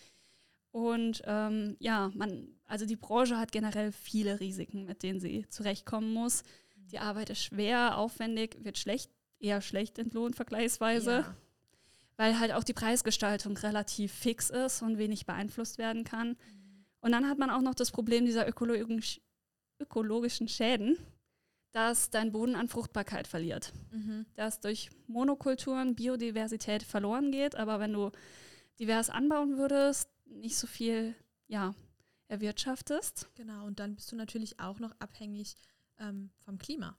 Und 0.70 1.22
ähm, 1.26 1.76
ja, 1.78 2.10
man, 2.14 2.48
also 2.66 2.86
die 2.86 2.96
Branche 2.96 3.38
hat 3.38 3.52
generell 3.52 3.92
viele 3.92 4.40
Risiken, 4.40 4.86
mit 4.86 5.02
denen 5.02 5.20
sie 5.20 5.46
zurechtkommen 5.48 6.14
muss. 6.14 6.42
Die 6.90 6.98
Arbeit 6.98 7.30
ist 7.30 7.42
schwer, 7.42 7.98
aufwendig, 7.98 8.56
wird 8.62 8.78
schlecht, 8.78 9.10
eher 9.38 9.60
schlecht 9.60 9.98
entlohnt 9.98 10.36
vergleichsweise, 10.36 11.10
ja. 11.10 11.36
weil 12.16 12.38
halt 12.38 12.52
auch 12.52 12.64
die 12.64 12.72
Preisgestaltung 12.72 13.58
relativ 13.58 14.12
fix 14.12 14.48
ist 14.48 14.80
und 14.80 14.96
wenig 14.96 15.26
beeinflusst 15.26 15.76
werden 15.76 16.04
kann. 16.04 16.30
Mhm. 16.30 16.86
Und 17.00 17.12
dann 17.12 17.28
hat 17.28 17.38
man 17.38 17.50
auch 17.50 17.60
noch 17.60 17.74
das 17.74 17.90
Problem 17.90 18.24
dieser 18.24 18.48
ökologischen 18.48 20.48
Schäden, 20.48 20.96
dass 21.72 22.11
dein 22.11 22.32
Boden 22.32 22.54
an 22.54 22.68
Fruchtbarkeit 22.68 23.26
verliert. 23.26 23.72
Mhm. 23.90 24.26
Dass 24.35 24.61
durch 24.61 24.90
Monokulturen 25.06 25.94
Biodiversität 25.94 26.82
verloren 26.82 27.32
geht, 27.32 27.56
aber 27.56 27.80
wenn 27.80 27.92
du 27.92 28.11
divers 28.78 29.11
anbauen 29.11 29.56
würdest, 29.56 30.08
nicht 30.26 30.56
so 30.56 30.66
viel 30.66 31.14
ja, 31.48 31.74
erwirtschaftest. 32.28 33.28
Genau, 33.35 33.66
und 33.66 33.80
dann 33.80 33.94
bist 33.94 34.12
du 34.12 34.16
natürlich 34.16 34.61
auch 34.61 34.78
noch 34.78 34.94
abhängig 34.98 35.56
ähm, 35.98 36.30
vom 36.38 36.58
Klima. 36.58 36.96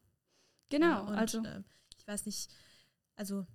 Genau, 0.70 0.88
ja, 0.88 1.00
und, 1.02 1.16
also. 1.16 1.44
Äh, 1.44 1.64
ich 1.98 2.08
weiß 2.08 2.26
nicht, 2.26 2.50
also 3.16 3.46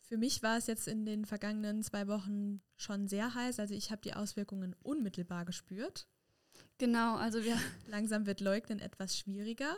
für 0.00 0.16
mich 0.16 0.42
war 0.42 0.56
es 0.56 0.66
jetzt 0.66 0.86
in 0.86 1.04
den 1.04 1.24
vergangenen 1.24 1.82
zwei 1.82 2.06
Wochen 2.06 2.60
schon 2.76 3.08
sehr 3.08 3.34
heiß. 3.34 3.58
Also 3.58 3.74
ich 3.74 3.90
habe 3.90 4.02
die 4.02 4.14
Auswirkungen 4.14 4.76
unmittelbar 4.82 5.44
gespürt. 5.44 6.06
Genau, 6.78 7.16
also 7.16 7.42
wir. 7.44 7.56
Langsam 7.88 8.26
wird 8.26 8.40
Leugnen 8.40 8.80
etwas 8.80 9.18
schwieriger. 9.18 9.76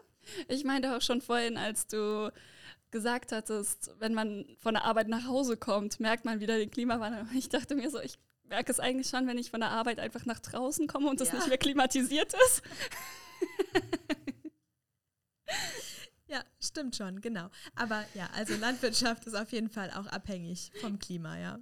Ich 0.48 0.64
meinte 0.64 0.96
auch 0.96 1.02
schon 1.02 1.20
vorhin, 1.20 1.56
als 1.56 1.86
du 1.86 2.32
gesagt 2.90 3.32
hattest, 3.32 3.90
wenn 3.98 4.14
man 4.14 4.46
von 4.58 4.74
der 4.74 4.84
Arbeit 4.84 5.08
nach 5.08 5.26
Hause 5.26 5.56
kommt, 5.56 6.00
merkt 6.00 6.24
man 6.24 6.40
wieder 6.40 6.56
den 6.56 6.70
Klimawandel. 6.70 7.26
Ich 7.34 7.48
dachte 7.48 7.74
mir 7.74 7.90
so, 7.90 8.00
ich 8.00 8.18
merke 8.44 8.72
es 8.72 8.80
eigentlich 8.80 9.08
schon, 9.08 9.26
wenn 9.26 9.38
ich 9.38 9.50
von 9.50 9.60
der 9.60 9.70
Arbeit 9.70 9.98
einfach 9.98 10.24
nach 10.24 10.40
draußen 10.40 10.86
komme 10.86 11.08
und 11.08 11.20
es 11.20 11.28
ja. 11.28 11.34
nicht 11.34 11.48
mehr 11.48 11.58
klimatisiert 11.58 12.34
ist. 12.46 12.62
ja, 16.28 16.42
stimmt 16.58 16.96
schon, 16.96 17.20
genau. 17.20 17.50
Aber 17.74 18.04
ja, 18.14 18.28
also 18.34 18.54
Landwirtschaft 18.56 19.26
ist 19.26 19.34
auf 19.34 19.52
jeden 19.52 19.68
Fall 19.68 19.90
auch 19.90 20.06
abhängig 20.06 20.72
vom 20.80 20.98
Klima, 20.98 21.38
ja. 21.38 21.58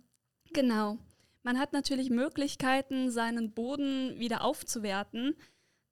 Genau. 0.52 0.98
Man 1.46 1.60
hat 1.60 1.72
natürlich 1.72 2.10
Möglichkeiten, 2.10 3.12
seinen 3.12 3.52
Boden 3.52 4.18
wieder 4.18 4.42
aufzuwerten. 4.42 5.36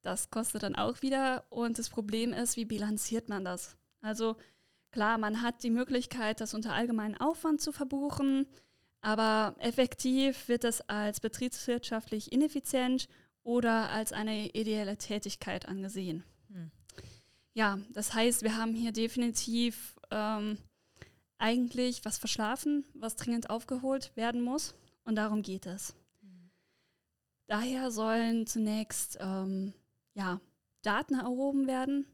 Das 0.01 0.29
kostet 0.29 0.63
dann 0.63 0.75
auch 0.75 1.01
wieder. 1.01 1.45
Und 1.49 1.79
das 1.79 1.89
Problem 1.89 2.33
ist, 2.33 2.57
wie 2.57 2.65
bilanziert 2.65 3.29
man 3.29 3.45
das? 3.45 3.77
Also 4.01 4.35
klar, 4.91 5.17
man 5.17 5.41
hat 5.41 5.63
die 5.63 5.69
Möglichkeit, 5.69 6.41
das 6.41 6.53
unter 6.53 6.73
allgemeinen 6.73 7.15
Aufwand 7.15 7.61
zu 7.61 7.71
verbuchen, 7.71 8.47
aber 8.99 9.55
effektiv 9.59 10.49
wird 10.49 10.65
das 10.65 10.81
als 10.89 11.21
betriebswirtschaftlich 11.21 12.33
ineffizient 12.33 13.07
oder 13.43 13.91
als 13.91 14.11
eine 14.11 14.49
ideelle 14.49 14.97
Tätigkeit 14.97 15.69
angesehen. 15.69 16.25
Hm. 16.51 16.69
Ja, 17.53 17.79
das 17.93 18.13
heißt, 18.13 18.41
wir 18.41 18.57
haben 18.57 18.75
hier 18.75 18.91
definitiv 18.91 19.95
ähm, 20.11 20.57
eigentlich 21.37 22.03
was 22.03 22.17
verschlafen, 22.17 22.83
was 22.93 23.15
dringend 23.15 23.49
aufgeholt 23.49 24.11
werden 24.17 24.41
muss. 24.41 24.75
Und 25.05 25.15
darum 25.15 25.41
geht 25.41 25.65
es. 25.65 25.95
Mhm. 26.21 26.51
Daher 27.47 27.91
sollen 27.91 28.45
zunächst 28.45 29.17
ähm, 29.21 29.73
ja, 30.13 30.41
Daten 30.81 31.15
erhoben 31.15 31.67
werden, 31.67 32.05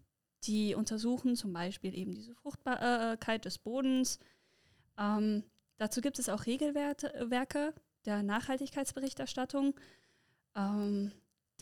die 0.44 0.76
untersuchen 0.76 1.36
zum 1.36 1.54
Beispiel 1.54 1.98
eben 1.98 2.14
diese 2.14 2.36
Fruchtbarkeit 2.36 3.46
des 3.46 3.58
Bodens. 3.58 4.20
Ähm, 4.98 5.44
dazu 5.78 6.02
gibt 6.02 6.20
es 6.20 6.30
auch 6.30 6.46
Regelwerke 6.46 7.74
der 8.06 8.24
Nachhaltigkeitsberichterstattung. 8.24 9.76
Ähm, 10.56 11.12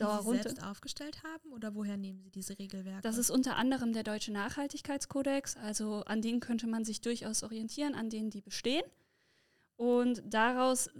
die 0.00 0.22
Sie 0.22 0.42
selbst 0.42 0.62
aufgestellt 0.64 1.22
haben 1.22 1.52
oder 1.52 1.74
woher 1.74 1.96
nehmen 1.96 2.22
Sie 2.22 2.30
diese 2.30 2.58
Regelwerke? 2.58 3.02
Das 3.02 3.18
ist 3.18 3.30
unter 3.30 3.56
anderem 3.56 3.92
der 3.92 4.02
Deutsche 4.02 4.32
Nachhaltigkeitskodex, 4.32 5.56
also 5.56 6.02
an 6.06 6.22
denen 6.22 6.40
könnte 6.40 6.66
man 6.66 6.84
sich 6.84 7.00
durchaus 7.00 7.42
orientieren, 7.42 7.94
an 7.94 8.08
denen 8.08 8.30
die 8.30 8.40
bestehen. 8.40 8.84
Und 9.76 10.22
daraus 10.24 10.90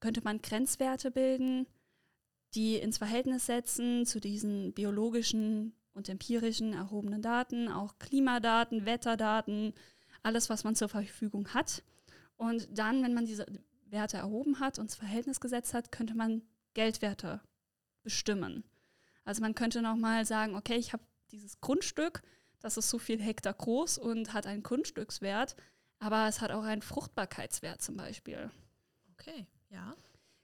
könnte 0.00 0.22
man 0.22 0.42
Grenzwerte 0.42 1.10
bilden, 1.10 1.66
die 2.54 2.76
ins 2.76 2.98
Verhältnis 2.98 3.46
setzen 3.46 4.06
zu 4.06 4.20
diesen 4.20 4.72
biologischen 4.72 5.74
und 5.92 6.08
empirischen 6.08 6.72
erhobenen 6.72 7.22
Daten, 7.22 7.68
auch 7.68 7.98
Klimadaten, 7.98 8.86
Wetterdaten, 8.86 9.74
alles, 10.22 10.50
was 10.50 10.64
man 10.64 10.74
zur 10.74 10.88
Verfügung 10.88 11.48
hat. 11.54 11.82
Und 12.36 12.68
dann, 12.76 13.02
wenn 13.02 13.14
man 13.14 13.26
diese 13.26 13.46
Werte 13.86 14.16
erhoben 14.16 14.60
hat 14.60 14.78
und 14.78 14.86
ins 14.86 14.94
Verhältnis 14.94 15.40
gesetzt 15.40 15.74
hat, 15.74 15.92
könnte 15.92 16.14
man 16.14 16.42
Geldwerte 16.74 17.40
bestimmen. 18.02 18.64
Also 19.24 19.42
man 19.42 19.54
könnte 19.54 19.82
nochmal 19.82 20.24
sagen, 20.24 20.56
okay, 20.56 20.76
ich 20.76 20.92
habe 20.92 21.02
dieses 21.30 21.60
Grundstück, 21.60 22.22
das 22.60 22.76
ist 22.76 22.90
so 22.90 22.98
viel 22.98 23.20
Hektar 23.20 23.54
groß 23.54 23.98
und 23.98 24.32
hat 24.32 24.46
einen 24.46 24.62
Grundstückswert, 24.62 25.56
aber 25.98 26.28
es 26.28 26.40
hat 26.40 26.50
auch 26.50 26.64
einen 26.64 26.82
Fruchtbarkeitswert 26.82 27.82
zum 27.82 27.96
Beispiel. 27.96 28.50
Okay. 29.12 29.46
Ja. 29.70 29.94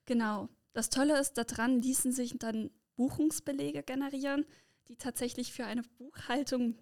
Genau. 0.07 0.49
Das 0.73 0.91
Tolle 0.91 1.19
ist, 1.19 1.35
daran 1.35 1.81
ließen 1.83 2.13
sich 2.13 2.37
dann 2.39 2.71
Buchungsbelege 2.97 3.83
generieren, 3.83 4.45
die 4.89 4.97
tatsächlich 4.97 5.53
für 5.53 5.65
eine 5.65 5.83
Buchhaltung 5.83 6.79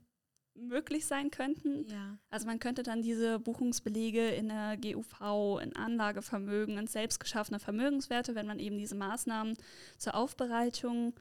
möglich 0.55 1.07
sein 1.07 1.31
könnten. 1.31 1.87
Ja. 1.89 2.19
Also 2.31 2.47
man 2.47 2.59
könnte 2.59 2.83
dann 2.83 3.03
diese 3.03 3.41
Buchungsbelege 3.41 4.29
in 4.29 4.49
der 4.49 4.77
GUV, 4.77 5.61
in 5.61 5.75
Anlagevermögen, 5.75 6.79
in 6.79 6.87
selbstgeschaffene 6.87 7.59
Vermögenswerte, 7.59 8.35
wenn 8.35 8.47
man 8.47 8.61
eben 8.61 8.79
diese 8.79 8.95
Maßnahmen 8.95 9.57
zur 9.99 10.15
Aufbereitung 10.15 11.15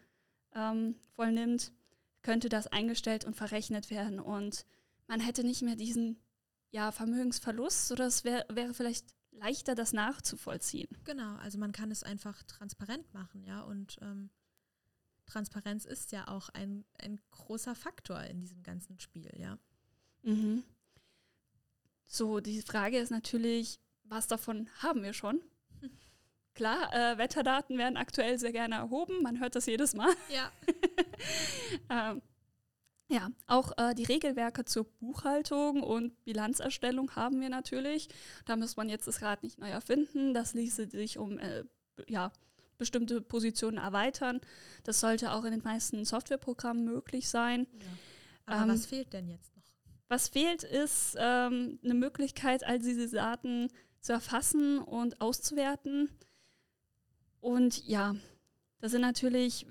ähm, 0.53 0.95
vollnimmt, 1.15 1.71
könnte 2.21 2.49
das 2.49 2.67
eingestellt 2.67 3.25
und 3.25 3.36
verrechnet 3.36 3.89
werden. 3.89 4.19
Und 4.19 4.65
man 5.07 5.19
hätte 5.19 5.43
nicht 5.43 5.63
mehr 5.63 5.75
diesen 5.75 6.19
ja, 6.71 6.91
Vermögensverlust 6.91 7.91
oder 7.91 8.05
es 8.05 8.23
wär, 8.23 8.45
wäre 8.49 8.73
vielleicht 8.73 9.13
leichter, 9.43 9.75
das 9.75 9.93
nachzuvollziehen. 9.93 10.88
Genau, 11.03 11.36
also 11.36 11.58
man 11.58 11.71
kann 11.71 11.91
es 11.91 12.03
einfach 12.03 12.43
transparent 12.43 13.13
machen, 13.13 13.43
ja, 13.43 13.62
und 13.62 13.97
ähm, 14.01 14.29
Transparenz 15.25 15.86
ist 15.86 16.12
ja 16.12 16.27
auch 16.27 16.49
ein, 16.49 16.86
ein 17.01 17.19
großer 17.32 17.75
Faktor 17.75 18.21
in 18.23 18.39
diesem 18.39 18.63
ganzen 18.63 18.99
Spiel, 18.99 19.29
ja. 19.38 19.58
Mhm. 20.23 20.63
So, 22.06 22.39
die 22.39 22.62
Frage 22.62 22.99
ist 22.99 23.10
natürlich, 23.10 23.79
was 24.03 24.27
davon 24.27 24.69
haben 24.82 25.03
wir 25.03 25.13
schon? 25.13 25.41
Klar, 26.53 26.93
äh, 26.93 27.17
Wetterdaten 27.17 27.77
werden 27.77 27.97
aktuell 27.97 28.39
sehr 28.39 28.51
gerne 28.51 28.75
erhoben, 28.75 29.22
man 29.24 29.39
hört 29.39 29.55
das 29.55 29.65
jedes 29.65 29.93
Mal. 29.93 30.13
Ja. 30.30 30.51
ähm, 31.89 32.22
ja, 33.10 33.30
auch 33.47 33.72
äh, 33.78 33.93
die 33.93 34.06
Regelwerke 34.06 34.66
zur 34.66 34.86
Buchhaltung 34.86 35.84
und 35.84 36.24
Bilanzerstellung 36.24 37.16
haben 37.16 37.41
wir 37.41 37.49
natürlich. 37.49 38.08
Da 38.45 38.56
muss 38.56 38.76
man 38.78 38.89
jetzt 38.89 39.08
das 39.08 39.22
Rad 39.22 39.43
nicht 39.43 39.60
neu 39.60 39.70
erfinden. 39.70 40.34
Das 40.34 40.54
ließe 40.54 40.89
sich 40.89 41.18
um 41.18 41.38
äh, 41.38 41.64
ja, 42.08 42.32
bestimmte 42.78 43.22
Positionen 43.22 43.78
erweitern. 43.78 44.41
Das 44.84 44.99
sollte 44.99 45.34
auch 45.34 45.43
in 45.43 45.51
den 45.51 45.64
meisten 45.64 46.06
Softwareprogrammen 46.06 46.86
möglich 46.86 47.30
sein. 47.30 47.68
Ja. 47.80 47.88
Aber 48.45 48.64
ähm, 48.64 48.70
was 48.70 48.86
fehlt 48.86 49.14
denn 49.14 49.28
jetzt 49.28 49.56
noch? 49.56 49.64
Was 50.08 50.30
fehlt, 50.30 50.64
ist 50.64 51.16
ähm, 51.20 51.80
eine 51.84 51.93
Möglichkeit, 51.93 52.64
all 52.64 52.80
diese 52.80 53.10
Daten 53.10 53.70
zu 53.99 54.14
erfassen 54.14 54.80
und 54.80 55.22
auszuwerten. 55.22 56.10
Und 57.39 57.86
ja, 57.88 58.16
da 58.80 58.89
sind 58.89 59.01
natürlich 59.01 59.66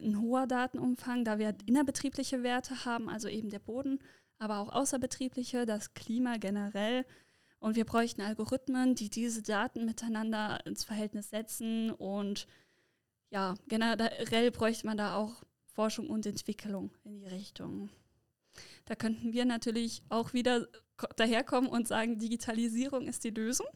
ein 0.00 0.20
hoher 0.20 0.46
Datenumfang, 0.46 1.24
da 1.24 1.38
wir 1.38 1.54
innerbetriebliche 1.66 2.42
Werte 2.42 2.84
haben, 2.84 3.08
also 3.08 3.28
eben 3.28 3.50
der 3.50 3.58
Boden, 3.58 3.98
aber 4.38 4.58
auch 4.58 4.70
außerbetriebliche, 4.70 5.66
das 5.66 5.94
Klima 5.94 6.36
generell. 6.36 7.04
Und 7.58 7.76
wir 7.76 7.84
bräuchten 7.84 8.22
Algorithmen, 8.22 8.94
die 8.94 9.08
diese 9.08 9.42
Daten 9.42 9.84
miteinander 9.84 10.64
ins 10.66 10.82
Verhältnis 10.82 11.30
setzen. 11.30 11.90
Und 11.90 12.48
ja, 13.30 13.54
generell 13.68 14.50
bräuchte 14.50 14.86
man 14.86 14.96
da 14.96 15.16
auch 15.16 15.44
Forschung 15.64 16.10
und 16.10 16.26
Entwicklung 16.26 16.90
in 17.04 17.20
die 17.20 17.26
Richtung. 17.26 17.90
Da 18.84 18.96
könnten 18.96 19.32
wir 19.32 19.44
natürlich 19.44 20.02
auch 20.08 20.32
wieder 20.32 20.68
daherkommen 21.16 21.70
und 21.70 21.86
sagen, 21.86 22.18
Digitalisierung 22.18 23.06
ist 23.06 23.24
die 23.24 23.30
Lösung. 23.30 23.68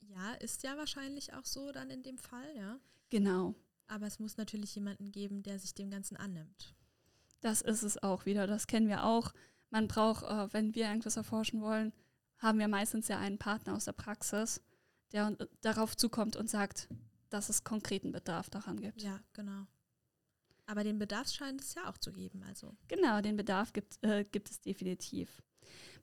Ja, 0.00 0.32
ist 0.34 0.62
ja 0.62 0.76
wahrscheinlich 0.76 1.32
auch 1.32 1.44
so 1.44 1.72
dann 1.72 1.90
in 1.90 2.02
dem 2.02 2.18
Fall, 2.18 2.56
ja. 2.56 2.78
Genau. 3.10 3.54
Aber 3.86 4.06
es 4.06 4.18
muss 4.18 4.36
natürlich 4.36 4.74
jemanden 4.74 5.12
geben, 5.12 5.42
der 5.42 5.58
sich 5.58 5.74
dem 5.74 5.90
Ganzen 5.90 6.16
annimmt. 6.16 6.74
Das 7.40 7.60
ist 7.60 7.82
es 7.82 8.02
auch 8.02 8.24
wieder, 8.24 8.46
das 8.46 8.66
kennen 8.66 8.88
wir 8.88 9.04
auch. 9.04 9.32
Man 9.70 9.88
braucht, 9.88 10.24
äh, 10.24 10.52
wenn 10.52 10.74
wir 10.74 10.86
irgendwas 10.86 11.16
erforschen 11.16 11.60
wollen, 11.60 11.92
haben 12.38 12.58
wir 12.58 12.68
meistens 12.68 13.08
ja 13.08 13.18
einen 13.18 13.38
Partner 13.38 13.74
aus 13.74 13.84
der 13.84 13.92
Praxis, 13.92 14.62
der 15.12 15.36
darauf 15.60 15.96
zukommt 15.96 16.36
und 16.36 16.48
sagt, 16.48 16.88
dass 17.30 17.48
es 17.48 17.64
konkreten 17.64 18.12
Bedarf 18.12 18.50
daran 18.50 18.80
gibt. 18.80 19.02
Ja, 19.02 19.20
genau. 19.32 19.66
Aber 20.66 20.84
den 20.84 20.98
Bedarf 20.98 21.28
scheint 21.28 21.60
es 21.60 21.74
ja 21.74 21.88
auch 21.88 21.98
zu 21.98 22.12
geben. 22.12 22.42
Also. 22.44 22.74
Genau, 22.88 23.20
den 23.20 23.36
Bedarf 23.36 23.72
gibt, 23.72 24.02
äh, 24.02 24.24
gibt 24.24 24.50
es 24.50 24.60
definitiv. 24.60 25.42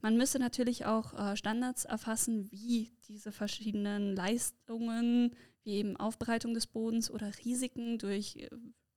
Man 0.02 0.18
müsste 0.18 0.40
natürlich 0.40 0.86
auch 0.86 1.14
äh, 1.14 1.38
Standards 1.38 1.86
erfassen, 1.86 2.52
wie 2.52 2.92
diese 3.08 3.32
verschiedenen 3.32 4.16
Leistungen, 4.16 5.36
wie 5.64 5.76
eben 5.76 5.98
Aufbereitung 5.98 6.54
des 6.54 6.68
Bodens 6.68 7.12
oder 7.12 7.32
Risiken 7.46 7.98
durch 7.98 8.36
äh, 8.38 8.50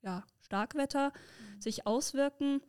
ja, 0.03 0.25
Starkwetter 0.41 1.13
mhm. 1.13 1.61
sich 1.61 1.87
auswirken. 1.87 2.61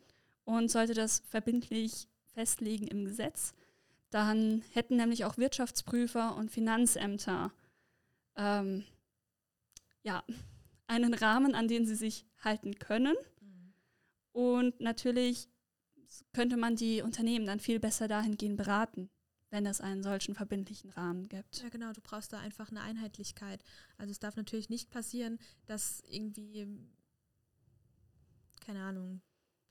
Und 0.44 0.70
sollte 0.70 0.94
das 0.94 1.24
verbindlich 1.28 2.08
festlegen 2.36 2.86
im 2.86 3.06
Gesetz, 3.06 3.56
dann 4.12 4.62
hätten 4.74 4.98
nämlich 4.98 5.26
auch 5.26 5.38
Wirtschaftsprüfer 5.38 6.36
und 6.36 6.52
Finanzämter 6.52 7.52
ähm, 8.36 8.86
ja, 10.04 10.24
einen 10.88 11.14
Rahmen, 11.14 11.56
an 11.56 11.68
den 11.68 11.86
sie 11.86 11.96
sich 11.96 12.28
halten 12.44 12.76
können. 12.76 13.16
Mhm. 13.42 13.74
Und 14.34 14.80
natürlich 14.80 15.50
könnte 16.34 16.58
man 16.58 16.76
die 16.76 17.02
Unternehmen 17.02 17.46
dann 17.46 17.60
viel 17.60 17.80
besser 17.80 18.08
dahingehend 18.08 18.58
beraten, 18.58 19.10
wenn 19.50 19.66
es 19.66 19.82
einen 19.82 20.04
solchen 20.04 20.36
verbindlichen 20.36 20.90
Rahmen 20.90 21.28
gibt. 21.30 21.62
Ja, 21.62 21.70
genau, 21.70 21.94
du 21.94 22.02
brauchst 22.02 22.34
da 22.34 22.40
einfach 22.40 22.70
eine 22.72 22.82
Einheitlichkeit. 22.82 23.64
Also 23.98 24.12
es 24.12 24.20
darf 24.20 24.36
natürlich 24.36 24.70
nicht 24.70 24.90
passieren, 24.90 25.40
dass 25.66 26.02
irgendwie, 26.10 26.68
keine 28.62 28.84
Ahnung, 28.84 29.22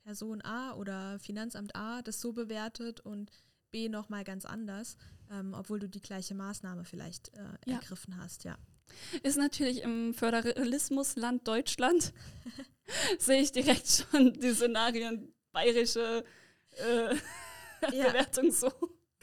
Person 0.02 0.42
A 0.42 0.74
oder 0.74 1.18
Finanzamt 1.18 1.74
A 1.74 2.02
das 2.02 2.20
so 2.20 2.32
bewertet 2.32 3.00
und 3.00 3.30
B 3.70 3.88
nochmal 3.88 4.22
ganz 4.22 4.44
anders, 4.44 4.96
ähm, 5.30 5.54
obwohl 5.54 5.80
du 5.80 5.88
die 5.88 6.02
gleiche 6.02 6.34
Maßnahme 6.34 6.84
vielleicht 6.84 7.34
äh, 7.34 7.42
ja. 7.66 7.74
ergriffen 7.76 8.16
hast, 8.18 8.44
ja. 8.44 8.56
Ist 9.22 9.38
natürlich 9.38 9.82
im 9.82 10.14
Föderalismusland 10.14 11.48
Deutschland, 11.48 12.12
sehe 13.18 13.40
ich 13.40 13.50
direkt 13.50 13.88
schon 13.88 14.34
die 14.34 14.52
Szenarien 14.52 15.34
bayerische 15.52 16.24
äh, 16.72 17.14
ja. 17.92 18.08
Bewertung 18.08 18.50
so. 18.50 18.70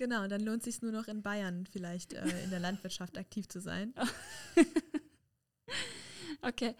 Genau, 0.02 0.26
dann 0.26 0.42
lohnt 0.42 0.66
es 0.66 0.74
sich 0.74 0.82
nur 0.82 0.92
noch 0.92 1.08
in 1.08 1.22
Bayern 1.22 1.68
vielleicht 1.72 2.14
äh, 2.14 2.44
in 2.44 2.50
der 2.50 2.60
Landwirtschaft 2.60 3.20
aktiv 3.20 3.48
zu 3.48 3.62
sein. 3.62 3.94
okay. 6.42 6.74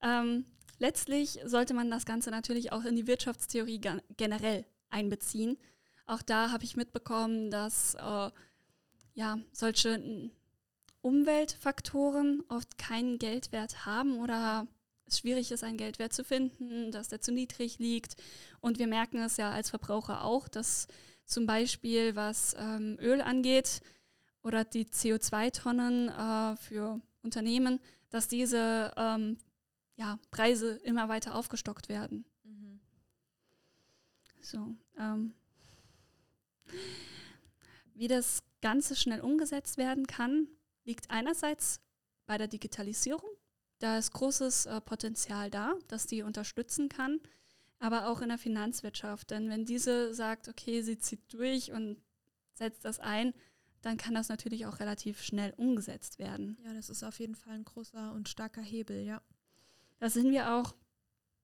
Ähm, 0.00 0.44
letztlich 0.78 1.40
sollte 1.44 1.74
man 1.74 1.90
das 1.90 2.06
Ganze 2.06 2.30
natürlich 2.30 2.70
auch 2.70 2.84
in 2.84 2.94
die 2.94 3.08
Wirtschaftstheorie 3.08 3.80
generell 4.16 4.64
einbeziehen. 4.90 5.58
Auch 6.06 6.22
da 6.22 6.52
habe 6.52 6.62
ich 6.62 6.76
mitbekommen, 6.76 7.50
dass 7.50 7.96
äh, 7.96 8.30
ja, 9.14 9.40
solche 9.50 10.30
Umweltfaktoren 11.00 12.44
oft 12.48 12.78
keinen 12.78 13.18
Geldwert 13.18 13.86
haben 13.86 14.20
oder 14.20 14.68
es 15.04 15.18
schwierig 15.18 15.50
ist, 15.50 15.64
einen 15.64 15.78
Geldwert 15.78 16.12
zu 16.12 16.22
finden, 16.22 16.92
dass 16.92 17.08
der 17.08 17.20
zu 17.20 17.32
niedrig 17.32 17.80
liegt. 17.80 18.14
Und 18.60 18.78
wir 18.78 18.86
merken 18.86 19.18
es 19.18 19.36
ja 19.36 19.50
als 19.50 19.68
Verbraucher 19.68 20.22
auch, 20.22 20.46
dass 20.46 20.86
zum 21.28 21.46
Beispiel 21.46 22.16
was 22.16 22.56
ähm, 22.58 22.98
Öl 23.00 23.20
angeht 23.20 23.82
oder 24.42 24.64
die 24.64 24.86
CO2-Tonnen 24.86 26.08
äh, 26.08 26.56
für 26.56 27.00
Unternehmen, 27.22 27.80
dass 28.10 28.28
diese 28.28 28.92
ähm, 28.96 29.36
ja, 29.96 30.18
Preise 30.30 30.76
immer 30.76 31.08
weiter 31.08 31.34
aufgestockt 31.34 31.88
werden. 31.88 32.24
Mhm. 32.44 32.80
So. 34.40 34.74
Ähm, 34.98 35.34
wie 37.94 38.08
das 38.08 38.42
Ganze 38.62 38.96
schnell 38.96 39.20
umgesetzt 39.20 39.76
werden 39.76 40.06
kann, 40.06 40.48
liegt 40.84 41.10
einerseits 41.10 41.80
bei 42.26 42.38
der 42.38 42.48
Digitalisierung. 42.48 43.28
Da 43.80 43.98
ist 43.98 44.12
großes 44.12 44.66
äh, 44.66 44.80
Potenzial 44.80 45.50
da, 45.50 45.74
dass 45.88 46.06
die 46.06 46.22
unterstützen 46.22 46.88
kann, 46.88 47.20
aber 47.78 48.08
auch 48.08 48.20
in 48.20 48.28
der 48.28 48.38
Finanzwirtschaft. 48.38 49.30
Denn 49.30 49.48
wenn 49.50 49.64
diese 49.64 50.14
sagt, 50.14 50.48
okay, 50.48 50.82
sie 50.82 50.98
zieht 50.98 51.32
durch 51.32 51.72
und 51.72 52.00
setzt 52.54 52.84
das 52.84 52.98
ein, 52.98 53.34
dann 53.82 53.96
kann 53.96 54.14
das 54.14 54.28
natürlich 54.28 54.66
auch 54.66 54.80
relativ 54.80 55.22
schnell 55.22 55.54
umgesetzt 55.56 56.18
werden. 56.18 56.58
Ja, 56.64 56.74
das 56.74 56.90
ist 56.90 57.04
auf 57.04 57.20
jeden 57.20 57.36
Fall 57.36 57.54
ein 57.54 57.64
großer 57.64 58.12
und 58.12 58.28
starker 58.28 58.62
Hebel, 58.62 59.04
ja. 59.04 59.22
Da 59.98 60.10
sind 60.10 60.30
wir 60.30 60.52
auch 60.54 60.74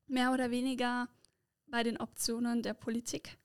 mehr 0.06 0.32
oder 0.32 0.50
weniger 0.50 1.08
bei 1.66 1.82
den 1.82 1.96
Optionen 1.96 2.62
der 2.62 2.74
Politik. 2.74 3.36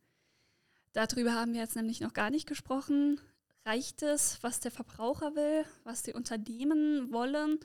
Darüber 0.93 1.33
haben 1.33 1.53
wir 1.53 1.61
jetzt 1.61 1.75
nämlich 1.75 2.01
noch 2.01 2.13
gar 2.13 2.29
nicht 2.29 2.47
gesprochen. 2.47 3.21
Reicht 3.65 4.01
es, 4.01 4.41
was 4.41 4.59
der 4.59 4.71
Verbraucher 4.71 5.35
will, 5.35 5.65
was 5.83 6.01
die 6.01 6.13
Unternehmen 6.13 7.11
wollen? 7.11 7.59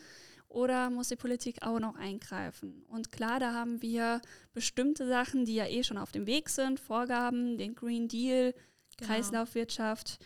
Oder 0.55 0.89
muss 0.89 1.09
die 1.09 1.17
Politik 1.17 1.63
auch 1.63 1.81
noch 1.81 1.97
eingreifen? 1.97 2.85
Und 2.85 3.11
klar, 3.11 3.41
da 3.41 3.53
haben 3.53 3.83
wir 3.83 4.23
bestimmte 4.53 5.05
Sachen, 5.09 5.45
die 5.45 5.57
ja 5.57 5.67
eh 5.67 5.83
schon 5.83 5.99
auf 5.99 6.13
dem 6.13 6.29
Weg 6.29 6.49
sind, 6.49 6.79
Vorgaben, 6.79 7.59
den 7.59 7.75
Green 7.75 8.07
Deal, 8.07 8.55
genau. 8.97 9.11
Kreislaufwirtschaft. 9.11 10.25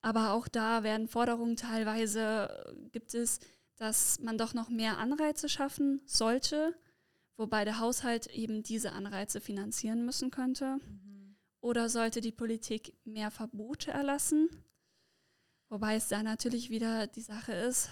Aber 0.00 0.32
auch 0.32 0.48
da 0.48 0.82
werden 0.82 1.08
Forderungen 1.08 1.56
teilweise, 1.56 2.74
gibt 2.90 3.12
es, 3.12 3.38
dass 3.76 4.18
man 4.18 4.38
doch 4.38 4.54
noch 4.54 4.70
mehr 4.70 4.96
Anreize 4.96 5.50
schaffen 5.50 6.00
sollte, 6.06 6.74
wobei 7.36 7.66
der 7.66 7.80
Haushalt 7.80 8.28
eben 8.28 8.62
diese 8.62 8.92
Anreize 8.92 9.42
finanzieren 9.42 10.06
müssen 10.06 10.30
könnte. 10.30 10.78
Mhm. 10.78 11.36
Oder 11.60 11.90
sollte 11.90 12.22
die 12.22 12.32
Politik 12.32 12.94
mehr 13.04 13.30
Verbote 13.30 13.90
erlassen? 13.90 14.48
Wobei 15.68 15.96
es 15.96 16.08
da 16.08 16.22
natürlich 16.22 16.70
wieder 16.70 17.06
die 17.06 17.20
Sache 17.20 17.52
ist, 17.52 17.90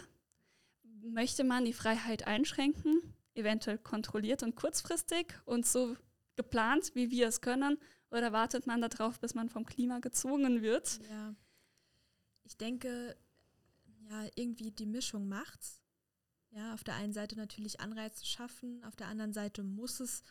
möchte 1.03 1.45
man 1.45 1.65
die 1.65 1.73
Freiheit 1.73 2.27
einschränken, 2.27 3.01
eventuell 3.35 3.79
kontrolliert 3.79 4.43
und 4.43 4.57
kurzfristig 4.57 5.35
und 5.45 5.67
so 5.67 5.97
geplant, 6.37 6.95
wie 6.95 7.11
wir 7.11 7.29
es 7.29 7.41
können, 7.41 7.79
oder 8.11 8.33
wartet 8.33 8.67
man 8.67 8.81
darauf, 8.81 9.21
bis 9.21 9.35
man 9.35 9.49
vom 9.49 9.65
Klima 9.65 10.01
gezwungen 10.01 10.63
wird? 10.63 11.01
Ja. 11.09 11.35
Ich 12.45 12.57
denke, 12.57 13.17
ja, 14.09 14.27
irgendwie 14.35 14.73
die 14.73 14.87
Mischung 14.87 15.29
macht's. 15.29 15.81
Ja, 16.51 16.75
auf 16.75 16.83
der 16.83 16.97
einen 16.97 17.13
Seite 17.13 17.37
natürlich 17.37 17.79
Anreize 17.79 18.27
schaffen, 18.27 18.83
auf 18.85 18.97
der 18.97 19.07
anderen 19.07 19.33
Seite 19.33 19.63
muss 19.63 20.01
es 20.01 20.23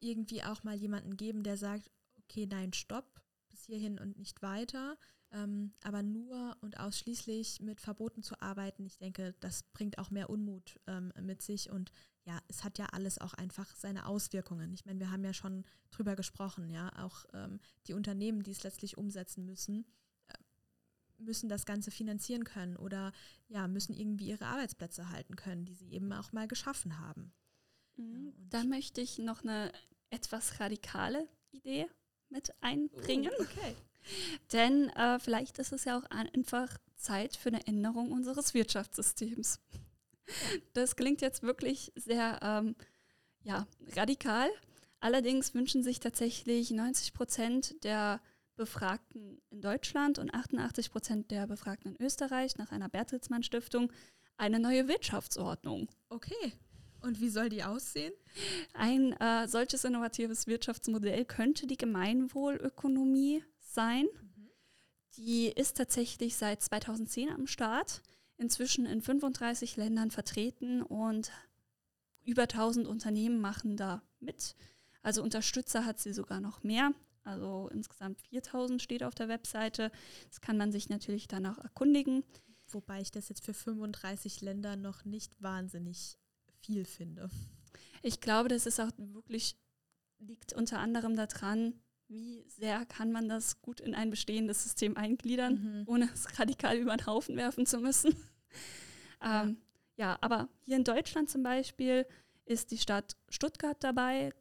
irgendwie 0.00 0.42
auch 0.42 0.64
mal 0.64 0.74
jemanden 0.74 1.16
geben, 1.16 1.42
der 1.42 1.58
sagt, 1.58 1.90
okay, 2.18 2.46
nein, 2.46 2.72
stopp, 2.72 3.20
bis 3.50 3.66
hierhin 3.66 3.98
und 3.98 4.16
nicht 4.16 4.40
weiter. 4.40 4.96
Ähm, 5.32 5.72
aber 5.82 6.02
nur 6.02 6.56
und 6.60 6.78
ausschließlich 6.78 7.60
mit 7.60 7.80
Verboten 7.80 8.22
zu 8.22 8.40
arbeiten, 8.40 8.86
ich 8.86 8.98
denke, 8.98 9.34
das 9.40 9.64
bringt 9.64 9.98
auch 9.98 10.10
mehr 10.10 10.30
Unmut 10.30 10.78
ähm, 10.86 11.12
mit 11.20 11.42
sich 11.42 11.70
und 11.70 11.90
ja, 12.24 12.40
es 12.48 12.64
hat 12.64 12.78
ja 12.78 12.86
alles 12.86 13.18
auch 13.18 13.34
einfach 13.34 13.74
seine 13.76 14.06
Auswirkungen. 14.06 14.72
Ich 14.72 14.84
meine, 14.84 15.00
wir 15.00 15.10
haben 15.10 15.24
ja 15.24 15.32
schon 15.32 15.64
drüber 15.90 16.16
gesprochen, 16.16 16.70
ja, 16.70 16.90
auch 17.04 17.24
ähm, 17.32 17.60
die 17.86 17.92
Unternehmen, 17.92 18.42
die 18.42 18.50
es 18.50 18.62
letztlich 18.62 18.98
umsetzen 18.98 19.44
müssen, 19.46 19.84
äh, 20.28 20.34
müssen 21.18 21.48
das 21.48 21.66
Ganze 21.66 21.90
finanzieren 21.90 22.44
können 22.44 22.76
oder 22.76 23.12
ja, 23.48 23.66
müssen 23.68 23.94
irgendwie 23.94 24.28
ihre 24.28 24.46
Arbeitsplätze 24.46 25.10
halten 25.10 25.36
können, 25.36 25.64
die 25.64 25.74
sie 25.74 25.90
eben 25.90 26.12
auch 26.12 26.32
mal 26.32 26.48
geschaffen 26.48 26.98
haben. 26.98 27.32
Mhm. 27.96 28.26
Ja, 28.26 28.32
da 28.50 28.64
möchte 28.64 29.00
ich 29.00 29.18
noch 29.18 29.42
eine 29.42 29.72
etwas 30.10 30.60
radikale 30.60 31.28
Idee 31.50 31.86
mit 32.28 32.52
einbringen. 32.60 33.32
Uh, 33.38 33.42
okay. 33.42 33.76
Denn 34.52 34.88
äh, 34.90 35.18
vielleicht 35.18 35.58
ist 35.58 35.72
es 35.72 35.84
ja 35.84 35.98
auch 35.98 36.04
einfach 36.10 36.78
Zeit 36.96 37.36
für 37.36 37.50
eine 37.50 37.66
Änderung 37.66 38.12
unseres 38.12 38.54
Wirtschaftssystems. 38.54 39.60
Das 40.72 40.96
klingt 40.96 41.20
jetzt 41.20 41.44
wirklich 41.44 41.92
sehr 41.94 42.40
ähm, 42.42 42.74
ja, 43.44 43.68
radikal. 43.94 44.48
Allerdings 44.98 45.54
wünschen 45.54 45.84
sich 45.84 46.00
tatsächlich 46.00 46.72
90 46.72 47.14
Prozent 47.14 47.84
der 47.84 48.20
Befragten 48.56 49.40
in 49.50 49.60
Deutschland 49.60 50.18
und 50.18 50.34
88 50.34 50.90
Prozent 50.90 51.30
der 51.30 51.46
Befragten 51.46 51.94
in 51.94 52.04
Österreich 52.04 52.56
nach 52.56 52.72
einer 52.72 52.88
Bertelsmann 52.88 53.44
Stiftung 53.44 53.92
eine 54.36 54.58
neue 54.58 54.88
Wirtschaftsordnung. 54.88 55.88
Okay. 56.08 56.52
Und 57.02 57.20
wie 57.20 57.28
soll 57.28 57.50
die 57.50 57.62
aussehen? 57.62 58.12
Ein 58.72 59.12
äh, 59.12 59.46
solches 59.46 59.84
innovatives 59.84 60.46
Wirtschaftsmodell 60.46 61.24
könnte 61.24 61.66
die 61.66 61.76
Gemeinwohlökonomie 61.76 63.44
sein. 63.76 64.06
Mhm. 64.06 64.50
Die 65.16 65.46
ist 65.46 65.76
tatsächlich 65.76 66.36
seit 66.36 66.60
2010 66.62 67.30
am 67.30 67.46
Start, 67.46 68.02
inzwischen 68.38 68.86
in 68.86 69.00
35 69.00 69.76
Ländern 69.76 70.10
vertreten 70.10 70.82
und 70.82 71.30
über 72.24 72.42
1000 72.42 72.88
Unternehmen 72.88 73.40
machen 73.40 73.76
da 73.76 74.02
mit. 74.18 74.56
Also 75.02 75.22
Unterstützer 75.22 75.84
hat 75.84 76.00
sie 76.00 76.12
sogar 76.12 76.40
noch 76.40 76.64
mehr. 76.64 76.90
Also 77.22 77.68
insgesamt 77.72 78.20
4000 78.22 78.82
steht 78.82 79.04
auf 79.04 79.14
der 79.14 79.28
Webseite. 79.28 79.92
Das 80.28 80.40
kann 80.40 80.56
man 80.56 80.72
sich 80.72 80.88
natürlich 80.88 81.28
danach 81.28 81.58
erkundigen. 81.58 82.24
Wobei 82.68 83.00
ich 83.00 83.12
das 83.12 83.28
jetzt 83.28 83.44
für 83.44 83.54
35 83.54 84.40
Länder 84.40 84.74
noch 84.74 85.04
nicht 85.04 85.40
wahnsinnig 85.40 86.18
viel 86.60 86.84
finde. 86.84 87.30
Ich 88.02 88.20
glaube, 88.20 88.48
das 88.48 88.66
ist 88.66 88.80
auch 88.80 88.90
wirklich, 88.96 89.56
liegt 90.18 90.52
unter 90.52 90.80
anderem 90.80 91.16
daran, 91.16 91.74
wie 92.08 92.44
sehr 92.48 92.86
kann 92.86 93.12
man 93.12 93.28
das 93.28 93.60
gut 93.62 93.80
in 93.80 93.94
ein 93.94 94.10
bestehendes 94.10 94.62
System 94.62 94.96
eingliedern, 94.96 95.54
mhm. 95.54 95.82
ohne 95.86 96.08
es 96.12 96.38
radikal 96.38 96.76
über 96.76 96.96
den 96.96 97.06
Haufen 97.06 97.36
werfen 97.36 97.66
zu 97.66 97.78
müssen. 97.78 98.14
ähm, 99.22 99.58
ja, 99.96 100.18
aber 100.20 100.48
hier 100.62 100.76
in 100.76 100.84
Deutschland 100.84 101.30
zum 101.30 101.42
Beispiel 101.42 102.06
ist 102.44 102.70
die 102.70 102.78
Stadt 102.78 103.16
Stuttgart 103.28 103.76
dabei, 103.80 104.32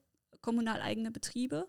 kommunal 0.42 0.82
eigene 0.82 1.12
Betriebe 1.12 1.66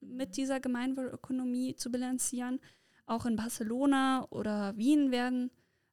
mit 0.00 0.30
mhm. 0.30 0.32
dieser 0.32 0.60
Gemeinwohlökonomie 0.60 1.76
zu 1.76 1.90
bilanzieren. 1.90 2.60
Auch 3.06 3.24
in 3.24 3.36
Barcelona 3.36 4.26
oder 4.30 4.76
Wien 4.76 5.12
werden 5.12 5.50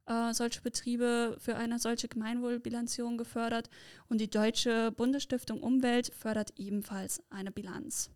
äh, 0.08 0.34
solche 0.34 0.62
Betriebe 0.62 1.38
für 1.39 1.56
eine 1.56 1.78
solche 1.80 2.08
Gemeinwohlbilanzierung 2.08 3.18
gefördert 3.18 3.70
und 4.10 4.20
die 4.20 4.30
Deutsche 4.30 4.91
Bundesstiftung 4.91 5.62
Umwelt 5.62 6.14
fördert 6.14 6.54
ebenfalls 6.58 7.22
eine 7.30 7.51
Bilanz. 7.51 8.10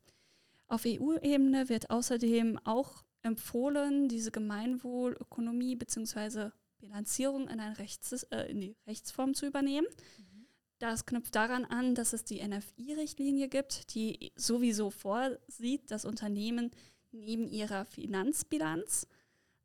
Auf 0.67 0.83
EU-Ebene 0.85 1.69
wird 1.69 1.89
außerdem 1.89 2.59
auch 2.65 3.03
empfohlen, 3.21 4.07
diese 4.07 4.31
Gemeinwohlökonomie 4.31 5.75
bzw. 5.75 6.51
Bilanzierung 6.79 7.47
in, 7.47 7.59
Rechts, 7.59 8.23
äh, 8.23 8.51
in, 8.51 8.61
die 8.61 8.75
Rechtsform 8.85 9.33
zu 9.33 9.45
übernehmen. 9.45 9.87
Mhm. 10.17 10.47
Das 10.79 11.05
knüpft 11.05 11.35
daran 11.35 11.65
an, 11.65 11.95
dass 11.95 12.13
es 12.13 12.23
die 12.23 12.45
NFI-Richtlinie 12.45 13.47
gibt, 13.47 13.95
die 13.95 14.31
sowieso 14.35 14.91
vorsieht, 14.91 15.89
dass 15.89 16.05
Unternehmen 16.05 16.71
neben 17.11 17.47
ihrer 17.47 17.85
Finanzbilanz 17.85 19.07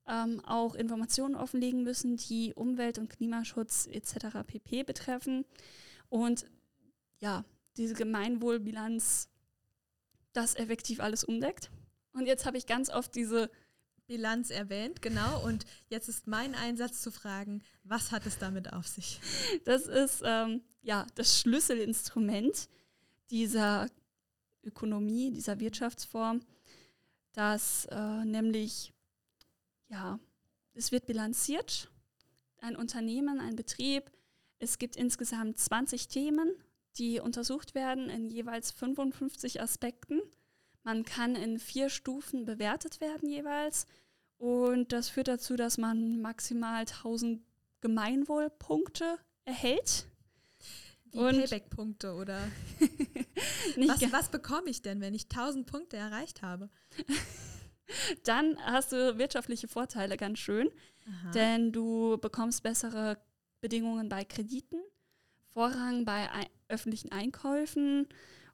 ähm, 0.06 0.40
auch 0.44 0.74
Informationen 0.74 1.34
offenlegen 1.34 1.82
müssen, 1.82 2.16
die 2.16 2.54
Umwelt- 2.54 2.98
und 2.98 3.10
Klimaschutz 3.10 3.86
etc. 3.86 4.38
pp. 4.46 4.84
betreffen. 4.84 5.44
Und 6.08 6.46
ja, 7.20 7.44
diese 7.76 7.94
Gemeinwohlbilanz 7.94 9.28
das 10.32 10.54
effektiv 10.54 11.00
alles 11.00 11.24
umdeckt. 11.24 11.70
Und 12.12 12.26
jetzt 12.26 12.46
habe 12.46 12.58
ich 12.58 12.66
ganz 12.66 12.90
oft 12.90 13.14
diese 13.14 13.50
Bilanz 14.06 14.50
erwähnt, 14.50 15.00
genau. 15.00 15.44
Und 15.44 15.64
jetzt 15.88 16.08
ist 16.08 16.26
mein 16.26 16.54
Einsatz 16.54 17.00
zu 17.00 17.10
fragen, 17.10 17.62
was 17.84 18.12
hat 18.12 18.26
es 18.26 18.38
damit 18.38 18.72
auf 18.72 18.86
sich? 18.86 19.20
Das 19.64 19.86
ist 19.86 20.22
ähm, 20.24 20.62
ja 20.82 21.06
das 21.14 21.40
Schlüsselinstrument 21.40 22.68
dieser 23.30 23.88
Ökonomie, 24.64 25.30
dieser 25.30 25.60
Wirtschaftsform, 25.60 26.40
das 27.32 27.86
äh, 27.86 28.24
nämlich 28.24 28.92
ja, 29.92 30.18
es 30.74 30.90
wird 30.90 31.06
bilanziert, 31.06 31.90
ein 32.58 32.76
Unternehmen, 32.76 33.40
ein 33.40 33.56
Betrieb. 33.56 34.10
Es 34.58 34.78
gibt 34.78 34.96
insgesamt 34.96 35.58
20 35.58 36.08
Themen, 36.08 36.50
die 36.98 37.20
untersucht 37.20 37.74
werden 37.74 38.08
in 38.08 38.30
jeweils 38.30 38.70
55 38.70 39.60
Aspekten. 39.60 40.20
Man 40.82 41.04
kann 41.04 41.36
in 41.36 41.58
vier 41.58 41.88
Stufen 41.88 42.44
bewertet 42.44 43.00
werden 43.00 43.28
jeweils. 43.28 43.86
Und 44.38 44.92
das 44.92 45.08
führt 45.08 45.28
dazu, 45.28 45.56
dass 45.56 45.78
man 45.78 46.20
maximal 46.20 46.80
1000 46.80 47.40
Gemeinwohlpunkte 47.80 49.18
erhält. 49.44 50.06
Die 51.12 51.18
Payback-Punkte 51.18 52.14
oder? 52.14 52.40
was, 53.76 54.12
was 54.12 54.30
bekomme 54.30 54.70
ich 54.70 54.82
denn, 54.82 55.00
wenn 55.00 55.14
ich 55.14 55.24
1000 55.24 55.66
Punkte 55.66 55.96
erreicht 55.96 56.42
habe? 56.42 56.70
dann 58.24 58.56
hast 58.64 58.92
du 58.92 59.18
wirtschaftliche 59.18 59.68
Vorteile 59.68 60.16
ganz 60.16 60.38
schön, 60.38 60.70
Aha. 61.06 61.30
denn 61.32 61.72
du 61.72 62.16
bekommst 62.18 62.62
bessere 62.62 63.18
Bedingungen 63.60 64.08
bei 64.08 64.24
Krediten, 64.24 64.80
Vorrang 65.52 66.06
bei 66.06 66.28
öffentlichen 66.72 67.12
Einkäufen 67.12 68.08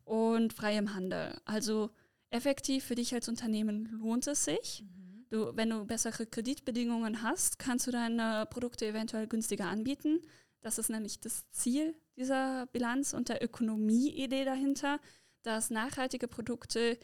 und 0.04 0.52
freiem 0.52 0.94
Handel. 0.94 1.40
Also 1.44 1.90
effektiv 2.30 2.84
für 2.84 2.94
dich 2.94 3.14
als 3.14 3.28
Unternehmen 3.28 3.86
lohnt 4.00 4.26
es 4.26 4.44
sich. 4.44 4.84
Mhm. 4.84 5.26
Du, 5.30 5.56
wenn 5.56 5.70
du 5.70 5.84
bessere 5.84 6.26
Kreditbedingungen 6.26 7.22
hast, 7.22 7.58
kannst 7.58 7.86
du 7.86 7.90
deine 7.90 8.46
Produkte 8.50 8.86
eventuell 8.86 9.26
günstiger 9.26 9.66
anbieten. 9.66 10.20
Das 10.60 10.78
ist 10.78 10.90
nämlich 10.90 11.20
das 11.20 11.48
Ziel 11.50 11.94
dieser 12.16 12.66
Bilanz 12.66 13.12
und 13.12 13.28
der 13.28 13.42
Ökonomie-Idee 13.44 14.44
dahinter, 14.44 14.98
dass 15.42 15.70
nachhaltige 15.70 16.28
Produkte 16.28 16.98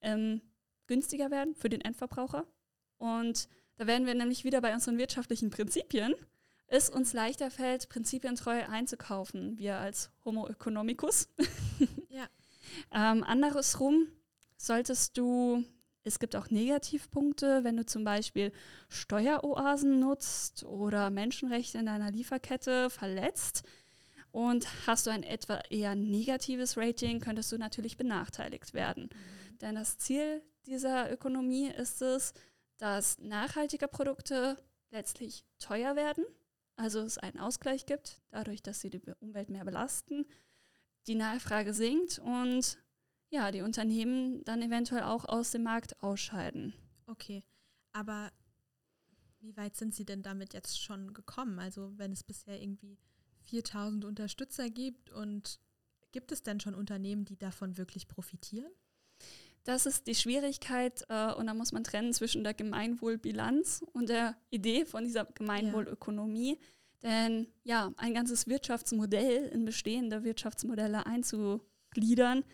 ähm, 0.00 0.40
günstiger 0.86 1.30
werden 1.30 1.54
für 1.54 1.68
den 1.68 1.80
Endverbraucher. 1.80 2.46
Und 2.96 3.48
da 3.76 3.86
werden 3.86 4.06
wir 4.06 4.14
nämlich 4.14 4.44
wieder 4.44 4.60
bei 4.60 4.72
unseren 4.72 4.96
wirtschaftlichen 4.96 5.50
Prinzipien, 5.50 6.14
es 6.68 6.88
uns 6.88 7.12
leichter 7.12 7.50
fällt, 7.50 7.88
prinzipientreu 7.88 8.64
einzukaufen, 8.68 9.58
wir 9.58 9.76
als 9.78 10.10
Homo 10.24 10.48
economicus. 10.48 11.28
ja. 12.08 12.26
ähm, 12.92 13.22
andersrum 13.24 14.08
solltest 14.56 15.16
du, 15.16 15.64
es 16.02 16.18
gibt 16.18 16.34
auch 16.34 16.50
Negativpunkte, 16.50 17.62
wenn 17.62 17.76
du 17.76 17.86
zum 17.86 18.04
Beispiel 18.04 18.52
Steueroasen 18.88 20.00
nutzt 20.00 20.64
oder 20.64 21.10
Menschenrechte 21.10 21.78
in 21.78 21.86
deiner 21.86 22.10
Lieferkette 22.10 22.90
verletzt. 22.90 23.62
Und 24.32 24.66
hast 24.86 25.06
du 25.06 25.10
ein 25.10 25.22
etwa 25.22 25.60
eher 25.70 25.94
negatives 25.94 26.76
Rating, 26.76 27.20
könntest 27.20 27.52
du 27.52 27.58
natürlich 27.58 27.96
benachteiligt 27.96 28.74
werden. 28.74 29.04
Mhm. 29.04 29.58
Denn 29.58 29.74
das 29.76 29.98
Ziel 29.98 30.42
dieser 30.66 31.10
Ökonomie 31.10 31.68
ist 31.68 32.02
es, 32.02 32.34
dass 32.76 33.18
nachhaltige 33.18 33.88
Produkte 33.88 34.56
letztlich 34.90 35.44
teuer 35.58 35.96
werden, 35.96 36.24
also 36.76 37.00
es 37.00 37.18
einen 37.18 37.40
Ausgleich 37.40 37.86
gibt, 37.86 38.20
dadurch, 38.30 38.62
dass 38.62 38.80
sie 38.80 38.90
die 38.90 39.00
Umwelt 39.20 39.50
mehr 39.50 39.64
belasten, 39.64 40.26
die 41.06 41.14
Nachfrage 41.14 41.72
sinkt 41.72 42.18
und 42.18 42.78
ja, 43.30 43.50
die 43.50 43.62
Unternehmen 43.62 44.44
dann 44.44 44.62
eventuell 44.62 45.02
auch 45.02 45.24
aus 45.24 45.50
dem 45.50 45.62
Markt 45.62 46.02
ausscheiden. 46.02 46.74
Okay, 47.06 47.44
aber 47.92 48.32
wie 49.40 49.56
weit 49.56 49.76
sind 49.76 49.94
Sie 49.94 50.04
denn 50.04 50.22
damit 50.22 50.54
jetzt 50.54 50.80
schon 50.80 51.14
gekommen? 51.14 51.58
Also 51.58 51.96
wenn 51.98 52.12
es 52.12 52.24
bisher 52.24 52.60
irgendwie 52.60 52.98
4000 53.42 54.04
Unterstützer 54.04 54.70
gibt 54.70 55.10
und 55.10 55.60
gibt 56.12 56.32
es 56.32 56.42
denn 56.42 56.60
schon 56.60 56.74
Unternehmen, 56.74 57.24
die 57.24 57.38
davon 57.38 57.76
wirklich 57.76 58.08
profitieren? 58.08 58.72
Das 59.66 59.84
ist 59.84 60.06
die 60.06 60.14
Schwierigkeit 60.14 61.04
äh, 61.08 61.32
und 61.32 61.48
da 61.48 61.54
muss 61.54 61.72
man 61.72 61.82
trennen 61.82 62.12
zwischen 62.12 62.44
der 62.44 62.54
Gemeinwohlbilanz 62.54 63.84
und 63.92 64.08
der 64.08 64.36
Idee 64.48 64.84
von 64.84 65.02
dieser 65.02 65.24
Gemeinwohlökonomie. 65.24 66.52
Ja. 66.52 66.56
Denn 67.02 67.48
ja, 67.64 67.92
ein 67.96 68.14
ganzes 68.14 68.46
Wirtschaftsmodell 68.46 69.48
in 69.48 69.64
bestehende 69.64 70.22
Wirtschaftsmodelle 70.22 71.04
einzugliedern, 71.04 72.44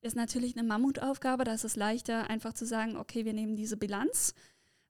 ist 0.00 0.16
natürlich 0.16 0.56
eine 0.56 0.66
Mammutaufgabe. 0.66 1.44
Da 1.44 1.54
ist 1.54 1.64
es 1.64 1.76
leichter, 1.76 2.28
einfach 2.28 2.52
zu 2.52 2.66
sagen, 2.66 2.96
okay, 2.96 3.24
wir 3.24 3.32
nehmen 3.32 3.54
diese 3.54 3.76
Bilanz, 3.76 4.34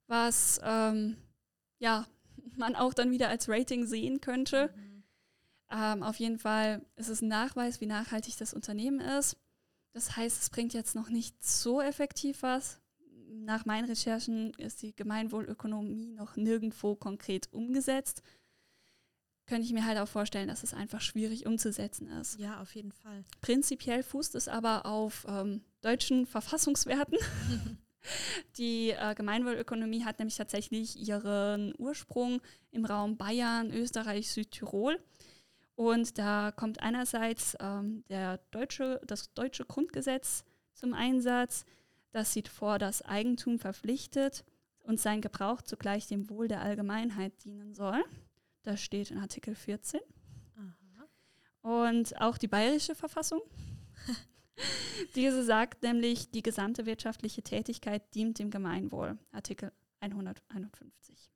was 0.06 0.58
ähm, 0.64 1.18
ja, 1.78 2.06
man 2.56 2.74
auch 2.74 2.94
dann 2.94 3.10
wieder 3.10 3.28
als 3.28 3.50
Rating 3.50 3.86
sehen 3.86 4.22
könnte. 4.22 4.72
Mhm. 4.74 5.02
Ähm, 5.70 6.02
auf 6.02 6.16
jeden 6.16 6.38
Fall 6.38 6.86
ist 6.96 7.10
es 7.10 7.20
ein 7.20 7.28
Nachweis, 7.28 7.82
wie 7.82 7.86
nachhaltig 7.86 8.38
das 8.38 8.54
Unternehmen 8.54 9.00
ist. 9.00 9.36
Das 9.96 10.14
heißt, 10.14 10.42
es 10.42 10.50
bringt 10.50 10.74
jetzt 10.74 10.94
noch 10.94 11.08
nicht 11.08 11.42
so 11.42 11.80
effektiv 11.80 12.42
was. 12.42 12.78
Nach 13.30 13.64
meinen 13.64 13.86
Recherchen 13.86 14.52
ist 14.58 14.82
die 14.82 14.94
Gemeinwohlökonomie 14.94 16.12
noch 16.12 16.36
nirgendwo 16.36 16.96
konkret 16.96 17.50
umgesetzt. 17.50 18.22
Könnte 19.46 19.64
ich 19.64 19.72
mir 19.72 19.86
halt 19.86 19.96
auch 19.96 20.06
vorstellen, 20.06 20.48
dass 20.48 20.64
es 20.64 20.74
einfach 20.74 21.00
schwierig 21.00 21.46
umzusetzen 21.46 22.08
ist. 22.08 22.38
Ja, 22.38 22.60
auf 22.60 22.74
jeden 22.74 22.92
Fall. 22.92 23.24
Prinzipiell 23.40 24.02
fußt 24.02 24.34
es 24.34 24.48
aber 24.48 24.84
auf 24.84 25.24
ähm, 25.30 25.62
deutschen 25.80 26.26
Verfassungswerten. 26.26 27.16
Die 28.58 28.90
äh, 28.90 29.14
Gemeinwohlökonomie 29.14 30.04
hat 30.04 30.18
nämlich 30.18 30.36
tatsächlich 30.36 30.96
ihren 30.98 31.72
Ursprung 31.78 32.42
im 32.70 32.84
Raum 32.84 33.16
Bayern, 33.16 33.72
Österreich, 33.72 34.30
Südtirol. 34.30 35.00
Und 35.76 36.18
da 36.18 36.52
kommt 36.52 36.80
einerseits 36.80 37.56
ähm, 37.60 38.02
der 38.08 38.38
deutsche, 38.50 39.00
das 39.06 39.32
deutsche 39.34 39.66
Grundgesetz 39.66 40.44
zum 40.72 40.94
Einsatz. 40.94 41.64
Das 42.12 42.32
sieht 42.32 42.48
vor, 42.48 42.78
dass 42.78 43.02
Eigentum 43.02 43.58
verpflichtet 43.58 44.44
und 44.80 44.98
sein 44.98 45.20
Gebrauch 45.20 45.60
zugleich 45.60 46.06
dem 46.06 46.30
Wohl 46.30 46.48
der 46.48 46.62
Allgemeinheit 46.62 47.44
dienen 47.44 47.74
soll. 47.74 48.02
Das 48.62 48.80
steht 48.80 49.10
in 49.10 49.18
Artikel 49.18 49.54
14. 49.54 50.00
Aha. 50.56 51.88
und 51.88 52.20
auch 52.20 52.38
die 52.38 52.48
bayerische 52.48 52.94
Verfassung. 52.94 53.42
Diese 55.14 55.44
sagt 55.44 55.82
nämlich, 55.82 56.30
die 56.30 56.42
gesamte 56.42 56.86
wirtschaftliche 56.86 57.42
Tätigkeit 57.42 58.14
dient 58.14 58.38
dem 58.38 58.50
Gemeinwohl. 58.50 59.18
Artikel 59.30 59.72
151. 60.00 61.30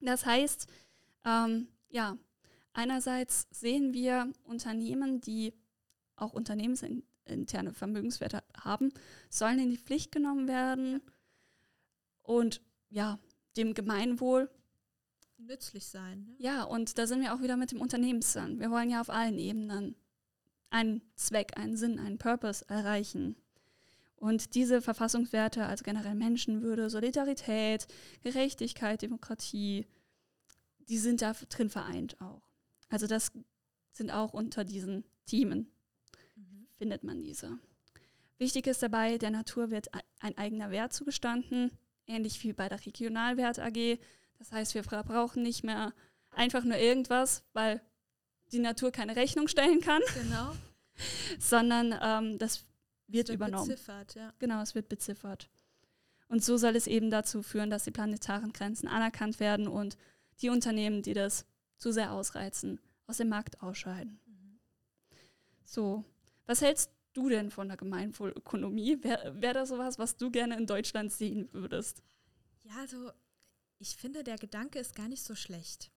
Das 0.00 0.26
heißt, 0.26 0.66
ähm, 1.24 1.68
ja, 1.88 2.16
einerseits 2.76 3.48
sehen 3.50 3.94
wir 3.94 4.32
Unternehmen, 4.44 5.20
die 5.20 5.54
auch 6.16 6.32
unternehmensinterne 6.32 7.72
Vermögenswerte 7.72 8.42
haben, 8.56 8.92
sollen 9.30 9.58
in 9.58 9.70
die 9.70 9.78
Pflicht 9.78 10.12
genommen 10.12 10.46
werden 10.48 11.00
und 12.22 12.60
ja, 12.90 13.18
dem 13.56 13.74
Gemeinwohl 13.74 14.50
nützlich 15.38 15.86
sein. 15.86 16.24
Ne? 16.24 16.34
Ja, 16.38 16.64
und 16.64 16.98
da 16.98 17.06
sind 17.06 17.20
wir 17.20 17.34
auch 17.34 17.42
wieder 17.42 17.56
mit 17.56 17.72
dem 17.72 17.80
Unternehmenssinn. 17.80 18.58
Wir 18.60 18.70
wollen 18.70 18.90
ja 18.90 19.00
auf 19.00 19.10
allen 19.10 19.38
Ebenen 19.38 19.96
einen 20.70 21.02
Zweck, 21.14 21.56
einen 21.56 21.76
Sinn, 21.76 21.98
einen 21.98 22.18
Purpose 22.18 22.64
erreichen. 22.68 23.36
Und 24.16 24.54
diese 24.54 24.80
Verfassungswerte, 24.80 25.64
also 25.64 25.84
generell 25.84 26.14
Menschenwürde, 26.14 26.88
Solidarität, 26.88 27.86
Gerechtigkeit, 28.22 29.02
Demokratie, 29.02 29.86
die 30.88 30.98
sind 30.98 31.22
da 31.22 31.34
drin 31.48 31.68
vereint 31.68 32.20
auch. 32.20 32.45
Also 32.88 33.06
das 33.06 33.32
sind 33.92 34.10
auch 34.10 34.32
unter 34.32 34.64
diesen 34.64 35.04
Themen, 35.24 35.70
mhm. 36.36 36.66
findet 36.78 37.04
man 37.04 37.22
diese. 37.22 37.58
Wichtig 38.38 38.66
ist 38.66 38.82
dabei, 38.82 39.18
der 39.18 39.30
Natur 39.30 39.70
wird 39.70 39.88
ein 40.20 40.36
eigener 40.36 40.70
Wert 40.70 40.92
zugestanden, 40.92 41.70
ähnlich 42.06 42.42
wie 42.44 42.52
bei 42.52 42.68
der 42.68 42.84
Regionalwert 42.84 43.58
AG. 43.58 43.98
Das 44.38 44.52
heißt, 44.52 44.74
wir 44.74 44.82
brauchen 44.82 45.42
nicht 45.42 45.64
mehr 45.64 45.94
einfach 46.30 46.64
nur 46.64 46.76
irgendwas, 46.76 47.42
weil 47.54 47.80
die 48.52 48.58
Natur 48.58 48.92
keine 48.92 49.16
Rechnung 49.16 49.48
stellen 49.48 49.80
kann. 49.80 50.02
Genau. 50.14 50.54
sondern 51.38 51.94
ähm, 52.00 52.38
das 52.38 52.64
wird, 53.06 53.28
wird 53.28 53.36
übernommen. 53.36 53.68
Beziffert, 53.68 54.14
ja. 54.14 54.32
Genau, 54.38 54.62
es 54.62 54.74
wird 54.74 54.88
beziffert. 54.88 55.50
Und 56.28 56.42
so 56.42 56.56
soll 56.56 56.74
es 56.74 56.86
eben 56.86 57.10
dazu 57.10 57.42
führen, 57.42 57.68
dass 57.68 57.84
die 57.84 57.90
planetaren 57.90 58.52
Grenzen 58.52 58.88
anerkannt 58.88 59.38
werden 59.38 59.68
und 59.68 59.96
die 60.40 60.48
Unternehmen, 60.48 61.02
die 61.02 61.12
das 61.12 61.44
zu 61.78 61.92
sehr 61.92 62.12
ausreizen, 62.12 62.80
aus 63.06 63.18
dem 63.18 63.28
Markt 63.28 63.62
ausscheiden. 63.62 64.20
Mhm. 64.26 64.60
So, 65.64 66.04
was 66.46 66.60
hältst 66.60 66.90
du 67.12 67.28
denn 67.28 67.50
von 67.50 67.68
der 67.68 67.76
Gemeinwohlökonomie? 67.76 69.02
Wäre 69.02 69.40
wär 69.40 69.54
das 69.54 69.68
sowas, 69.70 69.98
was 69.98 70.16
du 70.16 70.30
gerne 70.30 70.56
in 70.56 70.66
Deutschland 70.66 71.12
sehen 71.12 71.48
würdest? 71.52 72.02
Ja, 72.64 72.76
also 72.80 73.10
ich 73.78 73.96
finde, 73.96 74.24
der 74.24 74.36
Gedanke 74.36 74.78
ist 74.78 74.94
gar 74.94 75.08
nicht 75.08 75.22
so 75.22 75.34
schlecht. 75.34 75.90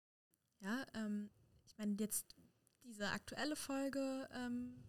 Ja, 0.60 0.86
ähm, 0.94 1.30
ich 1.66 1.78
meine, 1.78 1.96
jetzt 2.00 2.36
diese 2.84 3.08
aktuelle 3.10 3.56
Folge, 3.56 4.28
ähm, 4.34 4.84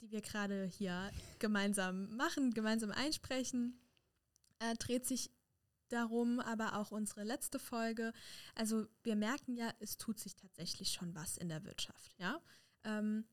die 0.00 0.10
wir 0.10 0.20
gerade 0.20 0.64
hier 0.64 1.10
gemeinsam 1.38 2.16
machen, 2.16 2.52
gemeinsam 2.52 2.90
einsprechen, 2.90 3.78
äh, 4.58 4.74
dreht 4.74 5.06
sich 5.06 5.30
darum, 5.92 6.40
aber 6.40 6.76
auch 6.76 6.90
unsere 6.90 7.24
letzte 7.24 7.58
Folge. 7.58 8.12
Also 8.54 8.86
wir 9.02 9.16
merken 9.16 9.54
ja, 9.54 9.72
es 9.80 9.98
tut 9.98 10.18
sich 10.18 10.34
tatsächlich 10.36 10.92
schon 10.92 11.14
was 11.14 11.36
in 11.36 11.48
der 11.48 11.64
Wirtschaft, 11.64 12.14
ja. 12.18 12.40
Ähm, 12.84 13.24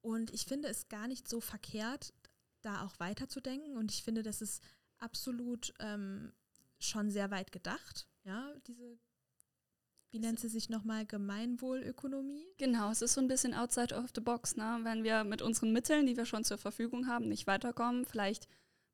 und 0.00 0.32
ich 0.32 0.46
finde 0.46 0.68
es 0.68 0.88
gar 0.88 1.06
nicht 1.06 1.28
so 1.28 1.40
verkehrt, 1.40 2.12
da 2.60 2.84
auch 2.84 2.98
weiterzudenken. 2.98 3.76
Und 3.76 3.92
ich 3.92 4.02
finde, 4.02 4.22
das 4.22 4.42
ist 4.42 4.62
absolut 4.98 5.72
ähm, 5.78 6.32
schon 6.80 7.10
sehr 7.10 7.30
weit 7.30 7.52
gedacht, 7.52 8.08
ja, 8.24 8.52
diese 8.66 8.98
wie 10.12 10.18
nennt 10.18 10.38
sie 10.38 10.48
sich 10.48 10.68
nochmal, 10.68 11.06
Gemeinwohlökonomie? 11.06 12.46
Genau, 12.58 12.90
es 12.90 13.00
ist 13.00 13.14
so 13.14 13.20
ein 13.22 13.28
bisschen 13.28 13.54
outside 13.54 13.94
of 13.94 14.10
the 14.14 14.20
box, 14.20 14.56
ne? 14.56 14.80
Wenn 14.82 15.04
wir 15.04 15.24
mit 15.24 15.40
unseren 15.40 15.72
Mitteln, 15.72 16.06
die 16.06 16.18
wir 16.18 16.26
schon 16.26 16.44
zur 16.44 16.58
Verfügung 16.58 17.06
haben, 17.06 17.28
nicht 17.28 17.46
weiterkommen, 17.46 18.04
vielleicht 18.04 18.46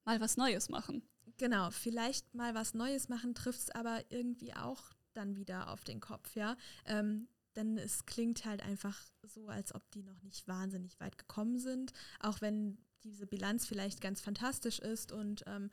mal 0.04 0.20
was 0.20 0.36
Neues 0.36 0.68
machen. 0.68 1.02
Genau, 1.38 1.70
vielleicht 1.70 2.34
mal 2.34 2.54
was 2.54 2.74
Neues 2.74 3.08
machen, 3.08 3.34
trifft 3.34 3.60
es 3.60 3.70
aber 3.70 4.02
irgendwie 4.10 4.54
auch 4.54 4.92
dann 5.14 5.36
wieder 5.36 5.70
auf 5.70 5.84
den 5.84 6.00
Kopf, 6.00 6.34
ja. 6.34 6.56
Ähm, 6.84 7.28
denn 7.56 7.78
es 7.78 8.06
klingt 8.06 8.44
halt 8.44 8.62
einfach 8.62 9.00
so, 9.22 9.48
als 9.48 9.74
ob 9.74 9.88
die 9.92 10.02
noch 10.02 10.20
nicht 10.22 10.46
wahnsinnig 10.46 10.98
weit 11.00 11.16
gekommen 11.16 11.58
sind, 11.58 11.92
auch 12.20 12.40
wenn 12.40 12.78
diese 13.04 13.26
Bilanz 13.26 13.66
vielleicht 13.66 14.00
ganz 14.00 14.20
fantastisch 14.20 14.78
ist 14.80 15.12
und 15.12 15.44
ähm, 15.46 15.70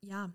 ja, 0.00 0.32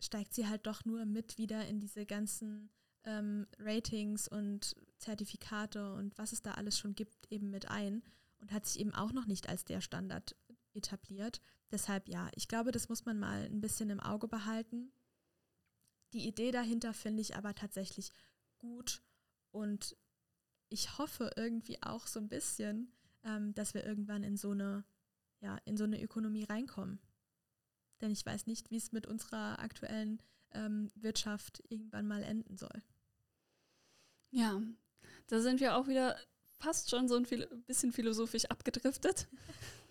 steigt 0.00 0.34
sie 0.34 0.46
halt 0.46 0.66
doch 0.66 0.84
nur 0.84 1.04
mit 1.06 1.38
wieder 1.38 1.66
in 1.66 1.80
diese 1.80 2.06
ganzen 2.06 2.70
ähm, 3.04 3.46
Ratings 3.58 4.28
und 4.28 4.76
Zertifikate 4.98 5.94
und 5.94 6.16
was 6.18 6.32
es 6.32 6.42
da 6.42 6.52
alles 6.52 6.78
schon 6.78 6.94
gibt, 6.94 7.30
eben 7.30 7.50
mit 7.50 7.68
ein 7.70 8.02
und 8.40 8.52
hat 8.52 8.66
sich 8.66 8.80
eben 8.80 8.94
auch 8.94 9.12
noch 9.12 9.26
nicht 9.26 9.48
als 9.48 9.64
der 9.64 9.80
Standard 9.80 10.36
etabliert. 10.74 11.40
Deshalb 11.70 12.08
ja, 12.08 12.28
ich 12.34 12.48
glaube, 12.48 12.72
das 12.72 12.88
muss 12.88 13.04
man 13.04 13.18
mal 13.18 13.44
ein 13.44 13.60
bisschen 13.60 13.90
im 13.90 14.00
Auge 14.00 14.28
behalten. 14.28 14.92
Die 16.12 16.26
Idee 16.26 16.50
dahinter 16.50 16.94
finde 16.94 17.22
ich 17.22 17.36
aber 17.36 17.54
tatsächlich 17.54 18.12
gut 18.58 19.02
und 19.50 19.96
ich 20.68 20.98
hoffe 20.98 21.30
irgendwie 21.36 21.82
auch 21.82 22.06
so 22.06 22.20
ein 22.20 22.28
bisschen, 22.28 22.92
ähm, 23.24 23.54
dass 23.54 23.74
wir 23.74 23.84
irgendwann 23.84 24.22
in 24.22 24.36
so 24.36 24.50
eine, 24.50 24.84
ja, 25.40 25.58
in 25.64 25.76
so 25.76 25.84
eine 25.84 26.02
Ökonomie 26.02 26.44
reinkommen. 26.44 27.00
Denn 28.00 28.10
ich 28.10 28.24
weiß 28.24 28.46
nicht, 28.46 28.70
wie 28.70 28.76
es 28.76 28.92
mit 28.92 29.06
unserer 29.06 29.58
aktuellen 29.60 30.20
ähm, 30.52 30.90
Wirtschaft 30.94 31.62
irgendwann 31.68 32.06
mal 32.06 32.22
enden 32.22 32.56
soll. 32.56 32.82
Ja, 34.30 34.60
da 35.28 35.40
sind 35.40 35.60
wir 35.60 35.76
auch 35.76 35.86
wieder 35.86 36.18
fast 36.58 36.90
schon 36.90 37.08
so 37.08 37.16
ein 37.16 37.26
bisschen 37.66 37.92
philosophisch 37.92 38.46
abgedriftet. 38.46 39.28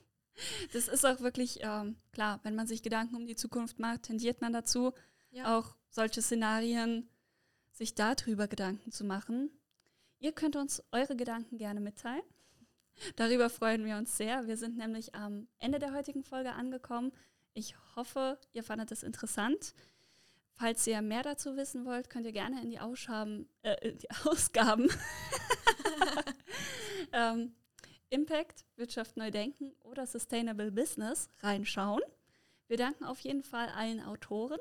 Das 0.73 0.87
ist 0.87 1.05
auch 1.05 1.19
wirklich 1.19 1.59
ähm, 1.61 1.95
klar, 2.11 2.39
wenn 2.43 2.55
man 2.55 2.67
sich 2.67 2.81
Gedanken 2.81 3.15
um 3.15 3.25
die 3.25 3.35
Zukunft 3.35 3.79
macht, 3.79 4.03
tendiert 4.03 4.41
man 4.41 4.53
dazu, 4.53 4.93
ja. 5.31 5.57
auch 5.57 5.75
solche 5.89 6.21
Szenarien 6.21 7.07
sich 7.71 7.95
darüber 7.95 8.47
Gedanken 8.47 8.91
zu 8.91 9.03
machen. 9.03 9.51
Ihr 10.19 10.31
könnt 10.31 10.55
uns 10.55 10.83
eure 10.91 11.15
Gedanken 11.15 11.57
gerne 11.57 11.79
mitteilen. 11.79 12.23
Darüber 13.15 13.49
freuen 13.49 13.85
wir 13.85 13.97
uns 13.97 14.17
sehr. 14.17 14.47
Wir 14.47 14.57
sind 14.57 14.77
nämlich 14.77 15.15
am 15.15 15.47
Ende 15.59 15.79
der 15.79 15.93
heutigen 15.93 16.23
Folge 16.23 16.53
angekommen. 16.53 17.11
Ich 17.53 17.75
hoffe, 17.95 18.39
ihr 18.53 18.63
fandet 18.63 18.91
es 18.91 19.03
interessant. 19.03 19.73
Falls 20.53 20.85
ihr 20.85 21.01
mehr 21.01 21.23
dazu 21.23 21.57
wissen 21.57 21.85
wollt, 21.85 22.09
könnt 22.09 22.25
ihr 22.25 22.31
gerne 22.31 22.61
in 22.61 22.69
die, 22.69 22.79
Ausgaben, 22.79 23.49
äh, 23.63 23.93
die 23.93 24.09
Ausgaben 24.23 24.87
ähm, 27.11 27.53
Impact, 28.13 28.63
Wirtschaft 28.75 29.17
neu 29.17 29.31
denken 29.31 29.73
oder 29.81 30.05
Sustainable 30.05 30.71
Business 30.71 31.29
reinschauen. 31.39 32.03
Wir 32.67 32.77
danken 32.77 33.05
auf 33.05 33.19
jeden 33.21 33.41
Fall 33.41 33.69
allen 33.69 34.01
Autoren, 34.01 34.59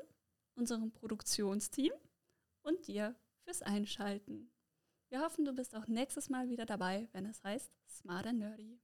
unserem 0.55 0.91
Produktionsteam 0.91 1.93
und 2.63 2.87
dir 2.87 3.15
fürs 3.43 3.61
Einschalten. 3.61 4.49
Wir 5.09 5.21
hoffen, 5.21 5.45
du 5.45 5.53
bist 5.53 5.75
auch 5.75 5.85
nächstes 5.85 6.31
Mal 6.31 6.49
wieder 6.49 6.65
dabei, 6.65 7.07
wenn 7.11 7.27
es 7.27 7.43
heißt 7.43 7.71
Smart 7.87 8.25
and 8.25 8.39
Nerdy. 8.39 8.79